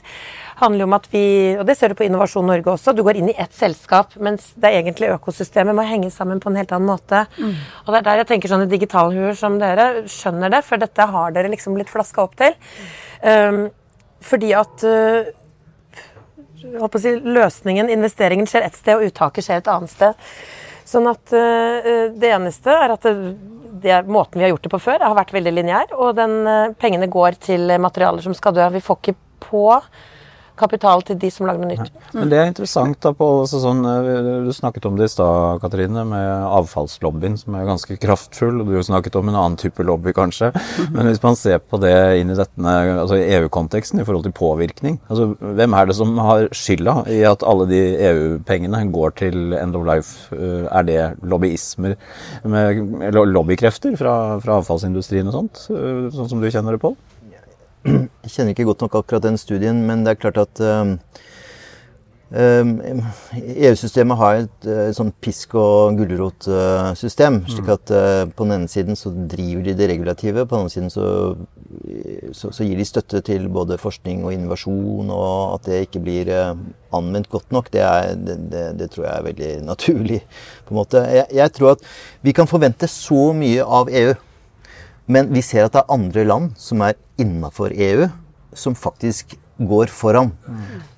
handler 0.61 0.87
om 0.87 0.95
at 0.95 1.09
vi, 1.11 1.23
og 1.59 1.64
det 1.67 1.75
ser 1.79 1.91
du 1.91 1.99
på 1.99 2.07
Innovasjon 2.07 2.47
Norge 2.47 2.71
også, 2.71 2.95
du 2.95 3.03
går 3.07 3.19
inn 3.19 3.33
i 3.33 3.37
ett 3.38 3.55
selskap, 3.57 4.14
mens 4.23 4.53
det 4.55 4.71
er 4.71 4.79
egentlig 4.83 5.11
økosystemet 5.17 5.75
må 5.75 5.87
henge 5.88 6.12
sammen 6.14 6.43
på 6.43 6.53
en 6.53 6.61
helt 6.61 6.75
annen 6.77 6.91
måte. 6.91 7.25
Og 7.87 7.91
det 7.91 7.99
er 8.01 8.07
der 8.11 8.23
jeg 8.23 8.31
tenker 8.31 8.55
sånne 8.55 8.71
digitalhuer 8.71 9.35
som 9.38 9.59
dere 9.59 9.88
skjønner 10.07 10.55
det, 10.55 10.62
for 10.69 10.79
dette 10.79 11.11
har 11.17 11.35
dere 11.35 11.51
liksom 11.51 11.75
blitt 11.79 11.91
flaska 11.91 12.25
opp 12.29 12.38
til. 12.38 12.55
Um, 13.27 13.67
fordi 14.23 14.53
at 14.55 14.87
uh, 14.87 15.27
si, 16.99 17.14
løsningen, 17.23 17.91
investeringen, 17.91 18.47
skjer 18.51 18.67
ett 18.67 18.79
sted, 18.79 18.99
og 18.99 19.11
uttaket 19.11 19.47
skjer 19.47 19.62
et 19.62 19.71
annet 19.75 19.93
sted. 19.93 20.27
Sånn 20.88 21.09
at 21.11 21.33
eh, 21.37 22.09
Det 22.16 22.33
eneste 22.33 22.72
er 22.72 22.94
at 22.94 23.05
det, 23.05 23.14
det 23.83 23.92
er 23.94 24.09
måten 24.09 24.40
vi 24.40 24.46
har 24.46 24.55
gjort 24.55 24.64
det 24.66 24.72
på 24.72 24.85
før, 24.88 25.05
har 25.05 25.16
vært 25.18 25.35
veldig 25.37 25.55
lineær. 25.55 25.96
Og 25.98 26.14
den, 26.18 26.38
eh, 26.48 26.77
pengene 26.81 27.11
går 27.12 27.40
til 27.44 27.74
materialer 27.81 28.24
som 28.24 28.37
skal 28.37 28.57
dø. 28.57 28.68
Vi 28.74 28.85
får 28.85 29.03
ikke 29.03 29.18
på 29.48 29.66
kapital 30.59 31.03
til 31.07 31.18
de 31.23 31.31
som 31.33 31.47
lager 31.49 31.62
noe 31.64 31.73
nytt. 31.77 31.92
Men 32.16 32.29
det 32.33 32.38
er 32.40 32.51
interessant 32.51 32.99
da 33.05 33.12
på 33.16 33.29
altså 33.42 33.61
sånn, 33.62 33.81
eh, 33.87 34.44
Du 34.49 34.53
snakket 34.57 34.87
om 34.90 34.97
det 34.99 35.09
i 35.09 35.12
stad, 35.12 35.61
Katrine, 35.62 36.05
med 36.09 36.29
avfallslobbyen, 36.59 37.38
som 37.40 37.55
er 37.59 37.66
ganske 37.68 37.99
kraftfull. 38.03 38.61
og 38.61 38.66
Du 38.68 38.79
snakket 38.83 39.16
om 39.16 39.29
en 39.29 39.35
annen 39.38 39.57
type 39.61 39.85
lobby, 39.85 40.12
kanskje. 40.16 40.53
Men 40.92 41.07
hvis 41.07 41.23
man 41.23 41.37
ser 41.37 41.59
på 41.59 41.81
det 41.81 41.94
inn 42.21 42.31
i 42.31 42.38
dette, 42.38 42.59
altså 42.59 43.18
EU-konteksten 43.18 44.01
i 44.01 44.05
forhold 44.05 44.25
til 44.27 44.33
påvirkning 44.37 44.99
altså 45.09 45.31
Hvem 45.38 45.75
er 45.75 45.87
det 45.87 45.97
som 45.97 46.16
har 46.18 46.49
skylda 46.57 46.94
i 47.12 47.23
at 47.29 47.42
alle 47.47 47.66
de 47.71 47.81
EU-pengene 48.11 48.83
går 48.92 49.14
til 49.23 49.53
end 49.55 49.77
of 49.77 49.85
life? 49.87 50.29
Eh, 50.35 50.66
Er 50.79 50.83
det 50.85 51.03
lobbyismer, 51.23 51.97
med, 52.44 52.83
eller 53.03 53.27
lobbykrefter 53.27 53.97
fra, 53.99 54.38
fra 54.40 54.59
avfallsindustrien 54.61 55.29
og 55.29 55.35
sånt? 55.38 55.62
eh, 55.71 56.09
Sånn 56.14 56.29
som 56.29 56.40
du 56.40 56.49
kjenner 56.51 56.73
det 56.77 56.81
på? 56.83 56.94
Jeg 57.88 58.35
kjenner 58.35 58.55
ikke 58.55 58.68
godt 58.68 58.85
nok 58.87 59.01
akkurat 59.03 59.24
den 59.24 59.40
studien, 59.40 59.83
men 59.87 60.05
det 60.05 60.14
er 60.14 60.20
klart 60.20 60.40
at 60.42 60.61
um, 60.61 60.94
um, 62.31 62.72
EU-systemet 63.38 64.20
har 64.20 64.40
et 64.42 64.68
uh, 64.68 64.88
sånn 64.96 65.12
pisk- 65.24 65.57
og 65.59 65.96
gulrotsystem. 66.01 67.40
slik 67.48 67.70
at 67.72 67.94
uh, 67.94 68.24
på 68.29 68.46
den 68.46 68.57
ene 68.59 68.70
siden 68.72 68.98
så 68.98 69.12
driver 69.12 69.64
de 69.66 69.77
det 69.79 69.88
regulative, 69.92 70.44
på 70.44 70.57
den 70.57 70.66
andre 70.66 70.74
siden 70.74 70.92
så, 70.92 71.09
så, 72.37 72.53
så 72.53 72.68
gir 72.68 72.79
de 72.79 72.88
støtte 72.88 73.22
til 73.27 73.48
både 73.53 73.81
forskning 73.81 74.27
og 74.27 74.37
innovasjon, 74.37 75.11
og 75.14 75.59
at 75.59 75.70
det 75.70 75.83
ikke 75.88 76.05
blir 76.05 76.33
anvendt 76.94 77.33
godt 77.33 77.53
nok, 77.55 77.72
det, 77.72 77.85
er, 77.85 78.14
det, 78.16 78.38
det, 78.53 78.64
det 78.79 78.92
tror 78.92 79.09
jeg 79.09 79.16
er 79.16 79.29
veldig 79.33 79.53
naturlig. 79.72 80.22
på 80.68 80.74
en 80.74 80.83
måte. 80.83 81.05
Jeg, 81.09 81.29
jeg 81.40 81.57
tror 81.57 81.77
at 81.77 81.92
vi 82.22 82.37
kan 82.37 82.51
forvente 82.51 82.88
så 82.92 83.31
mye 83.37 83.64
av 83.64 83.92
EU. 83.92 84.16
Men 85.09 85.33
vi 85.33 85.42
ser 85.44 85.66
at 85.66 85.75
det 85.75 85.83
er 85.83 85.94
andre 85.94 86.25
land 86.29 86.57
som 86.61 86.83
er 86.85 86.99
innafor 87.21 87.73
EU, 87.73 88.09
som 88.57 88.77
faktisk 88.77 89.37
går 89.59 89.90
foran. 89.90 90.31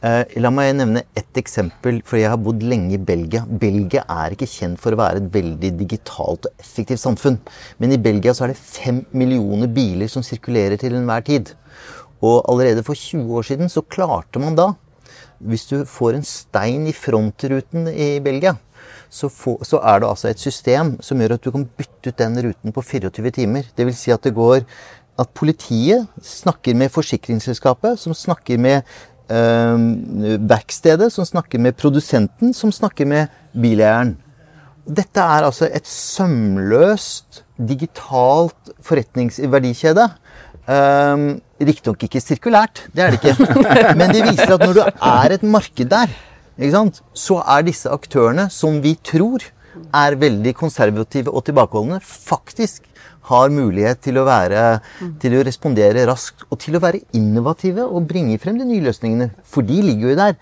Eh, 0.04 0.36
la 0.42 0.50
meg 0.52 0.74
nevne 0.76 1.04
ett 1.16 1.38
eksempel, 1.40 2.02
for 2.04 2.20
jeg 2.20 2.28
har 2.28 2.40
bodd 2.40 2.64
lenge 2.66 2.92
i 2.96 3.00
Belgia. 3.00 3.44
Belgia 3.46 4.04
er 4.04 4.34
ikke 4.34 4.48
kjent 4.50 4.80
for 4.82 4.92
å 4.92 5.00
være 5.00 5.22
et 5.22 5.30
veldig 5.32 5.70
digitalt 5.78 6.48
og 6.50 6.60
effektivt 6.60 7.00
samfunn. 7.00 7.38
Men 7.80 7.94
i 7.94 8.00
Belgia 8.02 8.34
så 8.36 8.44
er 8.44 8.52
det 8.52 8.60
fem 8.60 9.04
millioner 9.16 9.70
biler 9.72 10.12
som 10.12 10.24
sirkulerer 10.26 10.80
til 10.80 10.98
enhver 10.98 11.24
tid. 11.24 11.54
Og 12.20 12.44
allerede 12.50 12.84
for 12.84 12.98
20 12.98 13.32
år 13.38 13.48
siden 13.48 13.72
så 13.72 13.86
klarte 13.86 14.42
man 14.42 14.58
da, 14.58 14.74
hvis 15.40 15.64
du 15.70 15.86
får 15.88 16.18
en 16.18 16.26
stein 16.26 16.84
i 16.90 16.92
frontruten 16.92 17.88
i 17.88 18.18
Belgia, 18.20 18.58
så, 19.10 19.28
få, 19.28 19.56
så, 19.66 19.80
er 19.82 20.00
det 20.00 20.08
altså 20.08 20.30
et 20.30 20.40
system 20.40 20.94
som 21.02 21.20
gjør 21.20 21.34
at 21.36 21.44
du 21.44 21.50
kan 21.54 21.66
bytte 21.66 22.12
ut 22.12 22.18
den 22.18 22.38
ruten 22.46 22.74
på 22.74 22.84
24 22.86 23.34
timer. 23.40 23.68
Det 23.76 23.86
vil 23.88 23.96
si 23.96 24.14
at 24.14 24.22
det 24.24 24.36
går 24.36 24.62
at 25.20 25.32
politiet 25.36 26.06
snakker 26.24 26.78
med 26.78 26.92
forsikringsselskapet, 26.94 27.98
som 28.00 28.14
snakker 28.16 28.58
med 28.58 28.80
øh, 29.28 30.48
verkstedet, 30.48 31.10
som 31.12 31.26
snakker 31.28 31.60
med 31.60 31.76
produsenten, 31.76 32.54
som 32.54 32.72
snakker 32.72 33.08
med 33.10 33.26
bileieren. 33.52 34.16
Dette 34.86 35.20
er 35.20 35.46
altså 35.46 35.68
et 35.68 35.86
sømløst 35.86 37.44
digitalt 37.68 38.72
forretningsverdikjede. 38.82 40.08
Um, 40.70 41.40
Riktignok 41.60 42.04
ikke 42.06 42.20
sirkulært, 42.22 42.84
det 42.94 43.04
er 43.04 43.12
det 43.12 43.20
ikke. 43.20 43.54
Men 43.98 44.12
det 44.14 44.22
viser 44.24 44.54
at 44.54 44.62
når 44.62 44.76
du 44.76 44.82
er 44.86 45.34
et 45.34 45.42
marked 45.44 45.90
der, 45.90 46.12
så 46.60 47.40
er 47.40 47.64
disse 47.64 47.88
aktørene, 47.88 48.50
som 48.52 48.80
vi 48.84 48.94
tror 48.96 49.44
er 49.96 50.16
veldig 50.20 50.52
konservative 50.58 51.32
og 51.32 51.44
tilbakeholdne, 51.46 52.00
faktisk 52.02 52.84
har 53.30 53.52
mulighet 53.52 54.00
til 54.02 54.18
å, 54.18 54.26
være, 54.26 54.80
til 55.22 55.36
å 55.38 55.44
respondere 55.46 56.06
raskt 56.08 56.44
og 56.50 56.58
til 56.62 56.76
å 56.76 56.82
være 56.82 57.02
innovative 57.16 57.86
og 57.86 58.08
bringe 58.10 58.38
frem 58.42 58.58
de 58.58 58.66
nye 58.66 58.84
løsningene. 58.84 59.30
For 59.46 59.66
de 59.66 59.78
ligger 59.86 60.12
jo 60.12 60.18
der. 60.18 60.36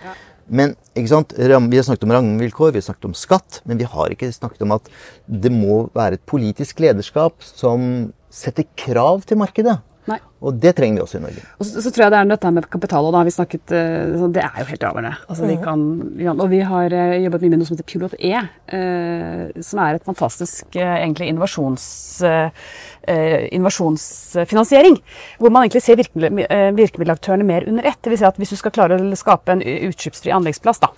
Men 0.48 0.72
ikke 0.96 1.10
sant? 1.12 1.34
Vi 1.36 1.76
har 1.76 1.84
snakket 1.84 2.06
om 2.06 2.14
rammevilkår, 2.16 2.72
vi 2.72 2.80
har 2.80 2.86
snakket 2.88 3.10
om 3.10 3.16
skatt, 3.18 3.60
men 3.68 3.80
vi 3.80 3.88
har 3.88 4.14
ikke 4.14 4.30
snakket 4.32 4.64
om 4.64 4.72
at 4.78 4.88
det 5.28 5.52
må 5.52 5.82
være 5.96 6.16
et 6.16 6.24
politisk 6.28 6.80
lederskap 6.80 7.44
som 7.44 8.08
setter 8.32 8.64
krav 8.80 9.26
til 9.28 9.40
markedet. 9.40 9.76
Nei. 10.08 10.18
Og 10.38 10.54
det 10.62 10.70
trenger 10.78 11.00
vi 11.00 11.02
også 11.02 11.18
i 11.18 11.22
Norge. 11.24 11.42
Og 11.58 11.66
så, 11.66 11.82
så 11.84 11.90
tror 11.92 12.04
jeg 12.06 12.12
det 12.14 12.18
er 12.20 12.28
dette 12.30 12.50
med 12.54 12.66
kapital, 12.72 13.04
og 13.04 13.12
da 13.12 13.20
har 13.20 13.26
vi 13.28 13.34
snakket 13.34 13.72
eh, 13.74 14.26
Det 14.32 14.42
er 14.44 14.60
jo 14.62 14.66
helt 14.70 14.84
avgjørende. 14.88 15.14
Altså, 15.26 15.48
vi 15.50 15.56
kan, 15.60 15.80
og 16.32 16.46
vi 16.52 16.60
har 16.70 16.94
eh, 16.96 17.16
jobbet 17.24 17.44
mye 17.44 17.52
med 17.52 17.60
noe 17.60 17.68
som 17.68 17.76
heter 17.76 17.88
Pulot 17.90 18.14
E, 18.16 18.32
eh, 18.78 19.42
som 19.66 19.82
er 19.84 19.98
et 19.98 20.06
fantastisk 20.06 20.78
egentlig 20.78 21.28
innovasjons, 21.32 21.84
innovasjonsfinansiering. 23.08 24.96
Hvor 25.40 25.52
man 25.52 25.66
egentlig 25.66 25.84
ser 25.84 25.98
virkemiddelaktørene 25.98 27.46
mer 27.48 27.66
under 27.68 27.88
ett. 27.88 28.00
Det 28.04 28.12
vil 28.12 28.20
si 28.20 28.28
at 28.28 28.38
hvis 28.40 28.54
du 28.54 28.58
skal 28.60 28.74
klare 28.74 28.98
å 29.00 29.18
skape 29.18 29.52
en 29.52 29.64
utslippsfri 29.64 30.32
anleggsplass, 30.34 30.80
da, 30.84 30.92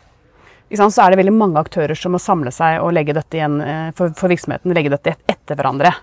så 0.80 1.02
er 1.02 1.10
det 1.12 1.20
veldig 1.22 1.34
mange 1.34 1.62
aktører 1.62 1.98
som 1.98 2.14
må 2.14 2.20
samle 2.22 2.52
seg 2.54 2.78
og 2.82 2.94
legge 2.94 3.16
dette 3.16 3.38
igjen 3.38 3.56
for, 3.98 4.12
for 4.18 4.30
virksomheten, 4.30 4.74
legge 4.76 4.92
dette 4.92 5.16
etter 5.30 5.58
hverandre. 5.58 5.94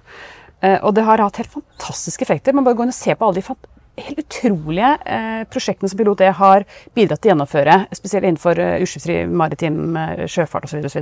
Eh, 0.66 0.80
og 0.82 0.93
det 0.97 1.05
har 1.05 1.22
hatt 1.22 1.41
helt 1.41 1.53
fantastiske 1.53 2.26
effekter. 2.26 2.55
Man 2.55 2.66
bare 2.66 2.78
går 2.78 2.88
inn 2.88 2.95
og 2.95 2.97
ser 2.97 3.18
på 3.18 3.28
alle 3.28 3.41
de 3.41 3.58
helt 3.97 4.22
utrolige 4.22 4.89
eh, 5.10 5.43
prosjektene 5.49 5.89
som 5.89 5.99
Pilot 5.99 6.22
E 6.26 6.30
har 6.39 6.66
bidratt 6.97 7.22
til 7.22 7.32
å 7.32 7.34
gjennomføre, 7.34 7.78
spesielt 7.97 8.28
innenfor 8.28 8.60
uh, 8.62 8.76
utslippsfri 8.84 9.24
maritim 9.26 9.97
uh, 9.97 10.26
sjøfart 10.30 10.68
osv. 10.68 10.99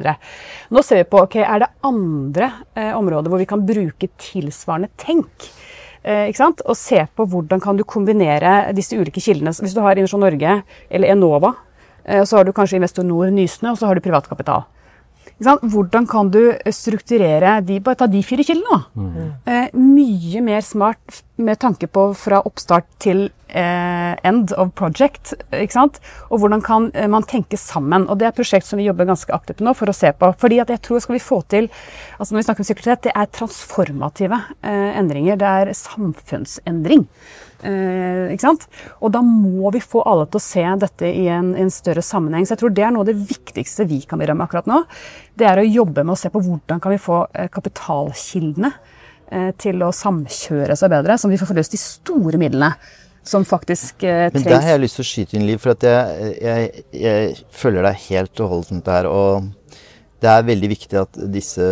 Nå 0.71 0.83
ser 0.85 1.01
vi 1.01 1.07
på 1.11 1.23
ok, 1.25 1.37
er 1.43 1.65
det 1.65 1.71
andre 1.87 2.51
uh, 2.77 2.93
områder 2.95 3.31
hvor 3.31 3.43
vi 3.43 3.49
kan 3.49 3.65
bruke 3.67 4.11
tilsvarende 4.15 4.91
tenk. 5.01 5.49
Uh, 6.05 6.29
og 6.69 6.75
se 6.77 7.01
på 7.17 7.25
hvordan 7.27 7.63
kan 7.63 7.75
du 7.75 7.83
kombinere 7.83 8.71
disse 8.77 8.95
ulike 8.95 9.23
kildene. 9.23 9.55
Hvis 9.55 9.75
du 9.75 9.83
har 9.83 9.97
Innovasjon 9.97 10.23
Norge 10.23 10.59
eller 10.89 11.15
Enova, 11.15 11.55
så 12.05 12.37
har 12.37 12.45
du 12.45 12.51
kanskje 12.53 12.77
Investor 12.77 13.01
Nord 13.01 13.31
Nysnø, 13.33 13.71
og 13.71 13.79
så 13.79 13.87
har 13.89 13.97
du 13.97 14.03
privatkapital. 14.05 14.67
Hvordan 15.43 16.07
kan 16.07 16.29
du 16.31 16.39
strukturere 16.71 17.59
de, 17.61 17.79
Bare 17.83 17.95
ta 17.99 18.07
de 18.07 18.23
fire 18.23 18.43
kildene. 18.47 18.83
Mm. 18.95 19.31
Eh, 19.45 19.67
mye 19.75 20.41
mer 20.41 20.61
smart 20.63 21.23
med 21.37 21.59
tanke 21.59 21.87
på 21.91 22.13
fra 22.15 22.39
oppstart 22.47 22.87
til 23.03 23.27
eh, 23.27 23.44
end 23.55 24.51
of 24.59 24.73
project. 24.75 25.33
ikke 25.53 25.77
sant? 25.77 25.99
Og 26.29 26.41
hvordan 26.41 26.63
kan 26.65 26.89
eh, 26.93 27.07
man 27.11 27.23
tenke 27.23 27.57
sammen. 27.57 28.07
Og 28.09 28.19
Det 28.19 28.27
er 28.27 28.33
et 28.33 28.39
prosjekt 28.41 28.67
som 28.67 28.81
vi 28.81 28.87
jobber 28.89 29.07
ganske 29.09 29.33
aktivt 29.33 29.61
på 29.61 29.67
nå 29.67 29.75
for 29.77 29.91
å 29.91 29.95
se 29.95 30.11
på. 30.11 30.33
fordi 30.41 30.59
at 30.61 30.69
jeg 30.73 30.81
tror 30.81 31.03
skal 31.03 31.15
vi 31.15 31.23
få 31.23 31.41
til 31.49 31.69
altså 32.19 32.33
Når 32.33 32.39
vi 32.39 32.45
snakker 32.47 32.63
om 32.63 32.69
sirkularitet, 32.69 33.03
det 33.03 33.15
er 33.15 33.33
transformative 33.39 34.41
eh, 34.63 34.99
endringer. 34.99 35.35
Det 35.39 35.47
er 35.47 35.73
samfunnsendring. 35.73 37.07
Eh, 37.65 38.33
ikke 38.33 38.45
sant? 38.45 38.65
Og 39.01 39.13
da 39.15 39.21
må 39.25 39.71
vi 39.73 39.81
få 39.83 40.03
alle 40.05 40.27
til 40.29 40.41
å 40.41 40.43
se 40.43 40.65
dette 40.81 41.09
i 41.09 41.25
en, 41.31 41.53
en, 41.57 41.71
større 41.73 42.03
sammenheng. 42.05 42.45
Så 42.45 42.55
jeg 42.55 42.63
tror 42.63 42.75
det 42.75 42.85
er 42.85 42.93
noe 42.93 43.05
av 43.05 43.09
det 43.09 43.17
viktigste 43.17 43.87
vi 43.89 44.01
kan 44.05 44.21
bidra 44.21 44.35
med 44.37 44.47
akkurat 44.47 44.69
nå. 44.69 44.83
Det 45.37 45.47
er 45.49 45.61
å 45.61 45.65
jobbe 45.65 46.03
med 46.03 46.15
å 46.15 46.19
se 46.19 46.31
på 46.33 46.43
hvordan 46.45 46.83
kan 46.83 46.93
vi 46.93 47.01
få 47.01 47.23
eh, 47.33 47.49
kapitalkildene 47.53 48.71
eh, 49.31 49.49
til 49.61 49.81
å 49.85 49.93
samkjøre 49.95 50.77
seg 50.77 50.93
bedre, 50.93 51.17
som 51.21 51.33
vi 51.33 51.39
får 51.41 51.51
forløst 51.53 51.75
de 51.75 51.81
store 51.81 52.41
midlene. 52.41 52.73
Som 53.25 53.45
faktisk 53.47 54.03
eh, 54.03 54.27
trengs. 54.29 54.43
Men 54.43 54.51
der 54.53 54.61
har 54.61 54.75
jeg 54.75 54.83
lyst 54.83 54.99
til 54.99 55.05
å 55.05 55.09
skyte 55.09 55.37
inn, 55.37 55.47
Liv, 55.47 55.61
for 55.61 55.73
jeg, 55.73 56.33
jeg, 56.41 56.83
jeg, 57.01 57.37
følger 57.53 57.87
deg 57.87 58.03
helt 58.09 58.43
og 58.45 58.51
holdent 58.51 58.85
der. 58.85 59.09
Og 59.09 59.79
det 60.21 60.29
er 60.31 60.45
veldig 60.51 60.69
viktig 60.75 60.99
at 61.01 61.17
disse 61.33 61.69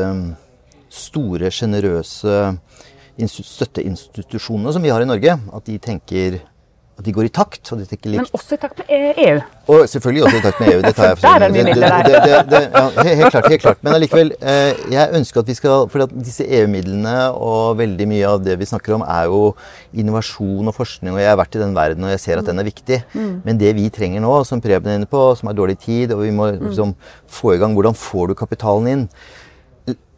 store, 0.93 1.51
sjenerøse 1.53 2.39
støtteinstitusjonene 3.13 4.73
som 4.73 4.81
vi 4.83 4.89
har 4.89 5.03
i 5.03 5.09
Norge, 5.09 5.37
at 5.37 5.69
de 5.69 5.77
tenker 5.81 6.41
at 7.03 7.09
de 7.09 7.13
går 7.15 7.27
i 7.27 7.31
takt. 7.33 7.71
og 7.71 7.81
de 7.81 7.85
tenker 7.89 8.13
likt. 8.13 8.23
Men 8.23 8.39
også 8.39 8.55
i 8.55 8.61
takt 8.61 8.79
med 8.79 9.19
EU? 9.25 9.35
Og 9.73 9.83
selvfølgelig 9.91 10.23
også 10.27 10.39
i 10.39 10.43
takt 10.45 10.61
med 10.61 10.71
EU. 10.71 10.81
Det 10.83 10.93
tar 10.95 11.09
jeg 11.09 11.19
for 11.19 11.25
seg. 11.27 11.57
Det, 11.57 11.65
det, 12.23 12.39
det, 12.51 12.61
ja, 12.63 12.85
helt 13.09 13.35
klart. 13.35 13.49
helt 13.51 13.65
klart. 13.65 13.81
Men 13.83 13.97
allikevel, 13.97 14.31
eh, 14.39 14.81
jeg 14.93 15.19
ønsker 15.19 15.43
at 15.43 15.51
vi 15.51 15.57
skal 15.59 15.87
For 15.91 16.07
disse 16.13 16.47
EU-midlene 16.47 17.17
og 17.35 17.77
veldig 17.81 18.07
mye 18.09 18.31
av 18.31 18.41
det 18.45 18.57
vi 18.61 18.69
snakker 18.69 18.97
om, 18.97 19.03
er 19.03 19.27
jo 19.31 19.43
innovasjon 19.99 20.71
og 20.71 20.77
forskning. 20.77 21.13
Og 21.15 21.21
jeg 21.23 21.31
har 21.31 21.39
vært 21.39 21.59
i 21.59 21.63
den 21.63 21.75
verden, 21.75 22.07
og 22.07 22.15
jeg 22.15 22.23
ser 22.23 22.41
at 22.41 22.49
den 22.49 22.63
er 22.63 22.69
viktig. 22.69 23.03
Mm. 23.13 23.35
Men 23.45 23.61
det 23.61 23.75
vi 23.77 23.89
trenger 23.93 24.23
nå, 24.23 24.33
som 24.47 24.63
Preben 24.63 24.91
er 24.91 25.01
inne 25.01 25.09
på, 25.09 25.25
som 25.39 25.51
er 25.51 25.59
dårlig 25.59 25.77
tid, 25.83 26.15
og 26.15 26.23
vi 26.23 26.33
må 26.35 26.51
mm. 26.53 26.67
liksom, 26.69 26.95
få 27.27 27.55
i 27.55 27.61
gang 27.61 27.73
Hvordan 27.73 27.95
får 27.97 28.29
du 28.29 28.35
kapitalen 28.37 28.91
inn? 28.91 29.07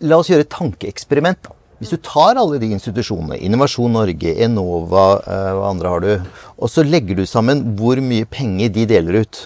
La 0.06 0.20
oss 0.20 0.30
gjøre 0.30 0.44
et 0.46 0.52
tankeeksperiment. 0.52 1.48
Hvis 1.76 1.92
du 1.92 1.98
tar 2.00 2.38
alle 2.40 2.60
de 2.62 2.70
institusjonene, 2.72 3.36
Innovasjon 3.44 3.92
Norge, 3.98 4.32
Enova 4.46 4.86
hva 4.88 5.66
andre 5.68 5.92
har 5.92 6.04
du, 6.06 6.12
og 6.56 6.72
så 6.72 6.86
legger 6.88 7.20
du 7.20 7.26
sammen 7.28 7.66
hvor 7.76 8.00
mye 8.04 8.28
penger 8.32 8.72
de 8.72 8.86
deler 8.88 9.26
ut. 9.26 9.42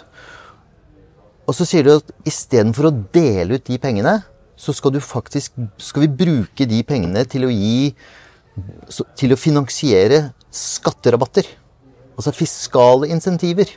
Og 1.50 1.58
så 1.58 1.66
sier 1.66 1.88
du 1.88 1.96
at 1.96 2.12
istedenfor 2.30 2.92
å 2.92 2.96
dele 3.16 3.58
ut 3.58 3.66
de 3.66 3.80
pengene, 3.82 4.20
så 4.60 4.76
skal 4.76 4.94
du 4.94 5.00
faktisk 5.02 5.56
skal 5.82 6.06
vi 6.06 6.12
bruke 6.22 6.68
de 6.70 6.84
pengene 6.86 7.24
til 7.30 7.48
å 7.48 7.54
gi 7.54 7.94
Til 9.16 9.32
å 9.32 9.38
finansiere 9.40 10.34
skatterabatter. 10.52 11.46
Altså 12.18 12.34
fiskale 12.36 13.08
insentiver. 13.08 13.70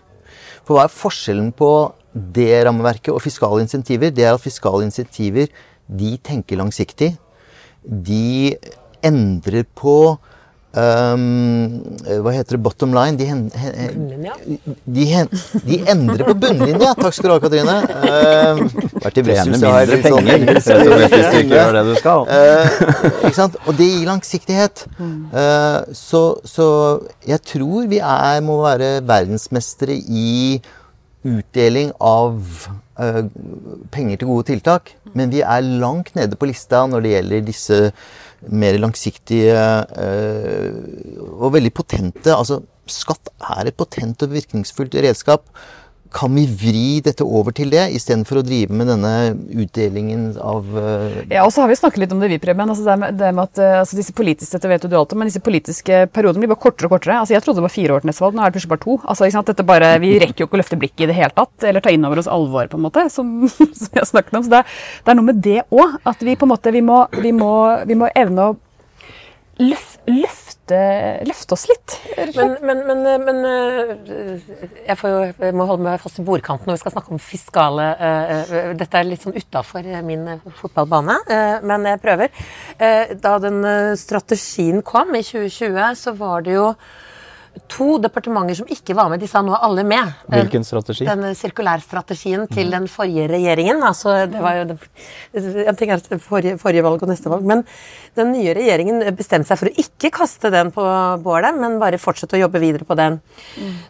For 0.66 0.74
hva 0.74 0.88
er 0.88 0.96
forskjellen 0.96 1.52
på 1.54 1.68
det 2.12 2.64
rammeverket 2.66 3.12
og 3.14 3.22
fiskale 3.22 3.62
insentiver? 3.62 4.10
Det 4.10 4.24
er 4.26 4.34
at 4.34 4.42
fiskale 4.42 4.82
insentiver 4.82 5.52
de 5.86 6.16
tenker 6.18 6.58
langsiktig 6.58 7.12
de 7.82 8.56
endrer 9.02 9.64
på 9.74 9.96
um, 10.72 11.24
Hva 12.22 12.34
heter 12.36 12.56
det? 12.56 12.60
Bottom 12.62 12.94
line? 12.94 13.18
De, 13.18 13.26
hen, 13.26 13.40
hen, 13.58 14.04
de, 14.84 15.06
hen, 15.10 15.32
de, 15.66 15.78
endrer 15.90 16.24
på 16.28 16.36
bunnlinja. 16.44 16.92
Takk 16.98 17.16
skal 17.16 17.30
du 17.30 17.34
ha, 17.34 17.40
Katrine. 17.42 17.78
Uh, 17.82 18.62
vært 19.02 19.18
i 19.18 19.24
Brussel, 19.26 19.54
mindre 19.54 19.72
har 19.74 19.90
jeg 19.90 20.04
penger. 20.06 20.44
Hvis 20.52 20.70
du 20.70 20.84
ikke 21.40 21.42
gjør 21.50 21.78
det 21.78 21.84
du 21.88 21.94
skal. 21.98 22.30
Uh, 22.30 23.02
ikke 23.24 23.34
sant? 23.40 23.58
Og 23.66 23.80
det 23.80 23.88
gir 23.90 24.06
langsiktighet. 24.10 24.86
Uh, 25.00 25.82
så, 25.96 26.22
så, 26.48 26.68
jeg 27.26 27.42
tror 27.54 27.90
vi 27.90 27.98
er, 27.98 28.38
må 28.46 28.60
være 28.62 28.94
verdensmestere 29.08 29.98
i 29.98 30.62
utdeling 31.22 31.92
av 32.02 32.38
penger 33.92 34.20
til 34.20 34.28
gode 34.28 34.48
tiltak. 34.50 34.92
Men 35.16 35.32
vi 35.32 35.40
er 35.40 35.64
langt 35.82 36.14
nede 36.18 36.36
på 36.36 36.48
lista 36.50 36.84
når 36.86 37.04
det 37.04 37.14
gjelder 37.14 37.46
disse 37.46 37.78
mer 38.50 38.78
langsiktige 38.82 39.54
uh, 39.54 40.70
og 41.38 41.52
veldig 41.54 41.70
potente 41.76 42.32
Altså, 42.34 42.58
skatt 42.90 43.30
er 43.38 43.70
et 43.70 43.76
potent 43.78 44.24
og 44.24 44.32
virkningsfullt 44.32 44.96
redskap 44.98 45.46
kan 46.14 46.34
vi 46.36 46.44
vri 46.46 47.00
dette 47.04 47.24
over 47.24 47.54
til 47.56 47.72
det, 47.72 47.86
istedenfor 47.96 48.40
å 48.40 48.44
drive 48.46 48.74
med 48.76 48.88
denne 48.90 49.12
utdelingen 49.62 50.28
av 50.40 50.68
uh... 50.76 51.22
Ja, 51.30 51.44
og 51.44 51.52
så 51.54 51.64
har 51.64 51.70
vi 51.70 51.78
snakket 51.78 52.04
litt 52.04 52.14
om 52.14 52.22
det, 52.22 52.30
vi, 52.32 52.40
Preben. 52.42 52.70
Altså 52.72 52.86
det 52.86 52.96
med, 53.00 53.18
det 53.20 53.32
med 53.34 53.44
at, 53.48 53.60
uh, 53.62 53.80
altså 53.82 53.98
disse 53.98 54.14
politiske 54.16 54.56
dette 54.56 54.70
vet 54.70 54.86
du 54.86 54.96
alt 54.98 55.14
om, 55.14 55.22
men 55.22 55.30
disse 55.30 55.42
politiske 55.44 56.04
periodene 56.12 56.44
blir 56.44 56.52
bare 56.52 56.64
kortere 56.64 56.90
og 56.90 56.96
kortere. 56.96 57.18
Altså 57.22 57.36
Jeg 57.36 57.44
trodde 57.44 57.62
det 57.62 57.66
var 57.66 57.74
fire 57.74 57.96
år 57.96 58.04
til 58.04 58.12
neste 58.12 58.24
valg, 58.24 58.36
nå 58.36 58.44
er 58.44 58.52
det 58.52 58.58
plutselig 58.58 58.74
bare 58.74 58.84
to. 58.84 58.98
Altså 59.02 59.28
ikke 59.28 59.38
sant? 59.38 59.52
Dette 59.52 59.68
bare, 59.68 59.92
Vi 60.02 60.12
rekker 60.22 60.44
jo 60.44 60.50
ikke 60.50 60.58
å 60.58 60.62
løfte 60.62 60.80
blikket 60.80 61.06
i 61.06 61.10
det 61.12 61.18
hele 61.18 61.36
tatt, 61.36 61.54
eller 61.68 61.84
ta 61.84 61.94
inn 61.94 62.08
over 62.08 62.22
oss 62.22 62.30
alvoret, 62.30 62.72
på 62.72 62.80
en 62.80 62.86
måte, 62.88 63.06
som, 63.12 63.32
som 63.82 64.00
har 64.00 64.08
snakket 64.08 64.40
om. 64.40 64.44
Så 64.46 64.56
det, 64.56 64.64
det 65.04 65.14
er 65.14 65.18
noe 65.18 65.30
med 65.30 65.40
det 65.44 65.62
òg, 65.70 65.96
at 66.08 66.22
vi 66.24 66.36
på 66.36 66.48
en 66.48 66.54
måte 66.54 66.74
vi 66.74 66.84
må, 66.84 67.04
vi 67.22 67.32
må, 67.36 67.54
vi 67.88 67.98
må 67.98 68.10
evne 68.18 68.50
å 68.50 68.58
løf, 69.62 69.96
løfte, 70.08 70.78
løfte 71.28 71.56
oss 71.56 71.66
litt. 71.70 71.94
Men, 72.36 72.56
men, 72.66 72.82
men, 72.88 73.04
men 73.26 73.38
øh, 73.48 73.92
jeg, 74.86 74.96
jo, 75.02 75.20
jeg 75.30 75.56
må 75.58 75.66
holde 75.68 75.86
meg 75.86 76.02
fast 76.02 76.20
i 76.22 76.26
bordkanten 76.26 76.68
når 76.68 76.78
vi 76.78 76.82
skal 76.82 76.94
snakke 76.96 77.14
om 77.14 77.22
fiskale 77.22 77.88
øh, 77.94 78.32
øh, 78.42 78.72
Dette 78.80 79.00
er 79.00 79.08
litt 79.08 79.24
sånn 79.24 79.36
utafor 79.38 79.86
min 80.06 80.26
fotballbane, 80.60 81.18
men 81.68 81.88
jeg 81.92 82.02
prøver. 82.02 82.44
Eh, 82.78 83.14
Da 83.22 83.36
den 83.42 83.62
strategien 84.00 84.82
kom 84.86 85.14
i 85.16 85.24
2020, 85.26 85.80
så 86.02 86.14
var 86.18 86.44
det 86.46 86.56
jo 86.58 86.72
to 87.72 87.96
departementer 88.02 88.56
som 88.58 88.68
ikke 88.70 88.94
var 88.96 89.10
med. 89.12 89.20
De 89.22 89.28
sa 89.30 89.42
nå 89.44 89.54
er 89.56 89.64
alle 89.66 89.84
med. 89.86 90.12
Hvilken 90.32 90.64
strategi? 90.66 91.06
Den 91.08 91.24
eh, 91.28 91.36
sirkulærstrategien 91.36 92.46
til 92.52 92.72
den 92.72 92.88
forrige 92.90 93.28
regjeringen. 93.32 93.82
Altså, 93.86 94.22
det 94.30 94.42
var 94.42 94.58
jo 94.60 94.66
det, 94.72 94.78
en 95.66 95.78
ting 95.78 95.92
er 95.92 96.00
at 96.00 96.24
forrige, 96.24 96.58
forrige 96.62 96.84
valg 96.86 97.04
og 97.04 97.12
neste 97.12 97.32
valg, 97.32 97.46
men 97.48 97.64
den 98.18 98.34
nye 98.34 98.56
regjeringen 98.56 99.04
bestemte 99.18 99.50
seg 99.50 99.60
for 99.60 99.70
å 99.70 99.84
ikke 99.84 100.12
kaste 100.14 100.52
den 100.52 100.72
på 100.74 100.84
bålet, 101.24 101.56
men 101.58 101.80
bare 101.82 102.00
fortsette 102.00 102.38
å 102.38 102.44
jobbe 102.44 102.62
videre 102.62 102.88
på 102.88 102.98
den. 102.98 103.20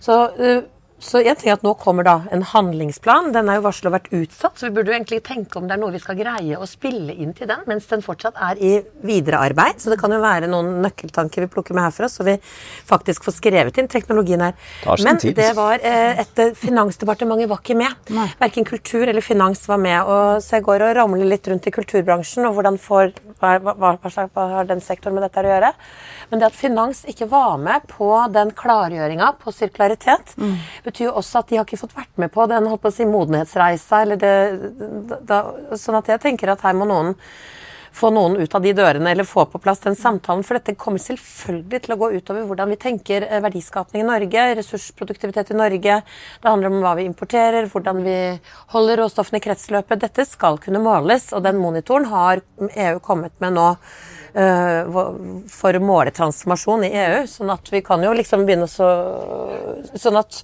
Så, 0.03 0.23
eh, 0.39 0.63
så 1.03 1.19
jeg 1.19 1.35
tenker 1.39 1.57
at 1.57 1.65
nå 1.67 1.73
kommer 1.81 2.07
da 2.07 2.15
en 2.31 2.45
handlingsplan. 2.47 3.33
Den 3.35 3.51
er 3.51 3.59
jo 3.59 3.65
varslet 3.67 3.91
å 3.91 3.95
vært 3.97 4.13
utsatt, 4.15 4.55
så 4.59 4.69
vi 4.69 4.77
burde 4.77 4.93
jo 4.93 4.97
egentlig 4.97 5.19
tenke 5.27 5.59
om 5.59 5.67
det 5.67 5.75
er 5.75 5.81
noe 5.83 5.95
vi 5.95 6.01
skal 6.03 6.19
greie 6.19 6.59
å 6.59 6.69
spille 6.69 7.17
inn 7.19 7.33
til 7.35 7.49
den, 7.51 7.65
mens 7.67 7.89
den 7.91 8.05
fortsatt 8.05 8.39
er 8.39 8.61
i 8.63 8.73
videre 9.03 9.41
arbeid. 9.49 9.81
Så 9.83 9.91
det 9.91 9.99
kan 10.01 10.15
jo 10.15 10.21
være 10.23 10.51
noen 10.51 10.79
nøkkeltanker 10.85 11.43
vi 11.43 11.51
plukker 11.51 11.75
med 11.75 11.89
herfra, 11.89 12.07
så 12.13 12.27
vi 12.27 12.37
faktisk 12.89 13.27
får 13.27 13.37
skrevet 13.41 13.81
inn 13.83 13.91
teknologien 13.91 14.45
her. 14.47 14.55
Men 15.03 15.19
tid. 15.19 15.35
det 15.39 15.51
var 15.59 15.83
eh, 15.83 16.23
et 16.23 16.43
Finansdepartementet 16.63 17.51
var 17.51 17.61
ikke 17.63 17.77
med. 17.79 18.13
Verken 18.39 18.67
kultur 18.69 19.09
eller 19.09 19.25
finans 19.25 19.65
var 19.69 19.81
med. 19.83 19.99
Og, 20.07 20.43
så 20.45 20.59
jeg 20.59 20.67
går 20.69 20.87
og 20.87 20.95
ramler 21.01 21.27
litt 21.29 21.51
rundt 21.51 21.67
i 21.67 21.75
kulturbransjen, 21.75 22.47
og 22.47 22.57
hvordan 22.57 22.79
får, 22.81 23.13
hva, 23.41 23.57
hva, 23.59 23.75
hva, 23.75 23.95
hva, 23.99 24.27
hva 24.31 24.47
har 24.55 24.71
den 24.71 24.83
sektoren 24.85 25.19
med 25.19 25.27
dette 25.27 25.43
å 25.43 25.51
gjøre? 25.51 25.73
Men 26.31 26.41
det 26.41 26.49
at 26.49 26.57
finans 26.57 27.03
ikke 27.11 27.29
var 27.29 27.59
med 27.61 27.91
på 27.91 28.09
den 28.33 28.55
klargjøringa 28.57 29.35
på 29.43 29.53
sirkularitet, 29.55 30.35
betyr 30.93 31.09
jo 31.09 31.17
også 31.19 31.41
at 31.43 31.51
de 31.51 31.59
har 31.59 31.67
ikke 31.67 31.81
fått 31.81 31.97
vært 31.97 32.21
med 32.21 32.31
på 32.35 32.47
den 32.53 32.69
holdt 32.71 32.85
på 32.85 32.93
å 32.93 32.95
si, 32.95 33.09
modenhetsreisa. 33.09 34.05
Eller 34.05 34.21
det, 34.21 34.37
da, 35.27 35.43
sånn 35.81 35.99
at 35.99 36.13
jeg 36.13 36.23
tenker 36.23 36.53
at 36.53 36.63
her 36.69 36.77
må 36.79 36.87
noen 36.89 37.17
få 37.93 38.11
noen 38.13 38.39
ut 38.41 38.55
av 38.57 38.65
de 38.65 38.73
dørene, 38.73 39.11
eller 39.13 39.29
få 39.29 39.45
på 39.53 39.61
plass 39.63 39.83
den 39.85 39.97
samtalen. 39.99 40.45
For 40.47 40.57
dette 40.57 40.75
kommer 40.81 41.03
selvfølgelig 41.03 41.83
til 41.85 41.95
å 41.95 41.99
gå 42.01 42.09
utover 42.17 42.47
hvordan 42.49 42.73
vi 42.73 42.79
tenker 42.81 43.27
eh, 43.27 43.43
verdiskapning 43.45 44.05
i 44.05 44.09
Norge, 44.09 44.47
ressursproduktivitet 44.59 45.53
i 45.53 45.59
Norge. 45.59 45.99
Det 46.41 46.49
handler 46.49 46.73
om 46.73 46.81
hva 46.85 46.95
vi 46.99 47.07
importerer, 47.09 47.69
hvordan 47.73 48.03
vi 48.07 48.17
holder 48.73 49.03
råstoffene 49.05 49.43
i 49.43 49.45
kretsløpet. 49.45 50.07
Dette 50.07 50.27
skal 50.29 50.57
kunne 50.63 50.83
måles, 50.83 51.31
og 51.37 51.45
den 51.45 51.61
monitoren 51.61 52.09
har 52.13 52.43
EU 52.73 52.97
kommet 53.05 53.37
med 53.45 53.59
nå. 53.59 53.69
Eh, 54.35 55.03
for 55.53 55.79
å 55.79 55.83
måle 55.83 56.15
transformasjon 56.15 56.87
i 56.89 56.95
EU, 57.05 57.21
sånn 57.31 57.53
at 57.55 57.69
vi 57.73 57.83
kan 57.85 58.03
jo 58.05 58.15
liksom 58.17 58.47
begynne 58.47 58.69
å 58.69 58.73
så 58.73 58.89
Sånn 59.99 60.17
at 60.17 60.43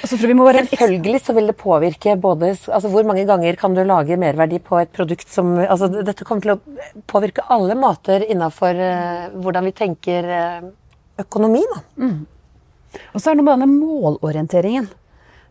så 0.00 0.16
vi 0.16 0.32
må 0.32 0.46
være 0.46 0.62
Selvfølgelig 0.64 1.20
så 1.20 1.34
vil 1.36 1.50
det 1.50 1.58
påvirke 1.60 2.14
både 2.16 2.54
altså 2.56 2.88
Hvor 2.88 3.04
mange 3.04 3.26
ganger 3.28 3.58
kan 3.60 3.74
du 3.76 3.82
lage 3.84 4.16
merverdi 4.16 4.56
på 4.64 4.78
et 4.80 4.92
produkt 4.96 5.28
som 5.28 5.58
altså 5.60 5.90
Dette 5.92 6.24
kommer 6.24 6.46
til 6.46 6.54
å 6.54 7.02
påvirke 7.10 7.44
alle 7.52 7.76
måter 7.76 8.24
innafor 8.24 8.80
hvordan 9.36 9.68
vi 9.68 9.74
tenker 9.76 10.30
eh, 10.36 10.70
økonomi. 11.20 11.60
Da. 11.74 11.82
Og 13.12 13.20
så 13.20 13.30
er 13.30 13.36
det 13.36 13.42
noe 13.42 13.48
med 13.50 13.60
denne 13.60 13.76
målorienteringen. 13.76 14.88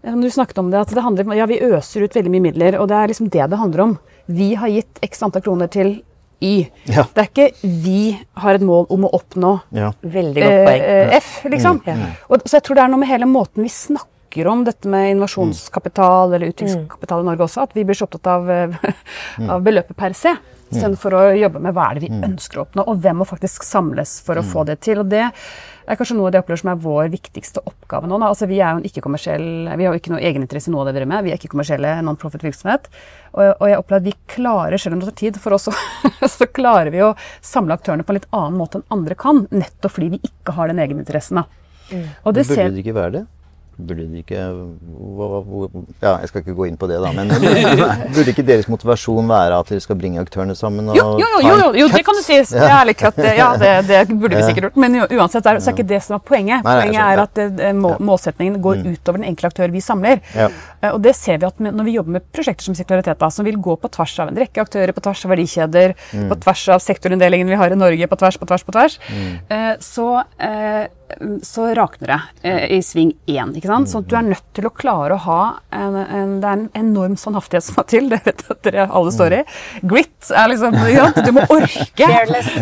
Eh, 0.04 0.16
Du 0.16 0.30
snakket 0.32 0.58
om 0.58 0.72
det, 0.72 0.82
at 0.82 0.94
det 0.96 1.06
handler 1.06 1.36
ja, 1.38 1.46
Vi 1.46 1.62
øser 1.62 2.04
ut 2.04 2.16
veldig 2.16 2.32
mye 2.34 2.48
midler, 2.50 2.80
og 2.80 2.90
det 2.90 2.98
er 2.98 3.12
liksom 3.12 3.30
det 3.30 3.50
det 3.50 3.62
handler 3.62 3.86
om. 3.86 3.98
Vi 4.26 4.54
har 4.56 4.70
gitt 4.70 5.00
x 5.06 5.24
antall 5.24 5.46
kroner 5.46 5.68
til 5.68 6.00
Y. 6.42 6.68
Ja. 6.88 7.04
Det 7.14 7.24
er 7.24 7.28
ikke 7.30 7.48
vi 7.84 8.18
har 8.40 8.56
et 8.56 8.62
mål 8.66 8.86
om 8.90 9.06
å 9.08 9.12
oppnå 9.18 9.54
Ja. 9.76 9.92
Veldig 10.02 10.42
godt 10.44 10.66
poeng. 10.70 10.82
eh, 10.82 11.16
F, 11.18 11.44
liksom. 11.52 11.82
Og, 12.30 12.44
så 12.46 12.58
jeg 12.60 12.64
tror 12.64 12.76
det 12.80 12.84
er 12.86 12.94
noe 12.94 13.00
med 13.04 13.10
hele 13.12 13.28
måten 13.28 13.64
vi 13.64 13.70
snakker 13.74 14.48
om 14.48 14.64
dette 14.64 14.86
med 14.88 15.16
innovasjonskapital 15.16 16.34
eller 16.36 16.52
utviklingskapital 16.54 17.24
i 17.24 17.28
Norge 17.32 17.48
også, 17.48 17.64
at 17.66 17.74
vi 17.74 17.84
blir 17.84 17.98
så 17.98 18.06
opptatt 18.08 18.28
av, 18.28 18.50
eh, 18.50 18.94
av 19.50 19.62
beløpet 19.66 19.96
per 19.98 20.14
se. 20.14 20.36
Istedenfor 20.70 21.16
å 21.18 21.24
jobbe 21.34 21.62
med 21.66 21.74
hva 21.74 21.90
er 21.90 21.98
det 21.98 22.08
vi 22.08 22.24
ønsker 22.30 22.60
å 22.60 22.66
oppnå, 22.68 22.86
og 22.86 23.02
hvem 23.04 23.22
må 23.22 23.28
faktisk 23.28 23.66
samles 23.66 24.20
for 24.26 24.40
å 24.40 24.46
få 24.46 24.66
det 24.70 24.80
til. 24.86 25.02
og 25.02 25.10
det 25.10 25.26
er 25.90 25.98
kanskje 25.98 26.18
noe 26.18 26.30
av 26.30 26.34
det 26.34 26.38
jeg 26.38 26.46
opplever 26.46 26.62
som 26.62 26.70
er 26.70 26.82
vår 26.84 27.08
viktigste 27.10 27.64
oppgave 27.66 28.10
nå. 28.10 28.20
Altså, 28.22 28.46
vi 28.50 28.60
er 28.62 28.76
jo 28.76 28.82
en 28.82 28.86
ikke-kommersiell, 28.86 29.48
vi 29.74 29.88
har 29.88 29.96
jo 29.96 30.02
ikke 30.02 30.14
noe 30.14 30.22
egeninteresse 30.22 30.70
i 30.70 30.74
noe 30.74 30.84
av 30.84 30.90
det 30.90 30.94
vi 30.94 31.00
driver 31.00 31.12
med. 31.16 31.26
Vi 31.26 31.34
er 31.34 31.40
ikke 31.40 31.50
kommersielle 31.56 31.96
non-profit 32.06 32.46
virksomhet. 32.46 32.86
Og, 33.32 33.42
og 33.56 33.66
jeg 33.72 33.80
opplever 33.82 34.04
at 34.04 34.10
vi 34.12 34.36
klarer, 34.36 34.78
selv 34.78 34.98
om 34.98 35.02
det 35.02 35.10
tar 35.10 35.18
tid 35.24 35.40
for 35.42 35.58
oss, 35.58 35.66
så, 35.66 35.74
så 36.38 36.50
klarer 36.54 36.94
vi 36.94 37.02
å 37.06 37.16
samle 37.42 37.78
aktørene 37.80 38.06
på 38.06 38.14
en 38.14 38.20
litt 38.20 38.30
annen 38.30 38.62
måte 38.62 38.82
enn 38.82 38.88
andre 39.00 39.18
kan. 39.18 39.48
Nettopp 39.50 39.98
fordi 39.98 40.14
vi 40.14 40.22
ikke 40.30 40.54
har 40.60 40.70
den 40.70 40.84
egeninteressen. 40.86 41.42
Da. 41.42 41.48
Og 42.22 42.38
det 42.38 42.46
Burde 42.46 42.54
ser, 42.54 42.70
det 42.76 42.86
ikke 42.86 42.98
være 43.00 43.16
det? 43.18 43.26
Burde 43.80 44.04
de 44.12 44.20
ikke 44.20 44.36
hva- 44.36 45.40
hva- 45.48 45.84
Ja, 46.04 46.18
jeg 46.20 46.28
skal 46.28 46.42
ikke 46.44 46.56
gå 46.58 46.66
inn 46.68 46.76
på 46.78 46.88
det, 46.92 46.98
da. 47.00 47.12
Men 47.16 47.30
burde 48.16 48.32
ikke 48.34 48.44
deres 48.44 48.68
motivasjon 48.68 49.30
være 49.30 49.60
at 49.62 49.70
dere 49.72 49.84
skal 49.84 49.96
bringe 50.00 50.20
aktørene 50.20 50.56
sammen? 50.60 50.90
Og 50.92 50.98
jo, 50.98 51.06
jo, 51.22 51.30
jo, 51.46 51.54
jo, 51.62 51.70
jo, 51.80 51.88
det 51.94 52.02
kan 52.04 52.18
du 52.18 52.22
si. 52.26 52.42
Det 52.52 52.66
er 52.68 52.90
litt 52.90 53.00
cut. 53.00 53.22
Ja, 53.38 53.54
det, 53.62 53.72
det 53.88 54.02
burde 54.20 54.36
vi 54.36 54.44
sikkert 54.50 54.68
gjort. 54.70 54.80
Men 54.84 54.98
uansett 55.06 55.48
så 55.48 55.54
er, 55.54 55.62
så 55.64 55.72
er 55.72 55.78
ikke 55.78 55.88
det 55.94 56.02
som 56.04 56.18
er 56.20 56.24
poenget. 56.28 56.66
Poenget 56.68 57.00
er 57.06 57.24
at 57.24 57.34
det, 57.40 57.48
det, 57.62 57.72
må, 57.80 57.94
målsetningen 58.12 58.60
går 58.64 58.84
utover 58.90 59.22
den 59.22 59.30
enkelte 59.32 59.54
aktør 59.54 59.72
vi 59.74 59.82
samler. 59.86 60.20
Ja. 60.36 60.50
Eh, 60.82 60.92
Og 60.92 61.00
det 61.08 61.16
ser 61.16 61.40
vi 61.40 61.48
at 61.48 61.64
når 61.64 61.88
vi 61.88 61.96
jobber 61.96 62.18
med 62.20 62.28
prosjekter 62.36 62.68
som 62.68 62.76
sirkularitet, 62.76 63.20
da, 63.24 63.32
som 63.32 63.48
vil 63.48 63.58
gå 63.64 63.78
på 63.80 63.90
tvers 63.96 64.18
av 64.20 64.34
en 64.34 64.44
rekke 64.44 64.62
aktører, 64.68 64.92
på 64.96 65.02
tvers 65.08 65.24
av 65.26 65.32
verdikjeder, 65.38 65.96
på 66.30 66.40
tvers 66.44 66.68
av 66.76 66.84
sektorinndelingen 66.84 67.48
vi 67.48 67.56
har 67.64 67.72
i 67.72 67.80
Norge, 67.80 68.08
på 68.12 68.20
tvers, 68.20 68.38
på 68.44 68.48
tvers, 68.52 68.64
på 68.68 68.76
tvers, 68.76 69.00
eh, 69.50 69.74
så, 69.80 70.10
eh, 70.40 70.88
så 71.44 71.68
rakner 71.76 72.08
det 72.08 72.50
eh, 72.50 72.78
i 72.78 72.80
sving 72.86 73.12
én. 73.26 73.52
Ikke 73.58 73.70
sant? 73.70 73.90
Sånn 73.92 74.06
at 74.06 74.12
du 74.12 74.16
er 74.20 74.28
nødt 74.28 74.46
til 74.58 74.68
å 74.70 74.72
klare 74.76 75.16
å 75.16 75.22
ha 75.26 75.40
en, 75.76 75.98
en, 76.00 76.36
Det 76.42 76.50
er 76.50 76.58
en 76.58 76.68
enorm 76.82 77.18
standhaftighet 77.20 77.66
som 77.66 77.80
må 77.80 77.86
til, 77.90 78.10
det 78.12 78.22
vet 78.26 78.46
at 78.54 78.62
dere 78.68 78.88
alle 78.88 79.14
står 79.16 79.38
i. 79.40 79.42
Grit 79.90 80.32
er 80.32 80.52
liksom 80.54 80.78
ja. 80.94 81.10
Du 81.16 81.32
må 81.36 81.46
orke. 81.48 82.06
Fearless. 82.06 82.54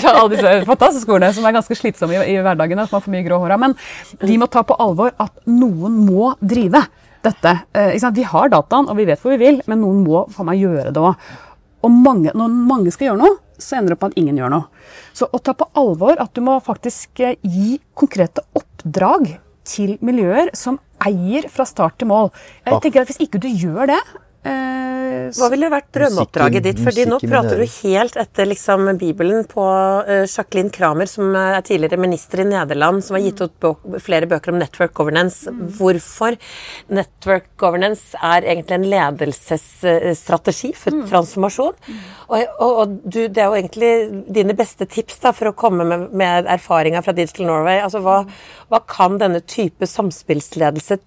Ja, 0.00 0.14
alle 0.14 0.30
disse 0.34 0.54
fantastiske 0.68 1.12
ordene 1.12 1.34
som 1.36 1.44
er 1.46 1.54
ganske 1.56 1.76
slitsomme 1.76 2.16
i, 2.18 2.34
i 2.34 2.40
hverdagen. 2.40 2.80
At 2.80 2.94
man 2.94 3.04
får 3.04 3.14
mye 3.14 3.26
grå 3.26 3.40
hår 3.42 3.56
av. 3.56 3.62
Men 3.66 3.76
vi 4.24 4.38
må 4.40 4.48
ta 4.50 4.64
på 4.66 4.76
alvor 4.80 5.12
at 5.20 5.44
noen 5.50 6.00
må 6.06 6.32
drive 6.40 6.84
dette. 7.24 7.58
Eh? 7.76 7.94
Vi 8.16 8.26
har 8.32 8.50
dataen, 8.52 8.88
og 8.88 8.98
vi 8.98 9.06
vet 9.08 9.20
hvor 9.22 9.34
vi 9.34 9.42
vil, 9.44 9.62
men 9.70 9.82
noen 9.84 10.02
må 10.06 10.24
faen 10.32 10.48
meg 10.50 10.62
gjøre 10.62 10.92
det 10.94 11.04
òg. 11.04 11.30
Og 11.86 11.92
mange, 11.94 12.32
når 12.36 12.52
mange 12.52 12.92
skal 12.92 13.10
gjøre 13.10 13.22
noe, 13.22 13.38
så 13.62 13.78
ender 13.78 13.92
det 13.92 13.98
opp 13.98 14.08
med 14.08 14.16
at 14.16 14.22
ingen 14.22 14.40
gjør 14.40 14.52
noe. 14.54 14.86
Så 15.16 15.28
å 15.30 15.40
ta 15.42 15.54
på 15.56 15.68
alvor 15.78 16.20
at 16.22 16.34
du 16.36 16.42
må 16.44 16.58
faktisk 16.64 17.22
eh, 17.24 17.38
gi 17.42 17.78
konkrete 17.98 18.44
oppdrag 18.56 19.36
til 19.70 19.96
miljøer 20.04 20.50
som 20.56 20.80
eier 21.04 21.46
fra 21.52 21.66
start 21.68 22.00
til 22.00 22.10
mål. 22.10 22.32
Jeg 22.66 22.82
tenker 22.84 23.04
at 23.04 23.12
Hvis 23.12 23.22
ikke 23.22 23.40
du 23.42 23.48
gjør 23.48 23.92
det 23.92 24.00
Hva 25.36 25.48
ville 25.52 25.68
vært 25.70 25.90
drømmeoppdraget 25.94 26.64
ditt? 26.64 26.80
Fordi 26.82 27.04
nå 27.08 27.18
prater 27.22 27.60
du 27.60 27.64
helt 27.66 28.16
etter 28.20 28.48
liksom 28.48 28.88
Bibelen 29.00 29.44
på 29.48 29.64
uh, 29.64 30.24
Jacqueline 30.24 30.72
Kramer, 30.74 31.08
som 31.10 31.34
eh, 31.36 31.56
er 31.58 31.66
tidligere 31.66 32.00
minister 32.00 32.42
i 32.42 32.46
Nederland, 32.48 33.04
som 33.04 33.16
har 33.16 33.24
gitt 33.24 33.42
ut 33.42 33.54
bøk, 33.62 33.84
flere 34.02 34.28
bøker 34.30 34.54
om 34.54 34.60
network 34.60 34.94
governance. 34.96 35.50
Hvorfor 35.78 36.38
network 36.92 37.50
governance 37.60 38.16
er 38.16 38.46
egentlig 38.46 38.78
en 38.78 38.88
ledelsesstrategi 38.94 40.72
for 40.78 41.02
transformasjon. 41.10 41.78
Og, 42.30 42.36
og, 42.40 42.70
og 42.70 42.96
du, 43.04 43.22
det 43.28 43.44
er 43.44 43.50
jo 43.50 43.60
egentlig 43.60 43.92
dine 44.40 44.56
beste 44.58 44.88
tips 44.90 45.20
da, 45.24 45.34
for 45.36 45.52
å 45.52 45.56
komme 45.58 45.86
med, 45.86 46.08
med 46.16 46.50
erfaringer 46.50 47.04
fra 47.06 47.14
Digital 47.16 47.50
Norway. 47.50 47.82
Altså, 47.84 48.02
hva, 48.04 48.22
hva 48.70 48.82
kan 48.88 49.20
denne 49.20 49.42
type 49.44 49.88
samspillsledelse 49.88 51.00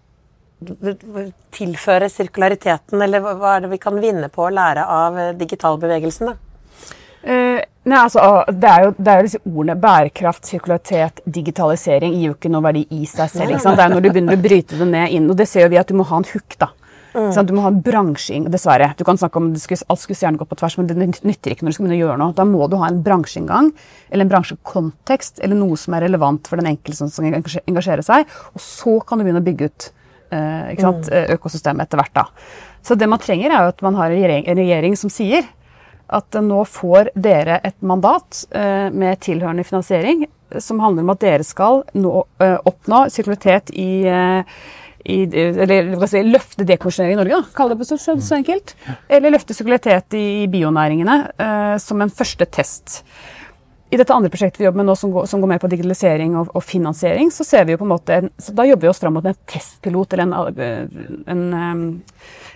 tilføre 1.54 2.10
sirkulariteten, 2.12 3.02
eller 3.02 3.22
hva- 3.22 3.56
er 3.58 3.62
det 3.62 3.70
vi 3.74 3.78
kan 3.82 4.00
vinne 4.02 4.30
på 4.34 4.48
å 4.48 4.54
lære 4.54 4.86
av 4.88 5.18
eh, 5.18 5.32
digitalbevegelsen? 5.40 6.34
Eh, 7.24 7.62
nei, 7.88 7.98
altså, 8.02 8.44
det 8.52 8.68
er, 8.70 8.84
jo, 8.84 8.94
det 9.00 9.08
er 9.14 9.20
jo 9.22 9.28
disse 9.30 9.42
ordene 9.48 9.78
bærekraft, 9.80 10.46
sirkularitet, 10.50 11.22
digitalisering 11.26 12.14
gir 12.18 12.32
jo 12.32 12.38
ikke 12.38 12.52
noe 12.52 12.66
verdi 12.66 12.86
i 12.92 13.06
seg 13.08 13.32
selv. 13.32 13.54
Ikke 13.56 13.64
sant? 13.64 13.80
Det 13.80 13.86
er 13.86 13.94
når 13.96 14.04
du 14.04 14.10
begynner 14.12 14.36
å 14.40 14.44
bryte 14.44 14.80
det 14.80 14.88
ned 14.92 15.14
inn. 15.16 15.30
Og 15.32 15.38
det 15.40 15.48
ser 15.48 15.64
jo 15.68 15.72
vi 15.72 15.80
at 15.80 15.88
du 15.88 15.96
må 15.96 16.04
ha 16.10 16.20
en 16.20 16.28
hook, 16.34 16.58
da. 16.60 16.74
Mm. 17.14 17.28
Sånn, 17.30 17.46
Du 17.46 17.54
må 17.54 17.62
ha 17.62 17.70
en 17.70 17.78
bransjing, 17.86 18.48
dessverre. 18.50 18.88
Du 18.98 19.04
kan 19.06 19.20
snakke 19.22 19.38
om 19.38 19.52
det 19.54 19.62
skulle, 19.62 19.86
Alt 19.88 20.02
skulle 20.02 20.18
gjerne 20.18 20.40
gå 20.42 20.48
på 20.50 20.58
tvers, 20.58 20.78
men 20.80 20.88
det 20.90 20.98
nytter 20.98 21.54
ikke 21.54 21.62
når 21.62 21.70
du 21.70 21.76
skal 21.78 21.86
begynne 21.86 22.00
å 22.00 22.08
gjøre 22.08 22.18
noe. 22.24 22.34
Da 22.34 22.44
må 22.50 22.66
du 22.68 22.76
ha 22.82 22.88
en 22.90 23.04
bransjeinngang, 23.06 23.70
eller 24.10 24.26
en 24.26 24.32
bransjekontekst, 24.34 25.40
eller 25.46 25.60
noe 25.60 25.78
som 25.78 25.94
er 25.94 26.08
relevant 26.08 26.50
for 26.50 26.58
den 26.58 26.72
enkelte 26.74 26.98
som 26.98 27.12
skal 27.14 27.30
engasjere 27.70 28.04
seg. 28.04 28.26
Og 28.58 28.66
så 28.66 28.98
kan 29.06 29.22
du 29.22 29.28
begynne 29.28 29.44
å 29.44 29.46
bygge 29.46 29.70
ut 29.70 29.92
sant? 30.80 31.10
eh, 31.12 31.34
økosystemet 31.38 31.88
etter 31.88 32.02
hvert. 32.02 32.14
da. 32.14 32.28
Så 32.84 32.98
det 33.00 33.10
man 33.10 33.22
trenger, 33.24 33.52
er 33.52 33.68
jo 33.68 33.74
at 33.74 33.84
man 33.86 33.96
har 34.00 34.12
en 34.12 34.18
regjering, 34.18 34.48
en 34.48 34.60
regjering 34.64 34.98
som 35.00 35.12
sier 35.14 35.48
at 36.14 36.36
eh, 36.36 36.46
nå 36.46 36.62
får 36.70 37.14
dere 37.16 37.60
et 37.64 37.78
mandat 37.82 38.46
eh, 38.52 38.90
med 38.92 39.22
tilhørende 39.24 39.66
finansiering 39.68 40.26
eh, 40.28 40.62
som 40.62 40.82
handler 40.84 41.06
om 41.06 41.14
at 41.16 41.24
dere 41.24 41.48
skal 41.48 41.84
nå, 41.98 42.24
eh, 42.44 42.58
oppnå 42.70 43.06
sirkularitet 43.14 43.72
i, 43.74 44.06
eh, 44.10 44.58
i 45.04 45.20
eller 45.34 45.94
hva 45.96 46.08
skal 46.08 46.14
si, 46.14 46.26
løfte 46.32 46.68
dekommisjonering 46.68 47.18
i 47.18 47.22
Norge, 47.22 47.40
da. 47.40 47.56
Kall 47.58 47.74
det 47.74 47.88
så, 47.88 47.98
så, 48.00 48.18
så 48.24 48.38
enkelt. 48.40 48.76
Eller 49.12 49.34
løfte 49.34 49.56
sirkularitet 49.56 50.16
i 50.20 50.28
bionæringene 50.52 51.18
eh, 51.34 51.78
som 51.84 52.04
en 52.04 52.14
første 52.14 52.48
test. 52.48 53.02
I 53.94 53.98
dette 54.00 54.14
andre 54.16 54.32
prosjektet 54.34 54.62
vi 54.62 54.66
jobber 54.66 54.82
med 54.82 54.90
nå, 54.90 54.96
som 54.98 55.12
går, 55.14 55.28
som 55.30 55.42
går 55.44 55.52
mer 55.52 55.62
på 55.62 55.70
digitalisering 55.70 56.34
og, 56.40 56.50
og, 56.58 56.64
finansiering, 56.66 57.30
så 57.34 57.46
ser 57.46 57.68
vi 57.68 57.76
jo 57.76 57.82
på 57.84 57.86
en 57.86 57.94
måte, 57.94 58.20
så 58.42 58.56
da 58.58 58.66
jobber 58.66 58.88
vi 58.88 58.92
oss 58.92 59.02
fram 59.04 59.14
mot 59.20 59.28
en 59.30 59.38
testpilot, 59.50 60.16
eller 60.16 60.26
en, 60.26 60.54
eh, 60.58 61.02
en, 61.30 61.44
en 61.54 61.84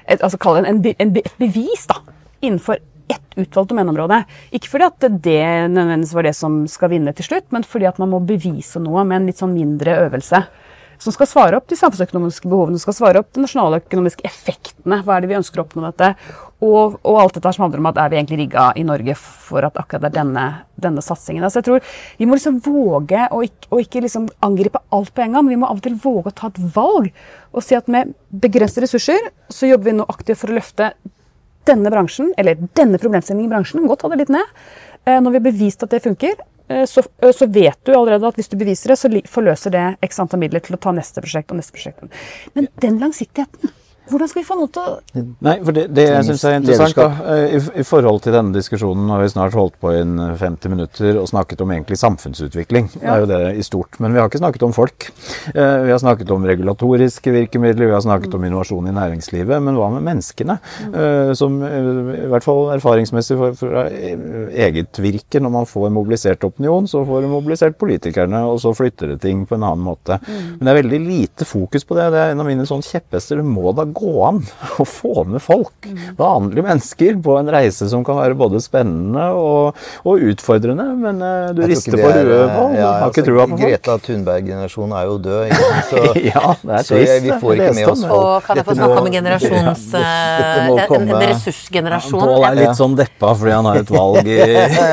et, 0.08 0.22
altså 0.22 0.40
kall 0.42 0.58
det 0.58 0.72
en, 0.72 0.80
en, 0.96 1.12
et 1.22 1.36
bevis 1.38 1.86
da, 1.92 2.00
innenfor 2.42 2.82
ett 3.08 3.38
utvalgt 3.40 3.70
domeneområde. 3.70 4.22
Ikke 4.58 4.72
fordi 4.72 4.88
at 4.88 5.06
det 5.24 5.44
nødvendigvis 5.72 6.16
var 6.18 6.28
det 6.28 6.34
som 6.36 6.58
skal 6.72 6.92
vinne 6.96 7.14
til 7.16 7.30
slutt, 7.30 7.52
men 7.56 7.68
fordi 7.68 7.88
at 7.88 8.02
man 8.02 8.12
må 8.12 8.24
bevise 8.26 8.82
noe 8.84 9.06
med 9.08 9.22
en 9.22 9.30
litt 9.30 9.40
sånn 9.40 9.56
mindre 9.56 10.00
øvelse 10.08 10.42
som 10.98 11.14
skal 11.14 11.30
svare 11.30 11.58
opp 11.60 11.68
de 11.70 11.78
samfunnsøkonomiske 11.78 12.50
behovene, 12.50 12.80
som 12.80 12.90
skal 12.90 12.98
svare 12.98 13.22
opp 13.22 13.30
de 13.36 13.44
nasjonaløkonomiske 13.44 14.26
effektene. 14.26 15.04
Hva 15.06 15.18
er 15.18 15.24
det 15.24 15.30
vi 15.32 15.38
ønsker 15.38 15.62
å 15.62 15.68
oppnå 15.68 15.86
dette? 15.86 16.16
Og, 16.58 16.95
og, 17.03 17.18
alt 17.22 17.36
dette 17.38 17.51
som 17.53 17.68
handler 17.68 17.84
om 17.84 17.89
at 17.91 17.99
er 18.01 18.10
vi 18.10 18.18
egentlig 18.18 18.39
rigga 18.39 18.72
i 18.80 18.86
Norge 18.88 19.14
for 19.20 19.66
at 19.68 19.76
akkurat 19.78 20.08
det 20.08 20.10
er 20.10 20.16
denne, 20.16 20.45
denne 20.82 21.03
satsingen. 21.05 21.45
Altså 21.45 21.62
jeg 21.62 21.68
tror 21.68 21.91
Vi 22.18 22.26
må 22.26 22.38
liksom 22.38 22.58
våge 22.66 23.28
å 23.30 23.43
ikke, 23.45 23.70
å 23.70 23.82
ikke 23.84 24.01
liksom 24.08 24.26
angripe 24.45 24.82
alt 24.95 25.14
på 25.14 25.22
en 25.22 25.38
gang, 25.38 25.45
men 25.45 25.53
vi 25.53 25.60
må 25.62 25.70
av 25.70 25.78
og 25.78 25.86
til 25.86 25.99
våge 26.01 26.34
å 26.34 26.38
ta 26.41 26.49
et 26.49 26.60
valg. 26.74 27.12
Og 27.53 27.66
si 27.66 27.78
at 27.78 27.91
med 27.93 28.16
begrensede 28.34 28.88
ressurser 28.88 29.30
så 29.53 29.70
jobber 29.70 29.91
vi 29.91 29.97
nå 29.99 30.10
aktivt 30.10 30.41
for 30.41 30.53
å 30.53 30.58
løfte 30.58 30.91
denne 31.68 31.91
bransjen, 31.93 32.32
eller 32.39 32.58
denne 32.80 32.97
problemstillingen 33.01 33.51
i 33.51 33.53
bransjen. 33.53 33.86
Godt 33.91 34.05
ta 34.05 34.10
det 34.14 34.22
litt 34.24 34.34
ned. 34.34 34.53
Eh, 35.03 35.20
når 35.20 35.34
vi 35.36 35.41
har 35.41 35.49
bevist 35.49 35.84
at 35.84 35.93
det 35.93 36.05
funker, 36.05 36.39
Eh, 36.68 36.86
så, 36.86 37.03
eh, 37.22 37.32
så, 37.32 37.45
vet 37.45 37.80
du 37.84 37.95
allerede 37.95 38.28
at 38.28 38.36
hvis 38.36 38.49
du 38.51 38.58
beviser 38.60 38.91
det, 38.91 38.99
så 38.99 39.12
forløser 39.32 39.72
det 39.72 39.86
x 40.03 40.20
antall 40.20 40.41
midler 40.41 40.64
til 40.64 40.76
å 40.76 40.82
ta 40.82 40.91
neste 40.95 41.24
prosjekt 41.24 41.53
og 41.53 41.62
neste 41.62 41.76
prosjekt. 41.76 42.03
Men 42.58 42.68
den 42.84 42.99
langsiktigheten 42.99 43.72
hvordan 44.10 44.30
skal 44.32 44.41
vi 44.41 44.47
få 44.47 44.58
noe 44.60 44.72
til 44.74 44.84
å 44.84 45.24
Nei, 45.43 45.55
for 45.64 45.76
Det, 45.76 45.86
det 45.95 46.05
jeg 46.08 46.26
syns 46.30 46.43
er 46.47 46.55
interessant, 46.60 46.97
da, 46.97 47.08
eh, 47.34 47.55
i, 47.58 47.62
i, 47.82 47.86
forhold 47.88 48.22
til 48.26 48.36
denne 48.36 48.55
diskusjonen 48.55 49.10
har 49.12 49.22
vi 49.22 49.30
snart 49.32 49.55
holdt 49.58 49.78
på 49.82 49.91
i 49.93 50.01
50 50.01 50.74
minutter 50.74 51.20
og 51.22 51.28
snakket 51.30 51.62
om 51.64 51.74
egentlig 51.74 51.99
samfunnsutvikling. 51.99 52.89
Ja. 52.95 52.99
Det 52.99 53.14
er 53.14 53.24
jo 53.24 53.30
det 53.32 53.41
i 53.62 53.66
stort. 53.66 53.99
Men 54.03 54.16
vi 54.16 54.22
har 54.22 54.30
ikke 54.30 54.41
snakket 54.41 54.66
om 54.68 54.76
folk. 54.76 55.10
Eh, 55.53 55.78
vi 55.86 55.93
har 55.93 56.01
snakket 56.01 56.32
om 56.34 56.45
regulatoriske 56.47 57.34
virkemidler, 57.34 57.89
vi 57.89 57.95
har 57.95 58.03
snakket 58.05 58.32
mm. 58.32 58.38
om 58.39 58.47
innovasjon 58.49 58.89
i 58.89 58.95
næringslivet. 58.95 59.64
Men 59.68 59.80
hva 59.80 59.89
med 59.95 60.05
menneskene? 60.08 60.58
Mm. 60.88 60.97
Eh, 61.03 61.34
som 61.38 61.60
i 61.68 62.30
hvert 62.32 62.45
fall 62.45 62.74
erfaringsmessig 62.78 63.39
fra 63.60 63.88
eget 63.88 65.01
virke, 65.03 65.41
når 65.43 65.55
man 65.60 65.70
får 65.70 65.89
mobilisert 65.93 66.47
opinion, 66.47 66.88
så 66.89 67.03
får 67.08 67.26
du 67.26 67.32
mobilisert 67.32 67.78
politikerne, 67.80 68.43
og 68.47 68.62
så 68.64 68.74
flytter 68.78 69.14
det 69.14 69.22
ting 69.26 69.45
på 69.47 69.58
en 69.58 69.68
annen 69.68 69.86
måte. 69.86 70.20
Mm. 70.24 70.58
Men 70.58 70.64
det 70.66 70.74
er 70.74 70.82
veldig 70.82 71.03
lite 71.05 71.47
fokus 71.47 71.88
på 71.88 71.97
det. 71.97 72.10
Det 72.14 72.24
er 72.24 72.34
en 72.34 72.43
av 72.43 72.49
mine 72.49 72.68
sånn 72.70 72.86
kjepphester. 72.86 73.41
Det 73.41 73.47
må 73.47 73.74
da 73.76 73.86
gå 73.88 73.97
an 74.28 74.41
å 74.82 74.86
få 74.88 75.24
med 75.28 75.41
folk, 75.43 75.88
vanlige 76.18 76.66
mennesker, 76.66 77.18
på 77.24 77.38
en 77.39 77.52
reise 77.54 77.88
som 77.91 78.04
kan 78.08 78.20
være 78.20 78.38
både 78.38 78.62
spennende 78.64 79.28
og, 79.38 79.78
og 80.08 80.26
utfordrende. 80.32 80.88
Men 81.02 81.22
uh, 81.24 81.50
du 81.58 81.64
rister 81.70 81.98
på 81.98 82.08
huet, 82.08 82.26
Pål. 82.58 82.76
Ja, 82.78 82.91
har 83.04 83.12
ikke 83.12 83.24
altså, 83.24 83.26
trua 83.28 83.45
på 83.45 83.58
folk. 83.58 83.64
Greta 83.64 83.98
Thunberg-generasjonen 84.08 84.95
er 84.98 85.08
jo 85.10 85.18
død. 85.28 85.56
Så, 85.89 86.04
ja, 86.30 86.45
det 86.62 86.78
er 86.80 86.88
så 86.88 87.02
jeg, 87.02 87.24
vi 87.26 87.34
får 87.41 87.58
ikke 87.58 87.74
med 87.78 87.91
oss 87.91 88.04
folk. 88.06 88.18
Og 88.18 88.48
kan 88.48 88.62
jeg 88.62 88.68
få 88.68 88.78
snakke 88.80 89.02
om 89.02 89.10
en 89.12 89.18
generasjons... 89.18 89.86
Ja, 89.98 90.88
en, 90.88 91.08
en 91.08 91.24
ressursgenerasjon? 91.24 92.24
Pål 92.24 92.48
er 92.48 92.60
litt 92.62 92.80
sånn 92.80 92.95
deppa 92.98 93.34
fordi 93.38 93.56
han 93.56 93.68
har 93.70 93.82
et 93.82 93.91
valg 93.93 94.30
i, 94.30 94.39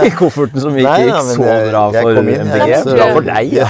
i 0.08 0.12
kofferten 0.16 0.62
som 0.62 0.76
ikke 0.78 0.94
gikk 1.04 1.30
så 1.30 1.48
bra 1.70 1.84
for 1.94 2.20
MDG. 2.24 2.74
Bra 2.90 3.08
for 3.14 3.28
deg, 3.28 3.54
ja. 3.60 3.68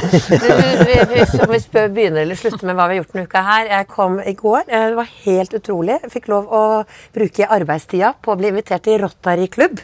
Hvis 1.55 1.68
vi 1.70 1.87
begynner 1.95 2.24
eller 2.24 2.39
slutter 2.39 2.66
med 2.68 2.78
hva 2.78 2.89
vi 2.89 2.97
har 2.97 3.03
gjort 3.03 3.14
denne 3.14 3.28
uka 3.28 3.45
her. 3.45 3.70
Jeg 3.70 3.89
kom 3.91 4.18
i 4.20 4.35
går. 4.39 4.64
Det 4.68 4.82
var 4.99 5.11
helt 5.25 5.55
utrolig. 5.57 5.99
Fikk 6.12 6.29
lov 6.33 6.51
å 6.53 6.62
bruke 7.14 7.49
arbeidstida 7.57 8.12
på 8.22 8.33
å 8.35 8.39
bli 8.39 8.51
invitert 8.53 8.85
til 8.87 9.01
Rotary-klubb 9.03 9.81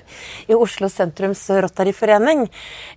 i 0.51 0.57
Oslo 0.57 0.91
sentrums 0.93 1.43
Rotary-forening. 1.65 2.47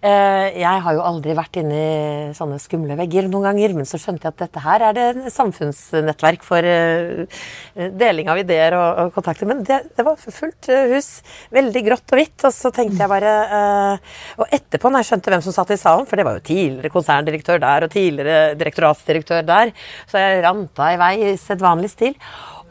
Eh, 0.02 0.60
jeg 0.62 0.84
har 0.86 0.98
jo 0.98 1.06
aldri 1.06 1.36
vært 1.38 1.60
inne 1.62 1.80
i 1.80 2.36
sånne 2.38 2.60
skumle 2.62 2.98
vegger 3.00 3.30
noen 3.30 3.50
ganger, 3.50 3.76
men 3.78 3.90
så 3.90 4.00
skjønte 4.02 4.28
jeg 4.28 4.36
at 4.36 4.44
dette 4.46 4.64
her 4.64 4.88
er 4.90 4.98
det 4.98 5.34
samfunnsnettverk 5.34 6.46
for 6.46 6.66
eh, 6.68 7.44
deling 7.74 8.32
av 8.32 8.42
ideer 8.42 8.78
og 8.78 9.14
kontakter. 9.16 9.50
Men 9.50 9.64
det, 9.68 9.80
det 9.98 10.08
var 10.08 10.20
fullt 10.20 10.72
hus. 10.94 11.12
Veldig 11.54 11.86
grått 11.88 12.16
og 12.16 12.20
hvitt. 12.20 12.38
Og 12.48 12.56
så 12.56 12.74
tenkte 12.74 13.04
jeg 13.04 13.12
bare 13.12 13.34
eh, 13.58 14.14
Og 14.42 14.56
etterpå, 14.56 14.90
når 14.92 15.04
jeg 15.04 15.12
skjønte 15.12 15.34
hvem 15.34 15.46
som 15.46 15.56
satt 15.56 15.74
i 15.76 15.80
salen, 15.80 16.08
for 16.10 16.20
det 16.20 16.28
var 16.28 16.40
jo 16.40 16.46
tidligere 16.48 16.94
konserndirektør 16.94 17.62
der 17.64 17.86
og 17.86 17.94
tidligere 17.94 18.56
direktoratsdirektør 18.60 19.46
der, 19.48 19.74
så 20.10 20.22
jeg 20.22 20.44
ranta 20.46 20.90
i 20.94 21.00
vei 21.00 21.14
i 21.24 21.34
sedvanlig 21.40 21.92
stil 21.94 22.16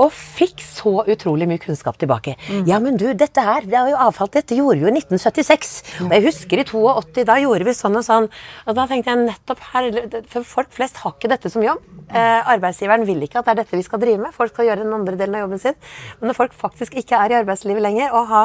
og 0.01 0.13
fikk 0.13 0.63
så 0.65 1.03
utrolig 1.11 1.49
mye 1.51 1.61
kunnskap 1.63 1.99
tilbake. 2.01 2.37
Mm. 2.49 2.65
Ja, 2.71 2.81
men 2.83 2.99
du, 3.01 3.09
dette 3.19 3.45
her, 3.45 3.67
det 3.69 3.79
er 3.79 3.93
jo 3.93 4.01
avfalt. 4.07 4.35
Dette 4.37 4.57
gjorde 4.57 4.81
vi 4.81 4.87
jo 4.87 4.93
i 4.93 4.97
1976. 4.97 5.73
Mm. 6.01 6.07
Og 6.09 6.17
jeg 6.17 6.27
husker 6.29 6.63
i 6.63 6.67
82, 6.69 7.27
da 7.29 7.39
gjorde 7.43 7.69
vi 7.69 7.77
sånn 7.77 7.99
og 8.01 8.07
sånn. 8.07 8.29
Og 8.67 8.79
da 8.79 8.87
tenkte 8.91 9.13
jeg 9.13 9.27
nettopp 9.27 9.67
her 9.73 9.91
For 10.31 10.47
folk 10.47 10.73
flest 10.75 11.01
har 11.03 11.17
ikke 11.17 11.31
dette 11.33 11.53
som 11.53 11.65
jobb. 11.65 11.83
Eh, 12.13 12.51
arbeidsgiveren 12.55 13.07
vil 13.09 13.23
ikke 13.25 13.41
at 13.41 13.47
det 13.49 13.53
er 13.55 13.61
dette 13.63 13.79
vi 13.79 13.85
skal 13.87 14.01
drive 14.03 14.21
med. 14.21 14.35
Folk 14.37 14.53
skal 14.53 14.69
gjøre 14.69 14.85
den 14.85 14.93
andre 14.93 15.17
delen 15.17 15.37
av 15.39 15.47
jobben 15.47 15.63
sin. 15.63 15.77
Men 16.21 16.31
når 16.31 16.39
folk 16.41 16.57
faktisk 16.57 16.97
ikke 17.01 17.17
er 17.17 17.33
i 17.33 17.39
arbeidslivet 17.41 17.85
lenger, 17.85 18.13
og 18.17 18.29
ha, 18.33 18.43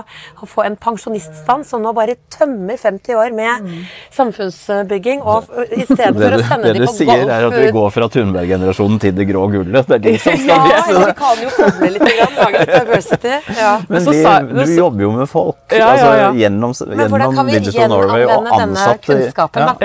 få 0.47 0.63
en 0.67 0.77
pensjoniststand 0.79 1.67
som 1.67 1.83
nå 1.83 1.91
bare 1.97 2.15
tømmer 2.33 2.79
50 2.79 3.19
år 3.19 3.35
med 3.35 3.65
mm. 3.65 3.81
samfunnsbygging, 4.15 5.23
og 5.23 5.51
i 5.67 5.83
stedet 5.83 6.15
for 6.15 6.37
å 6.37 6.41
sende 6.47 6.73
dem 6.77 6.85
på 6.85 6.93
golf 6.93 7.01
Det 7.03 7.07
du 7.07 7.11
sier, 7.11 7.33
er 7.37 7.47
at 7.49 7.57
vi 7.57 7.73
går 7.75 7.91
fra 7.97 8.09
Thunberg-generasjonen 8.15 9.01
til 9.03 9.17
det 9.17 9.27
grå 9.31 9.43
gullet. 9.51 9.91
Det 9.91 9.99
er 9.99 10.05
de 10.05 10.15
som 10.23 10.39
skal 10.43 10.71
ja, 10.71 10.81
bli 10.87 11.36
kan 11.37 11.45
jo 11.45 11.51
koble 11.55 11.89
litt, 11.93 12.05
grann, 12.17 12.35
lage 12.37 12.61
litt 12.61 12.73
diversity. 12.73 13.33
Ja. 13.57 13.73
Men 13.87 14.05
vi, 14.07 14.65
du 14.65 14.73
jobber 14.77 15.05
jo 15.05 15.11
med 15.15 15.29
folk. 15.29 15.59
Ja, 15.71 15.77
ja, 15.77 15.87
altså, 15.93 16.11
gjennom, 16.39 16.73
gjennom 16.73 17.51
Digital 17.51 17.91
Norway 17.91 18.25
og 18.27 18.49
ansatte, 18.57 19.17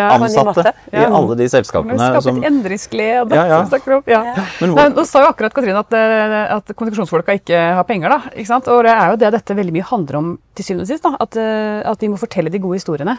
ansatte 0.06 0.74
i 0.92 1.04
alle 1.04 1.38
de 1.40 1.48
selskapene. 1.52 2.10
Skape 2.12 2.34
et 2.36 2.48
endringsglede, 2.50 3.36
ja, 3.36 3.46
ja. 3.50 3.60
som 3.60 3.72
snakker 3.72 3.98
om. 3.98 4.72
Nei, 4.72 4.88
nå 4.94 5.06
sa 5.08 5.24
jo 5.26 5.32
akkurat 5.32 5.54
Katrine 5.56 5.82
at, 5.82 5.96
eh, 5.96 6.38
at 6.56 6.74
kommunikasjonsfolka 6.74 7.38
ikke 7.40 7.62
har 7.78 7.88
penger. 7.88 8.16
da, 8.16 8.34
ikke 8.34 8.50
sant? 8.50 8.70
Og 8.72 8.84
det 8.86 8.94
er 8.94 9.12
jo 9.12 9.20
det 9.24 9.32
dette 9.36 9.58
veldig 9.58 9.76
mye 9.78 9.88
handler 9.92 10.20
om 10.20 10.32
til 10.56 10.68
syvende 10.68 10.86
og 10.86 10.92
sist. 10.92 11.06
da, 11.06 11.16
at, 11.20 11.40
eh, 11.40 11.80
at 11.92 12.04
vi 12.04 12.12
må 12.12 12.20
fortelle 12.20 12.52
de 12.52 12.62
gode 12.62 12.80
historiene. 12.80 13.18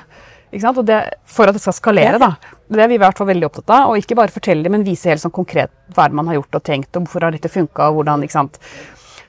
Det, 0.53 0.97
for 1.25 1.49
at 1.49 1.55
det 1.57 1.61
skal 1.63 1.73
skalere, 1.73 2.19
da. 2.21 2.35
Det 2.69 2.81
er 2.83 2.89
vi 2.91 2.97
i 2.99 3.01
hvert 3.01 3.17
fall 3.17 3.29
veldig 3.31 3.47
opptatt 3.47 3.71
av. 3.73 3.91
Og 3.91 4.01
ikke 4.01 4.17
bare 4.19 4.33
fortelle 4.33 4.69
men 4.69 4.85
vise 4.85 5.09
helt 5.09 5.23
sånn 5.23 5.33
konkret 5.33 5.73
hva 5.95 6.05
man 6.13 6.29
har 6.29 6.37
gjort 6.37 6.59
og 6.59 6.65
tenkt, 6.69 6.91
og 6.93 7.07
hvorfor 7.07 7.25
har 7.25 7.33
dette 7.33 7.51
funka, 7.51 7.89
og 7.89 8.01
hvordan. 8.01 8.25
ikke 8.25 8.37
sant? 8.37 8.59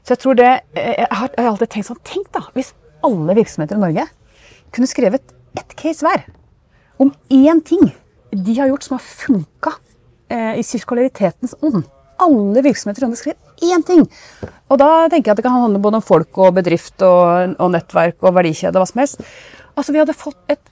Så 0.05 0.13
jeg 0.13 0.21
tror 0.21 0.37
det 0.37 0.51
Jeg 0.77 1.09
har, 1.09 1.31
jeg 1.33 1.45
har 1.45 1.51
alltid 1.55 1.71
tenkt 1.73 1.89
sånn 1.89 2.03
Tenk, 2.05 2.29
da, 2.35 2.43
hvis 2.53 2.75
alle 3.05 3.37
virksomheter 3.37 3.79
i 3.79 3.85
Norge 3.85 4.05
kunne 4.75 4.89
skrevet 4.91 5.33
ett 5.57 5.75
case 5.79 6.05
hver 6.05 6.25
om 7.01 7.13
én 7.31 7.61
ting 7.65 7.93
de 8.35 8.59
har 8.59 8.69
gjort 8.69 8.83
som 8.83 8.97
har 8.97 9.05
funka 9.05 9.73
eh, 10.33 10.59
i 10.59 10.65
sirkularitetens 10.67 11.55
ånd. 11.63 11.85
Alle 12.23 12.63
virksomheter 12.65 13.05
i 13.05 13.07
Norge 13.07 13.21
skrev 13.21 13.71
én 13.71 13.85
ting. 13.87 14.05
Og 14.71 14.79
da 14.81 15.07
tenker 15.07 15.31
jeg 15.31 15.35
at 15.37 15.41
det 15.43 15.47
kan 15.47 15.57
handle 15.57 15.83
både 15.83 16.01
om 16.01 16.07
folk 16.07 16.39
og 16.43 16.57
bedrift 16.59 17.03
og, 17.07 17.55
og 17.59 17.73
nettverk 17.75 18.23
og 18.25 18.35
verdikjede, 18.39 18.75
og 18.75 18.83
hva 18.83 18.91
som 18.91 19.03
helst. 19.03 19.27
Altså, 19.75 19.95
vi 19.95 20.03
hadde 20.03 20.17
fått 20.19 20.39
et 20.51 20.63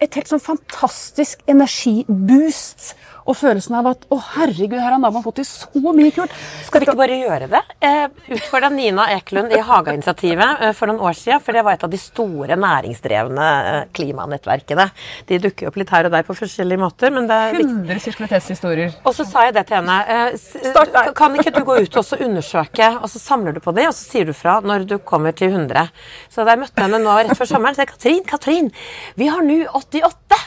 et 0.00 0.16
helt 0.16 0.30
sånn 0.30 0.42
fantastisk 0.42 1.42
energiboost 1.50 2.94
og 3.30 3.36
følelsen 3.38 3.76
av 3.78 3.88
at 3.92 4.06
å 4.10 4.18
herregud, 4.34 4.78
her 4.80 4.94
har 4.96 5.00
naboen 5.02 5.24
fått 5.24 5.38
til 5.40 5.46
så 5.46 5.92
mye 5.94 6.10
kult. 6.14 6.34
Skal 6.66 6.82
vi 6.82 6.88
ikke 6.88 6.98
bare 6.98 7.18
gjøre 7.20 7.48
det? 7.52 7.60
Eh, 7.86 8.06
Utfordra 8.34 8.70
Nina 8.74 9.06
Ekelund 9.14 9.54
i 9.54 9.60
Haga-initiativet 9.64 10.64
eh, 10.66 10.74
for 10.76 10.90
noen 10.90 11.02
år 11.06 11.16
siden. 11.18 11.42
For 11.44 11.56
det 11.56 11.64
var 11.66 11.78
et 11.78 11.86
av 11.86 11.92
de 11.92 12.00
store 12.00 12.58
næringsdrevne 12.60 13.48
eh, 13.70 13.80
klimanettverkene. 13.96 14.88
De 15.30 15.40
dukker 15.46 15.70
opp 15.70 15.78
litt 15.80 15.94
her 15.94 16.10
og 16.10 16.14
der 16.16 16.26
på 16.26 16.36
forskjellige 16.40 16.82
måter. 16.82 17.14
men 17.14 17.30
det 17.30 17.38
er 17.46 17.58
100 17.60 18.04
sirkulitetshistorier. 18.06 18.98
Og 19.04 19.16
så 19.16 19.26
sa 19.28 19.46
jeg 19.46 19.56
det 19.58 19.66
til 19.70 19.78
henne. 19.80 19.98
Eh, 20.10 21.10
kan 21.16 21.38
ikke 21.38 21.54
du 21.54 21.62
gå 21.66 21.80
ut 21.84 22.00
og 22.02 22.14
undersøke, 22.18 22.92
og 23.00 23.10
så 23.12 23.22
samler 23.22 23.54
du 23.54 23.62
på 23.62 23.74
de, 23.76 23.86
og 23.88 23.94
så 23.94 24.06
sier 24.14 24.26
du 24.26 24.34
fra 24.36 24.58
når 24.64 24.88
du 24.90 24.96
kommer 24.98 25.36
til 25.36 25.54
100. 25.54 25.90
Så 26.32 26.42
da 26.42 26.56
jeg 26.56 26.64
møtte 26.64 26.82
henne 26.86 27.02
nå 27.02 27.18
rett 27.20 27.38
før 27.38 27.54
sommeren, 27.54 27.78
sa 27.78 27.86
jeg 27.86 27.94
Katrin, 27.94 28.24
Katrin, 28.26 28.72
vi 29.20 29.30
har 29.30 29.46
nå 29.46 29.62
88. 29.78 30.40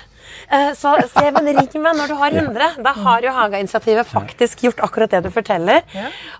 Eh, 0.49 0.71
så 0.77 0.95
se, 1.09 1.25
men 1.35 1.49
ring 1.55 1.83
meg 1.83 1.97
når 1.97 2.11
du 2.11 2.15
har 2.19 2.37
100. 2.43 2.69
Da 2.85 2.93
har 2.97 3.25
jo 3.25 3.33
Haga-initiativet 3.35 4.09
faktisk 4.09 4.63
gjort 4.67 4.83
akkurat 4.85 5.13
det 5.13 5.23
du 5.25 5.29
forteller. 5.33 5.83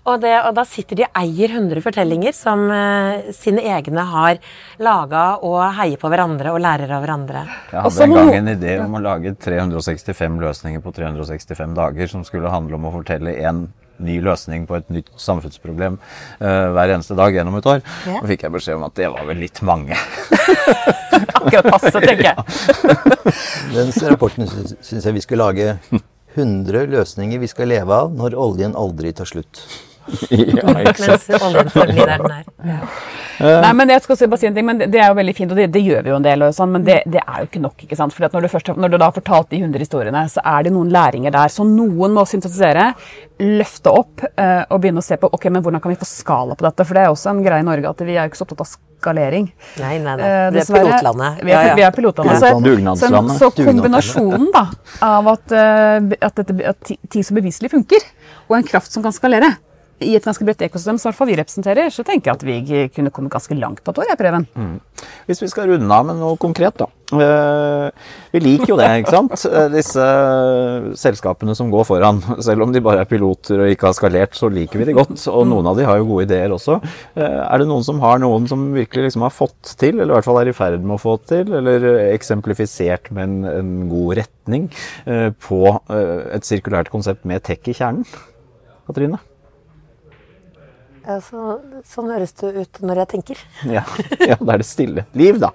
Og, 0.04 0.20
det, 0.22 0.34
og, 0.42 0.52
da 0.56 0.64
sitter 0.68 1.00
de 1.00 1.06
og 1.06 1.20
eier 1.22 1.54
100 1.56 1.84
fortellinger 1.84 2.34
som 2.36 2.66
uh, 2.70 3.30
sine 3.34 3.64
egne 3.74 4.04
har 4.10 4.40
laga 4.82 5.24
og 5.44 5.60
heier 5.78 6.00
på 6.00 6.10
hverandre 6.12 6.54
og 6.54 6.62
lærer 6.64 6.90
av 6.94 7.04
hverandre. 7.04 7.46
Jeg 7.72 7.86
hadde 7.86 8.08
en 8.08 8.18
gang 8.18 8.34
en 8.40 8.52
idé 8.54 8.76
om 8.82 8.98
å 8.98 9.04
lage 9.04 9.34
365 9.46 10.40
løsninger 10.42 10.84
på 10.84 10.94
365 10.94 11.78
dager 11.78 12.12
som 12.12 12.26
skulle 12.26 12.52
handle 12.52 12.78
om 12.78 12.90
å 12.90 12.94
fortelle 12.98 13.36
én 13.40 13.66
ny 14.02 14.18
løsning 14.24 14.66
på 14.68 14.78
et 14.78 14.90
nytt 14.92 15.10
samfunnsproblem 15.20 15.98
uh, 15.98 16.72
hver 16.74 16.94
eneste 16.96 17.16
dag 17.18 17.36
gjennom 17.36 17.58
et 17.60 17.68
år. 17.70 17.84
Ja. 18.08 18.18
Og 18.20 18.28
fikk 18.30 18.46
jeg 18.46 18.54
beskjed 18.56 18.80
om 18.80 18.86
at 18.88 18.96
det 18.98 19.10
var 19.12 19.28
vel 19.28 19.42
litt 19.44 19.62
mange. 19.66 19.98
Akkurat 21.38 21.70
passe, 21.70 21.94
tenker 21.98 22.30
jeg. 22.30 22.36
Den 23.74 23.94
rapporten 24.10 24.50
syns 24.50 25.06
jeg 25.06 25.16
vi 25.16 25.24
skal 25.24 25.42
lage 25.44 25.74
100 26.34 26.88
løsninger 26.90 27.42
vi 27.42 27.50
skal 27.50 27.70
leve 27.70 27.94
av 28.04 28.14
når 28.14 28.34
oljen 28.38 28.74
aldri 28.78 29.14
tar 29.14 29.28
slutt. 29.30 29.62
Ja. 30.34 30.72
Mens 30.74 31.28
oljen 31.40 31.70
forblir 31.72 32.06
den 32.06 32.24
er. 32.30 32.44
Ja. 32.64 32.78
Nei, 33.64 33.72
men 33.74 33.90
jeg 33.90 34.02
skal 34.04 34.18
bare 34.30 34.40
si 34.40 34.46
en 34.48 34.54
ting, 34.56 34.66
men 34.66 34.78
det, 34.82 35.00
er 35.00 35.08
jo 35.10 35.16
veldig 35.18 35.34
fint, 35.36 35.52
og 35.52 35.58
det, 35.58 35.66
det 35.74 35.82
gjør 35.82 36.04
vi 36.06 36.12
jo 36.12 36.18
en 36.20 36.26
del, 36.26 36.44
og 36.46 36.54
sånn, 36.54 36.70
men 36.76 36.84
det, 36.86 37.00
det 37.10 37.22
er 37.22 37.42
jo 37.42 37.48
ikke 37.48 37.62
nok. 37.64 37.84
ikke 37.86 37.98
sant? 37.98 38.14
Fordi 38.14 38.28
at 38.28 38.36
når 38.36 38.46
du, 38.46 38.50
først, 38.52 38.70
når 38.78 38.92
du 38.92 38.98
da 39.00 39.08
har 39.08 39.16
fortalt 39.16 39.50
de 39.50 39.60
100 39.62 39.82
historiene, 39.82 40.24
så 40.30 40.44
er 40.54 40.66
det 40.66 40.74
noen 40.74 40.92
læringer 40.94 41.34
der 41.34 41.52
Så 41.52 41.66
noen 41.66 42.14
må 42.14 42.26
syntetisere, 42.30 42.92
løfte 43.42 43.90
opp 43.90 44.22
uh, 44.22 44.62
og 44.70 44.78
begynne 44.82 45.02
å 45.02 45.06
se 45.06 45.18
på 45.20 45.30
ok, 45.34 45.48
men 45.50 45.64
hvordan 45.64 45.82
kan 45.82 45.94
vi 45.94 45.98
få 45.98 46.08
skala 46.08 46.54
på 46.58 46.68
dette. 46.68 46.86
For 46.86 46.96
det 46.96 47.06
er 47.06 47.14
også 47.14 47.32
en 47.32 47.42
greie 47.46 47.64
i 47.64 47.66
Norge 47.66 47.90
at 47.90 48.04
vi 48.06 48.14
er 48.14 48.22
jo 48.22 48.32
ikke 48.32 48.42
så 48.42 48.46
opptatt 48.46 48.62
av 48.62 48.70
skalering. 49.04 49.50
Nei, 49.82 49.98
nei, 49.98 50.14
nei. 50.20 50.30
Eh, 50.30 50.46
Vi 50.54 50.62
er 50.62 50.70
pilotlandet. 50.70 51.44
Vi 51.44 51.54
er, 51.58 51.74
vi 51.74 51.84
er 51.84 51.94
pilotlandet. 51.98 52.38
Ja, 52.38 52.54
Så, 52.94 53.10
så, 53.10 53.36
så 53.42 53.52
kombinasjonen 53.58 54.48
da, 54.54 54.64
av 55.04 55.34
at, 55.34 55.52
eh, 55.52 56.14
at, 56.20 56.40
dette, 56.40 56.56
at 56.70 56.94
ting 57.10 57.26
som 57.26 57.38
beviselig 57.38 57.74
funker, 57.74 58.06
og 58.48 58.58
en 58.60 58.68
kraft 58.68 58.94
som 58.94 59.04
kan 59.04 59.14
skalere, 59.14 59.56
i 60.04 60.14
et 60.18 60.24
ganske 60.26 60.44
bredt 60.46 60.62
ekosystem 60.68 60.98
som 61.00 61.08
i 61.08 61.12
hvert 61.12 61.18
fall 61.22 61.30
vi 61.32 61.38
representerer, 61.40 61.90
så 61.94 62.04
tenker 62.06 62.30
jeg 62.32 62.38
at 62.38 62.44
vi 62.48 62.88
kunne 62.94 63.10
komme 63.14 63.32
ganske 63.32 63.56
langt 63.58 63.82
på 63.84 63.94
et 63.94 64.02
år, 64.04 64.10
jeg, 64.12 64.20
Preben. 64.20 64.46
Hvis 65.28 65.40
vi 65.42 65.48
skal 65.52 65.68
runde 65.72 65.90
av 65.96 66.06
med 66.10 66.20
noe 66.20 66.36
konkret, 66.40 66.76
da. 66.80 66.86
Eh, 67.14 67.90
Vi 68.34 68.40
liker 68.40 68.70
jo 68.72 68.76
det, 68.80 68.86
ikke 69.02 69.12
sant? 69.14 69.34
Eh, 69.54 69.68
Disse 69.74 70.04
selskapene 70.98 71.54
som 71.56 71.70
går 71.72 71.84
foran. 71.88 72.20
Selv 72.42 72.64
om 72.64 72.72
de 72.74 72.82
bare 72.84 73.04
er 73.04 73.08
piloter 73.10 73.60
og 73.64 73.70
ikke 73.72 73.88
har 73.90 73.96
skalert, 73.96 74.34
så 74.38 74.48
liker 74.52 74.80
vi 74.80 74.88
de 74.88 74.96
godt. 74.96 75.16
Og 75.30 75.46
noen 75.50 75.68
av 75.70 75.78
de 75.78 75.86
har 75.88 76.00
jo 76.00 76.08
gode 76.08 76.26
ideer 76.28 76.54
også. 76.54 76.78
Eh, 77.14 77.40
Er 77.44 77.62
det 77.62 77.68
noen 77.70 77.84
som 77.86 78.00
har 78.04 78.18
noen 78.22 78.48
som 78.50 78.64
virkelig 78.74 79.08
liksom 79.10 79.26
har 79.26 79.34
fått 79.34 79.74
til, 79.80 79.98
eller 80.00 80.14
i 80.14 80.16
hvert 80.18 80.28
fall 80.28 80.40
er 80.42 80.50
i 80.50 80.56
ferd 80.56 80.80
med 80.82 80.96
å 80.96 81.02
få 81.02 81.16
til, 81.28 81.52
eller 81.60 81.86
eksemplifisert 82.14 83.10
med 83.14 83.28
en, 83.28 83.36
en 83.52 83.74
god 83.92 84.16
retning 84.22 84.68
eh, 85.06 85.30
på 85.44 85.60
eh, 85.92 86.34
et 86.38 86.48
sirkulært 86.48 86.90
konsept 86.92 87.24
med 87.28 87.44
tech 87.46 87.62
i 87.70 87.76
kjernen? 87.76 88.04
Katrine? 88.88 89.20
Ja, 91.04 91.18
så, 91.20 91.58
sånn 91.84 92.06
høres 92.08 92.30
det 92.40 92.48
ut 92.56 92.78
når 92.80 93.02
jeg 93.02 93.08
tenker. 93.12 93.40
Ja, 93.68 93.82
ja 94.24 94.36
da 94.40 94.54
er 94.54 94.62
det 94.62 94.66
stille. 94.68 95.02
Liv, 95.12 95.36
da. 95.42 95.50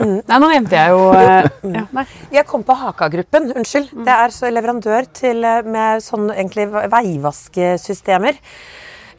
Nei, 0.00 0.38
nå 0.40 0.48
nevnte 0.48 0.78
jeg 0.78 0.94
jo 0.94 1.02
eh, 1.20 1.48
ja, 1.74 1.82
nei. 1.92 2.04
Jeg 2.32 2.46
kom 2.48 2.64
på 2.64 2.76
Haka-gruppen, 2.80 3.50
unnskyld. 3.60 3.92
Det 4.06 4.14
er 4.14 4.32
så 4.32 4.48
leverandør 4.48 5.10
til, 5.20 5.44
eh, 5.44 5.60
med 5.68 6.00
sånn 6.04 6.30
egentlig 6.32 6.64
veivaskesystemer. 6.72 8.38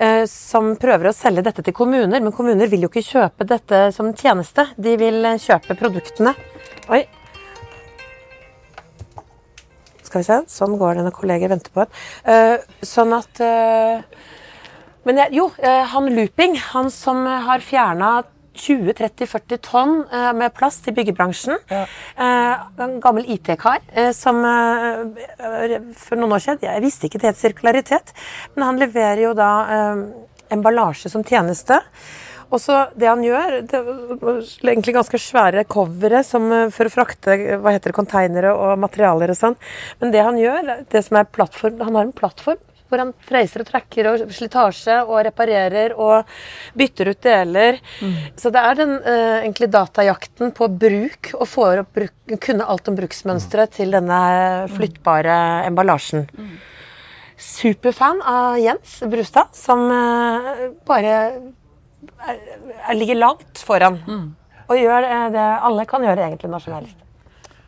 eh, 0.02 0.24
Som 0.32 0.74
prøver 0.82 1.12
å 1.12 1.14
selge 1.14 1.46
dette 1.46 1.62
til 1.68 1.78
kommuner, 1.78 2.18
men 2.18 2.34
kommuner 2.34 2.72
vil 2.72 2.88
jo 2.88 2.90
ikke 2.90 3.06
kjøpe 3.06 3.46
dette 3.54 3.84
som 3.94 4.10
tjeneste. 4.18 4.66
De 4.82 4.96
vil 4.98 5.22
eh, 5.30 5.38
kjøpe 5.46 5.78
produktene. 5.78 6.34
Oi. 6.90 7.04
Skal 10.06 10.24
vi 10.24 10.28
se. 10.32 10.40
Sånn 10.58 10.74
går 10.82 10.98
det 10.98 11.06
når 11.06 11.16
kolleger 11.22 11.54
venter 11.54 11.70
på 11.76 11.86
en. 11.86 11.94
Eh, 12.34 12.66
Sånn 12.86 13.14
at 13.18 13.42
eh, 13.46 14.02
Men 15.06 15.22
jeg, 15.22 15.36
jo, 15.38 15.50
eh, 15.62 15.84
han 15.92 16.10
Looping, 16.16 16.58
han 16.74 16.90
som 16.94 17.26
har 17.26 17.62
fjerna 17.62 18.24
20-30-40 18.56 19.62
tonn 19.62 19.96
eh, 20.12 20.32
med 20.34 20.54
plast 20.56 20.88
i 20.88 20.94
byggebransjen. 20.96 21.60
Ja. 21.70 21.86
en 22.82 23.00
gammel 23.04 23.28
IT-kar 23.36 23.82
eh, 23.94 24.12
som 24.16 24.42
eh, 24.48 25.80
for 26.00 26.20
noen 26.20 26.36
år 26.38 26.44
siden 26.44 26.66
Jeg 26.70 26.84
visste 26.86 27.10
ikke 27.10 27.22
det 27.22 27.34
het 27.34 27.42
sirkularitet, 27.42 28.14
men 28.56 28.70
han 28.70 28.80
leverer 28.82 29.26
jo 29.28 29.34
da 29.38 29.50
eh, 29.78 30.06
emballasje 30.56 31.12
som 31.12 31.26
tjeneste. 31.26 31.82
Og 32.54 32.62
så 32.62 32.86
det 32.94 33.10
han 33.10 33.24
gjør 33.26 33.56
det 33.66 33.80
er 33.80 34.68
Egentlig 34.70 34.94
ganske 34.96 35.20
svære 35.20 35.66
covere 35.70 36.22
eh, 36.22 36.70
for 36.74 36.88
å 36.88 36.94
frakte 36.94 37.38
hva 37.60 37.74
heter 37.74 37.92
det, 37.92 37.98
konteinere 37.98 38.54
og 38.54 38.80
materialer 38.82 39.34
og 39.34 39.40
sånn. 39.40 39.60
Men 40.02 40.14
det 40.16 40.24
han 40.26 40.40
gjør, 40.40 40.72
det 40.92 41.04
som 41.06 41.20
er 41.20 41.30
plattform 41.30 41.82
Han 41.84 42.00
har 42.00 42.08
en 42.08 42.16
plattform 42.16 42.62
hvor 42.90 43.02
han 43.02 43.14
freiser 43.26 43.64
og 43.64 43.70
tracker 43.70 44.10
og 44.12 44.26
slitasje 44.34 45.00
og 45.06 45.24
reparerer 45.28 45.96
og 45.98 46.30
bytter 46.78 47.12
ut 47.12 47.22
deler. 47.26 47.80
Så 48.40 48.52
det 48.54 48.62
er 48.62 48.80
den 48.80 48.94
eh, 49.00 49.42
egentlig 49.42 49.72
datajakten 49.74 50.54
på 50.56 50.70
bruk, 50.84 51.32
og 51.34 51.50
får 51.50 51.84
opp 51.84 51.98
bruk, 51.98 52.38
kunne 52.44 52.68
alt 52.70 52.92
om 52.92 52.98
bruksmønsteret 53.00 53.76
til 53.80 53.96
denne 53.96 54.22
flyttbare 54.76 55.38
emballasjen. 55.70 56.28
Superfan 57.36 58.22
av 58.24 58.60
Jens 58.62 59.00
Brustad, 59.12 59.52
som 59.58 59.86
eh, 59.92 60.52
bare 60.88 61.16
er, 61.16 61.40
er, 62.30 62.94
ligger 62.96 63.20
langt 63.20 63.60
foran. 63.66 64.00
Og 64.70 64.80
gjør 64.80 65.10
eh, 65.10 65.26
det 65.36 65.50
alle 65.70 65.90
kan 65.90 66.06
gjøre 66.06 66.30
egentlig 66.30 66.54
når 66.54 66.64
som 66.68 66.78
helst. 66.80 67.05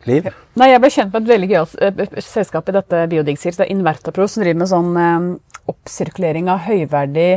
Liv? 0.06 0.28
Nei, 0.58 0.70
Jeg 0.70 0.82
ble 0.82 0.90
kjent 0.94 1.12
med 1.12 1.24
et 1.24 1.32
veldig 1.32 1.48
gøyalt 1.50 1.74
eh, 1.82 2.20
selskap 2.24 2.68
i 2.68 2.76
dette 2.76 3.02
Biodigsil. 3.10 3.56
Det 3.56 3.66
er 3.66 3.72
Invertapro 3.74 4.28
som 4.30 4.44
driver 4.44 4.60
med 4.62 4.70
sånn 4.70 5.00
eh, 5.02 5.26
oppsirkulering 5.72 6.50
av 6.52 6.64
høyverdig 6.68 7.30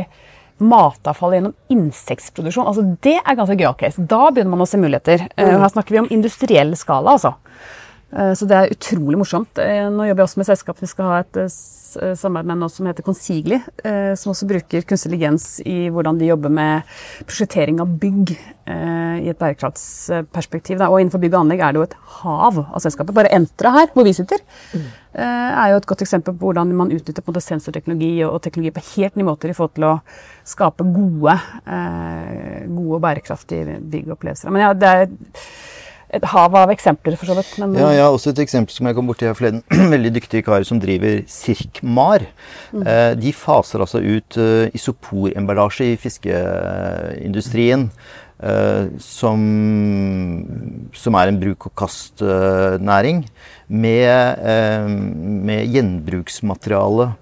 matavfall 0.62 1.34
gjennom 1.36 1.54
insektproduksjon. 1.74 2.68
Altså, 2.70 2.84
det 3.02 3.18
er 3.18 3.38
ganske 3.38 3.58
gøyal 3.58 3.76
case. 3.80 4.04
Da 4.06 4.28
begynner 4.30 4.54
man 4.54 4.64
å 4.64 4.70
se 4.70 4.80
muligheter. 4.80 5.26
Eh, 5.34 5.54
her 5.58 5.72
snakker 5.74 5.96
vi 5.96 6.02
om 6.04 6.10
industriell 6.14 6.76
skala, 6.78 7.16
altså. 7.18 7.36
Så 8.12 8.44
det 8.44 8.52
er 8.52 8.72
utrolig 8.74 9.16
morsomt. 9.16 9.56
Nå 9.56 10.04
jobber 10.04 10.20
jeg 10.20 10.26
også 10.26 10.40
med 10.42 10.48
selskap 10.50 10.82
vi 10.82 10.88
skal 10.90 11.06
ha 11.08 11.20
et 11.22 11.38
samarbeid 11.94 12.48
med 12.50 12.60
nå 12.62 12.68
som 12.72 12.86
heter 12.88 13.04
Consigli, 13.06 13.58
eh, 13.84 14.12
som 14.18 14.32
også 14.32 14.48
bruker 14.50 14.84
kunstig 14.88 15.12
intelligens 15.12 15.60
i 15.66 15.90
hvordan 15.92 16.18
de 16.18 16.30
jobber 16.30 16.52
med 16.52 16.88
prosjektering 17.28 17.80
av 17.82 17.90
bygg 18.00 18.32
eh, 18.32 19.18
i 19.22 19.28
et 19.30 19.38
bærekraftsperspektiv. 19.38 20.82
Og 20.88 21.00
innenfor 21.00 21.22
bygg 21.22 21.36
og 21.36 21.42
anlegg 21.42 21.60
er 21.62 21.72
det 21.72 21.80
jo 21.80 21.86
et 21.88 21.98
hav 22.22 22.60
av 22.62 22.80
selskaper. 22.82 23.16
Bare 23.16 23.32
Entra 23.32 23.72
her, 23.76 23.90
hvor 23.94 24.06
vi 24.06 24.14
sitter, 24.16 24.42
eh, 24.72 25.22
er 25.22 25.72
jo 25.72 25.80
et 25.82 25.88
godt 25.92 26.04
eksempel 26.06 26.36
på 26.36 26.48
hvordan 26.48 26.72
man 26.76 26.92
utnytter 26.92 27.40
sensorteknologi 27.42 28.24
og 28.24 28.32
og 28.32 28.42
teknologi 28.42 28.72
på 28.72 28.86
helt 28.96 29.16
nye 29.16 29.28
måter 29.28 29.50
i 29.50 29.54
forhold 29.56 29.74
til 29.76 29.84
å 29.84 30.00
skape 30.44 30.84
gode, 30.88 31.34
gode 31.66 32.96
og 32.96 33.02
bærekraftige 33.04 33.76
byggopplevelser. 33.92 34.50
Men 34.50 34.62
ja, 34.62 34.72
det 34.72 34.88
er 34.88 35.06
et 36.12 36.24
hav 36.28 36.56
av 36.60 36.70
eksempler, 36.72 37.16
for 37.16 37.30
så 37.30 37.36
vidt. 37.38 37.52
Men, 37.60 37.76
Ja, 37.80 37.90
jeg 37.94 38.04
har 38.04 38.12
også 38.12 38.32
et 38.34 38.42
eksempel 38.44 38.74
som 38.74 38.88
jeg 38.88 38.96
kom 38.96 39.08
borti 39.08 39.24
her 39.24 39.36
forleden. 39.38 39.62
Veldig 39.94 40.12
dyktige 40.18 40.44
karer 40.44 40.66
som 40.68 40.80
driver 40.82 41.22
Sirkmar. 41.30 42.26
Eh, 42.76 43.12
de 43.16 43.32
faser 43.32 43.80
altså 43.80 44.02
ut 44.02 44.36
uh, 44.36 44.68
isoporemballasje 44.76 45.92
i 45.92 45.96
fiskeindustrien. 46.00 47.88
Uh, 48.42 48.90
som, 48.98 49.40
som 50.98 51.14
er 51.14 51.30
en 51.30 51.40
bruk-og-kast-næring. 51.40 53.24
med, 53.68 54.38
uh, 54.42 54.90
med 55.48 55.64
gjenbruksmateriale. 55.72 57.14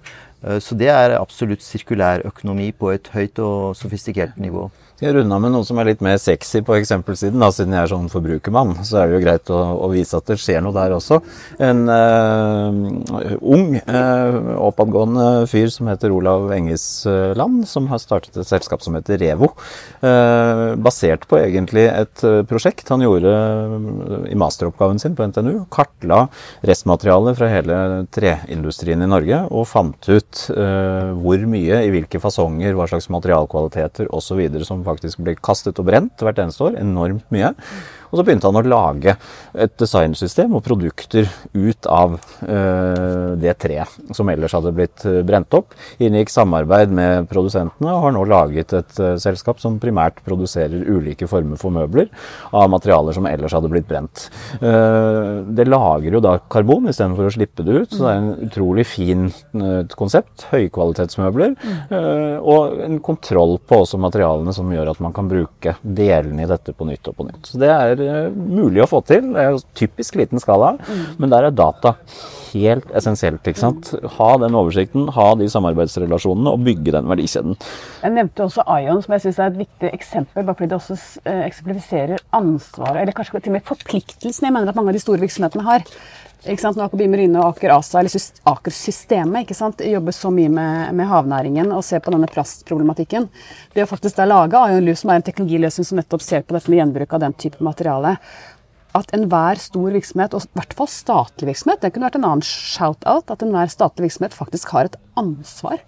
Så 0.59 0.73
det 0.73 0.87
er 0.89 1.13
absolutt 1.19 1.61
sirkulær 1.61 2.23
økonomi 2.25 2.71
på 2.73 2.89
et 2.89 3.11
høyt 3.13 3.37
og 3.39 3.75
sofistikert 3.77 4.39
nivå. 4.41 4.71
Skal 5.01 5.15
jeg 5.15 5.23
runde 5.23 5.33
av 5.33 5.41
med 5.41 5.49
noe 5.49 5.65
som 5.65 5.79
er 5.81 5.87
litt 5.87 6.01
mer 6.05 6.19
sexy 6.21 6.59
på 6.61 6.75
eksempelsiden, 6.75 7.41
da, 7.41 7.47
siden 7.49 7.71
jeg 7.73 7.87
er 7.87 7.89
sånn 7.89 8.11
forbrukermann. 8.13 8.75
Så 8.85 8.99
er 9.01 9.07
det 9.09 9.15
jo 9.15 9.21
greit 9.23 9.49
å, 9.49 9.61
å 9.81 9.87
vise 9.89 10.13
at 10.13 10.27
det 10.29 10.35
skjer 10.37 10.59
noe 10.61 10.75
der 10.75 10.93
også. 10.93 11.17
En 11.57 11.89
uh, 11.89 13.33
ung, 13.41 13.79
uh, 13.81 14.37
oppadgående 14.61 15.47
fyr 15.49 15.73
som 15.73 15.89
heter 15.89 16.13
Olav 16.13 16.53
Engesland, 16.53 17.63
som 17.65 17.89
har 17.89 18.03
startet 18.03 18.37
et 18.37 18.51
selskap 18.51 18.85
som 18.85 18.93
heter 18.93 19.17
Revo. 19.23 19.49
Uh, 20.05 20.77
basert 20.77 21.25
på 21.25 21.39
egentlig 21.39 21.87
et 21.89 22.23
eh, 22.27 22.41
prosjekt 22.47 22.89
han 22.91 23.03
gjorde 23.03 23.31
eh, 23.31 24.29
i 24.31 24.37
masteroppgaven 24.39 24.99
sin 25.01 25.15
på 25.17 25.25
NTNU. 25.29 25.65
Kartla 25.73 26.23
restmaterialet 26.67 27.37
fra 27.37 27.49
hele 27.51 27.77
treindustrien 28.13 29.01
i 29.01 29.09
Norge 29.09 29.41
og 29.49 29.67
fant 29.69 30.09
ut 30.09 30.43
eh, 30.53 31.11
hvor 31.21 31.45
mye, 31.51 31.81
i 31.85 31.91
hvilke 31.93 32.21
fasonger, 32.23 32.75
hva 32.77 32.87
slags 32.91 33.09
materialkvaliteter 33.13 34.11
osv. 34.13 34.41
som 34.67 34.85
faktisk 34.91 35.23
ble 35.23 35.35
kastet 35.39 35.79
og 35.81 35.87
brent 35.89 36.21
hvert 36.21 36.43
eneste 36.43 36.67
år. 36.67 36.77
Enormt 36.81 37.25
mye. 37.33 37.53
Og 38.11 38.19
så 38.19 38.25
begynte 38.27 38.49
han 38.49 38.59
å 38.59 38.65
lage 38.67 39.15
et 39.55 39.73
designsystem 39.79 40.53
og 40.57 40.63
produkter 40.65 41.29
ut 41.55 41.87
av 41.89 42.17
eh, 42.43 43.33
det 43.41 43.55
treet 43.61 44.15
som 44.15 44.29
ellers 44.31 44.55
hadde 44.57 44.73
blitt 44.75 45.05
eh, 45.07 45.21
brent 45.27 45.53
opp. 45.57 45.75
Inngikk 46.03 46.31
samarbeid 46.31 46.91
med 46.95 47.29
produsentene 47.31 47.91
og 47.95 48.05
har 48.05 48.15
nå 48.15 48.25
laget 48.27 48.75
et 48.77 48.99
eh, 49.01 49.15
selskap 49.21 49.61
som 49.63 49.79
primært 49.81 50.19
produserer 50.25 50.83
ulike 50.91 51.29
former 51.31 51.59
for 51.61 51.73
møbler 51.73 52.09
av 52.51 52.69
materialer 52.71 53.15
som 53.15 53.27
ellers 53.29 53.55
hadde 53.55 53.71
blitt 53.71 53.87
brent. 53.89 54.27
Eh, 54.59 55.31
det 55.47 55.67
lager 55.69 56.17
jo 56.17 56.23
da 56.23 56.35
karbon 56.51 56.89
istedenfor 56.91 57.29
å 57.29 57.33
slippe 57.33 57.65
det 57.67 57.77
ut, 57.83 57.95
så 57.95 58.03
det 58.03 58.11
er 58.11 58.21
en 58.21 58.49
utrolig 58.49 58.87
fin 58.89 59.27
eh, 59.29 59.95
konsept. 59.95 60.47
Høykvalitetsmøbler. 60.51 61.55
eh, 61.89 62.37
og 62.41 62.81
en 62.85 62.99
kontroll 63.03 63.57
på 63.67 63.81
også 63.85 63.99
materialene 64.01 64.53
som 64.55 64.71
gjør 64.71 64.93
at 64.93 65.01
man 65.03 65.15
kan 65.15 65.29
bruke 65.31 65.77
delene 65.81 66.45
i 66.45 66.49
dette 66.49 66.75
på 66.75 66.87
nytt 66.89 67.07
og 67.11 67.17
på 67.17 67.27
nytt. 67.27 67.51
Så 67.53 67.61
det 67.61 67.71
er 67.71 68.00
mulig 68.35 68.83
å 68.83 68.89
få 68.89 69.01
til. 69.07 69.31
Det 69.33 69.41
er 69.43 69.55
jo 69.55 69.63
typisk 69.77 70.19
liten 70.19 70.41
skala, 70.41 70.75
men 71.17 71.33
der 71.33 71.49
er 71.49 71.55
data 71.55 71.95
helt 72.53 72.89
essensielt. 72.97 73.47
ikke 73.47 73.59
sant? 73.59 73.91
Ha 74.17 74.29
den 74.41 74.57
oversikten, 74.57 75.09
ha 75.15 75.27
de 75.39 75.49
samarbeidsrelasjonene 75.51 76.53
og 76.55 76.65
bygge 76.65 76.95
den 76.95 77.09
verdikjeden. 77.11 77.59
Jeg 78.01 78.15
nevnte 78.15 78.47
også 78.47 78.65
Ion, 78.79 79.03
som 79.03 79.15
jeg 79.17 79.25
syns 79.25 79.39
er 79.39 79.51
et 79.51 79.61
viktig 79.65 79.93
eksempel, 79.93 80.45
bare 80.45 80.57
fordi 80.57 80.71
det 80.71 80.79
også 80.79 80.97
eh, 81.25 81.45
eksemplifiserer 81.47 82.25
ansvaret, 82.37 83.03
eller 83.03 83.15
kanskje 83.17 83.39
til 83.39 83.53
og 83.53 83.57
med 83.59 83.69
forpliktelsen 83.69 84.47
jeg 84.47 84.55
mener 84.55 84.71
at 84.71 84.77
mange 84.77 84.93
av 84.93 84.99
de 84.99 85.03
store 85.03 85.23
virksomhetene 85.23 85.67
har. 85.67 85.87
Ikke 86.41 86.63
sant? 86.63 86.77
Nå 86.77 86.87
Aker 86.87 87.09
Marine 87.11 87.37
og 87.37 87.51
Aker 87.51 87.75
ASA, 87.75 87.99
eller 87.99 88.49
Aker-systemet 88.49 89.45
ikke 89.45 89.57
sant? 89.57 89.83
jobber 89.85 90.15
så 90.15 90.31
mye 90.33 90.49
med, 90.49 90.95
med 90.97 91.09
havnæringen 91.09 91.69
og 91.75 91.83
ser 91.85 92.01
på 92.01 92.13
denne 92.13 92.29
plastproblematikken. 92.31 93.27
Det 93.75 93.83
å 93.83 93.89
faktisk 93.89 94.17
da 94.17 94.25
lage 94.25 94.63
Ion 94.71 94.87
Lu, 94.87 94.95
som 94.97 95.11
er 95.13 95.21
en 95.21 95.27
teknologiløsning 95.27 95.85
som 95.85 96.01
nettopp 96.01 96.25
ser 96.25 96.41
på 96.41 96.57
dette 96.57 96.71
med 96.73 96.81
gjenbruk 96.81 97.13
av 97.13 97.21
den 97.27 97.37
type 97.37 97.61
materiale, 97.61 98.15
at 98.97 99.11
enhver 99.15 99.59
stor 99.61 99.93
virksomhet, 99.93 100.33
og 100.35 100.45
i 100.45 100.59
hvert 100.59 100.73
fall 100.77 100.89
statlig 100.91 101.51
virksomhet, 101.51 101.81
det 101.83 101.93
kunne 101.93 102.09
vært 102.09 102.17
en 102.19 102.27
annen 102.27 102.45
shout-out, 102.45 103.31
at 103.31 103.45
enhver 103.45 103.71
statlig 103.71 104.09
virksomhet 104.09 104.35
faktisk 104.35 104.73
har 104.75 104.89
et 104.89 104.97
ansvar 105.19 105.83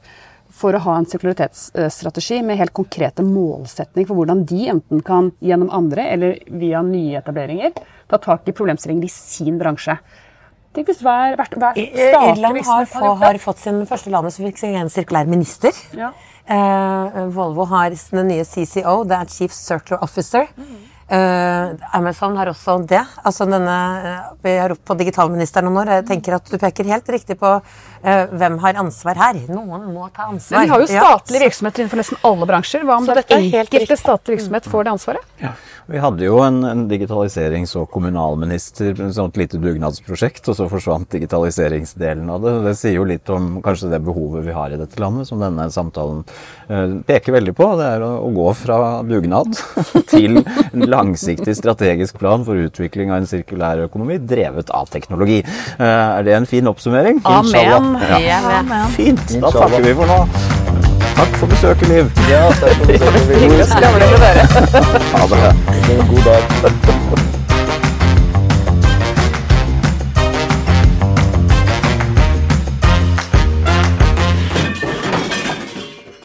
for 0.53 0.75
å 0.75 0.81
ha 0.85 0.97
en 0.99 1.07
sirkularitetsstrategi 1.09 2.41
med 2.45 2.59
helt 2.59 2.75
konkrete 2.77 3.25
målsetninger 3.25 4.09
for 4.09 4.19
hvordan 4.19 4.43
de 4.49 4.67
enten 4.75 5.01
kan 5.05 5.31
gjennom 5.41 5.71
andre 5.73 6.05
eller 6.13 6.43
via 6.61 6.83
nye 6.85 7.17
etableringer 7.23 7.73
ta 8.11 8.19
tak 8.21 8.47
i 8.47 8.53
problemstillinger 8.55 9.07
i 9.07 9.13
sin 9.13 9.57
bransje. 9.61 9.97
Tenk 10.73 10.89
hvis 10.89 11.01
hver, 11.05 11.35
hvert, 11.37 11.57
hver 11.61 11.77
Irland 11.77 12.61
har, 12.65 12.85
få, 12.89 13.13
har 13.21 13.37
fått 13.41 13.61
sin 13.61 13.81
første 13.89 14.13
landet 14.13 14.33
som 14.33 14.45
fikk 14.45 14.61
sin 14.61 14.89
sirkulær 14.93 15.29
minister. 15.29 15.73
Ja. 15.97 16.11
Eh, 16.43 17.19
Volvo 17.33 17.65
har 17.71 17.93
den 17.93 18.27
nye 18.29 18.45
CCO, 18.45 19.03
det 19.07 19.19
er 19.19 19.29
Chief 19.31 19.53
Circular 19.53 20.01
Officer. 20.05 20.49
Eh, 21.13 21.69
Amazon 21.91 22.37
har 22.37 22.49
også 22.49 22.79
det. 22.89 23.01
Altså 23.21 23.45
denne, 23.45 23.73
uh, 24.01 24.29
vi 24.41 24.55
har 24.57 24.71
ropt 24.71 24.81
på 24.87 24.95
digitalministeren 24.97 25.67
noen 25.69 25.83
år. 25.83 25.91
Jeg 25.99 26.05
tenker 26.07 26.39
at 26.39 26.47
Du 26.49 26.55
peker 26.57 26.87
helt 26.89 27.09
riktig 27.13 27.35
på 27.37 27.51
uh, 27.59 28.23
hvem 28.33 28.55
har 28.63 28.79
ansvar 28.81 29.19
her. 29.21 29.37
Noen 29.53 29.91
må 29.93 30.07
ta 30.15 30.31
ansvar. 30.31 30.57
Men 30.57 30.65
vi 30.65 30.71
har 30.71 30.81
jo 30.81 30.87
Ja, 30.89 31.03
statlige 31.11 31.45
virksomheter 31.45 31.83
innenfor 31.83 32.01
nesten 32.01 32.21
alle 32.25 32.47
bransjer. 32.49 32.85
Hva 32.87 32.97
om 32.97 33.05
den 33.05 33.19
dette 33.19 33.37
er 33.37 33.45
helt 33.45 33.77
enkelte 33.77 33.99
statlige 33.99 34.39
virksomhet 34.39 34.69
får 34.73 34.87
det 34.87 34.93
ansvaret? 34.95 35.51
Vi 35.93 36.01
hadde 36.01 36.25
jo 36.25 36.39
en, 36.41 36.61
en 36.65 36.83
digitaliserings- 36.89 37.75
og 37.77 37.89
kommunalminister, 37.93 38.95
et 38.95 39.13
sånt 39.13 39.37
lite 39.37 39.59
dugnadsprosjekt, 39.61 40.47
og 40.49 40.57
så 40.57 40.69
forsvant 40.71 41.11
digitaliseringsdelen 41.13 42.31
av 42.31 42.41
det. 42.41 42.55
Det 42.69 42.75
sier 42.79 42.97
jo 42.97 43.05
litt 43.05 43.29
om 43.29 43.59
kanskje 43.61 43.91
det 43.91 44.01
behovet 44.07 44.47
vi 44.47 44.55
har 44.55 44.73
i 44.73 44.79
dette 44.81 45.01
landet, 45.03 45.27
som 45.29 45.43
denne 45.43 45.67
samtalen 45.75 46.23
peker 47.05 47.37
veldig 47.37 47.53
på. 47.59 47.69
Det 47.77 47.89
er 47.97 48.07
å, 48.07 48.13
å 48.23 48.33
gå 48.33 48.49
fra 48.57 48.79
dugnad 49.05 49.53
til 50.13 50.41
langsiktig 51.03 51.55
strategisk 51.57 52.17
plan 52.19 52.45
for 52.47 52.59
utvikling 52.59 53.11
av 53.11 53.21
en 53.21 53.29
sirkulær 53.29 53.85
økonomi 53.87 54.17
drevet 54.17 54.71
av 54.73 54.89
teknologi. 54.93 55.41
Eh, 55.43 55.85
er 55.85 56.23
det 56.23 56.35
en 56.37 56.49
fin 56.49 56.67
oppsummering? 56.71 57.21
Amen. 57.25 57.97
Ja. 58.23 58.41
Amen. 58.59 58.89
Fint. 58.97 59.37
Da 59.41 59.51
takker 59.51 59.83
vi 59.83 59.95
for 59.99 60.09
nå. 60.09 60.21
Takk 61.13 61.35
for 61.37 61.47
besøket, 61.47 61.87
Liv. 61.89 62.09
Ja, 62.31 62.47
takk 62.59 62.75
for 62.81 62.85
besøket. 62.85 63.13
Liv. 63.41 63.51
med. 63.51 63.69
Ha 65.13 65.27
det. 65.35 65.53
God 66.09 66.23
dag. 66.31 66.92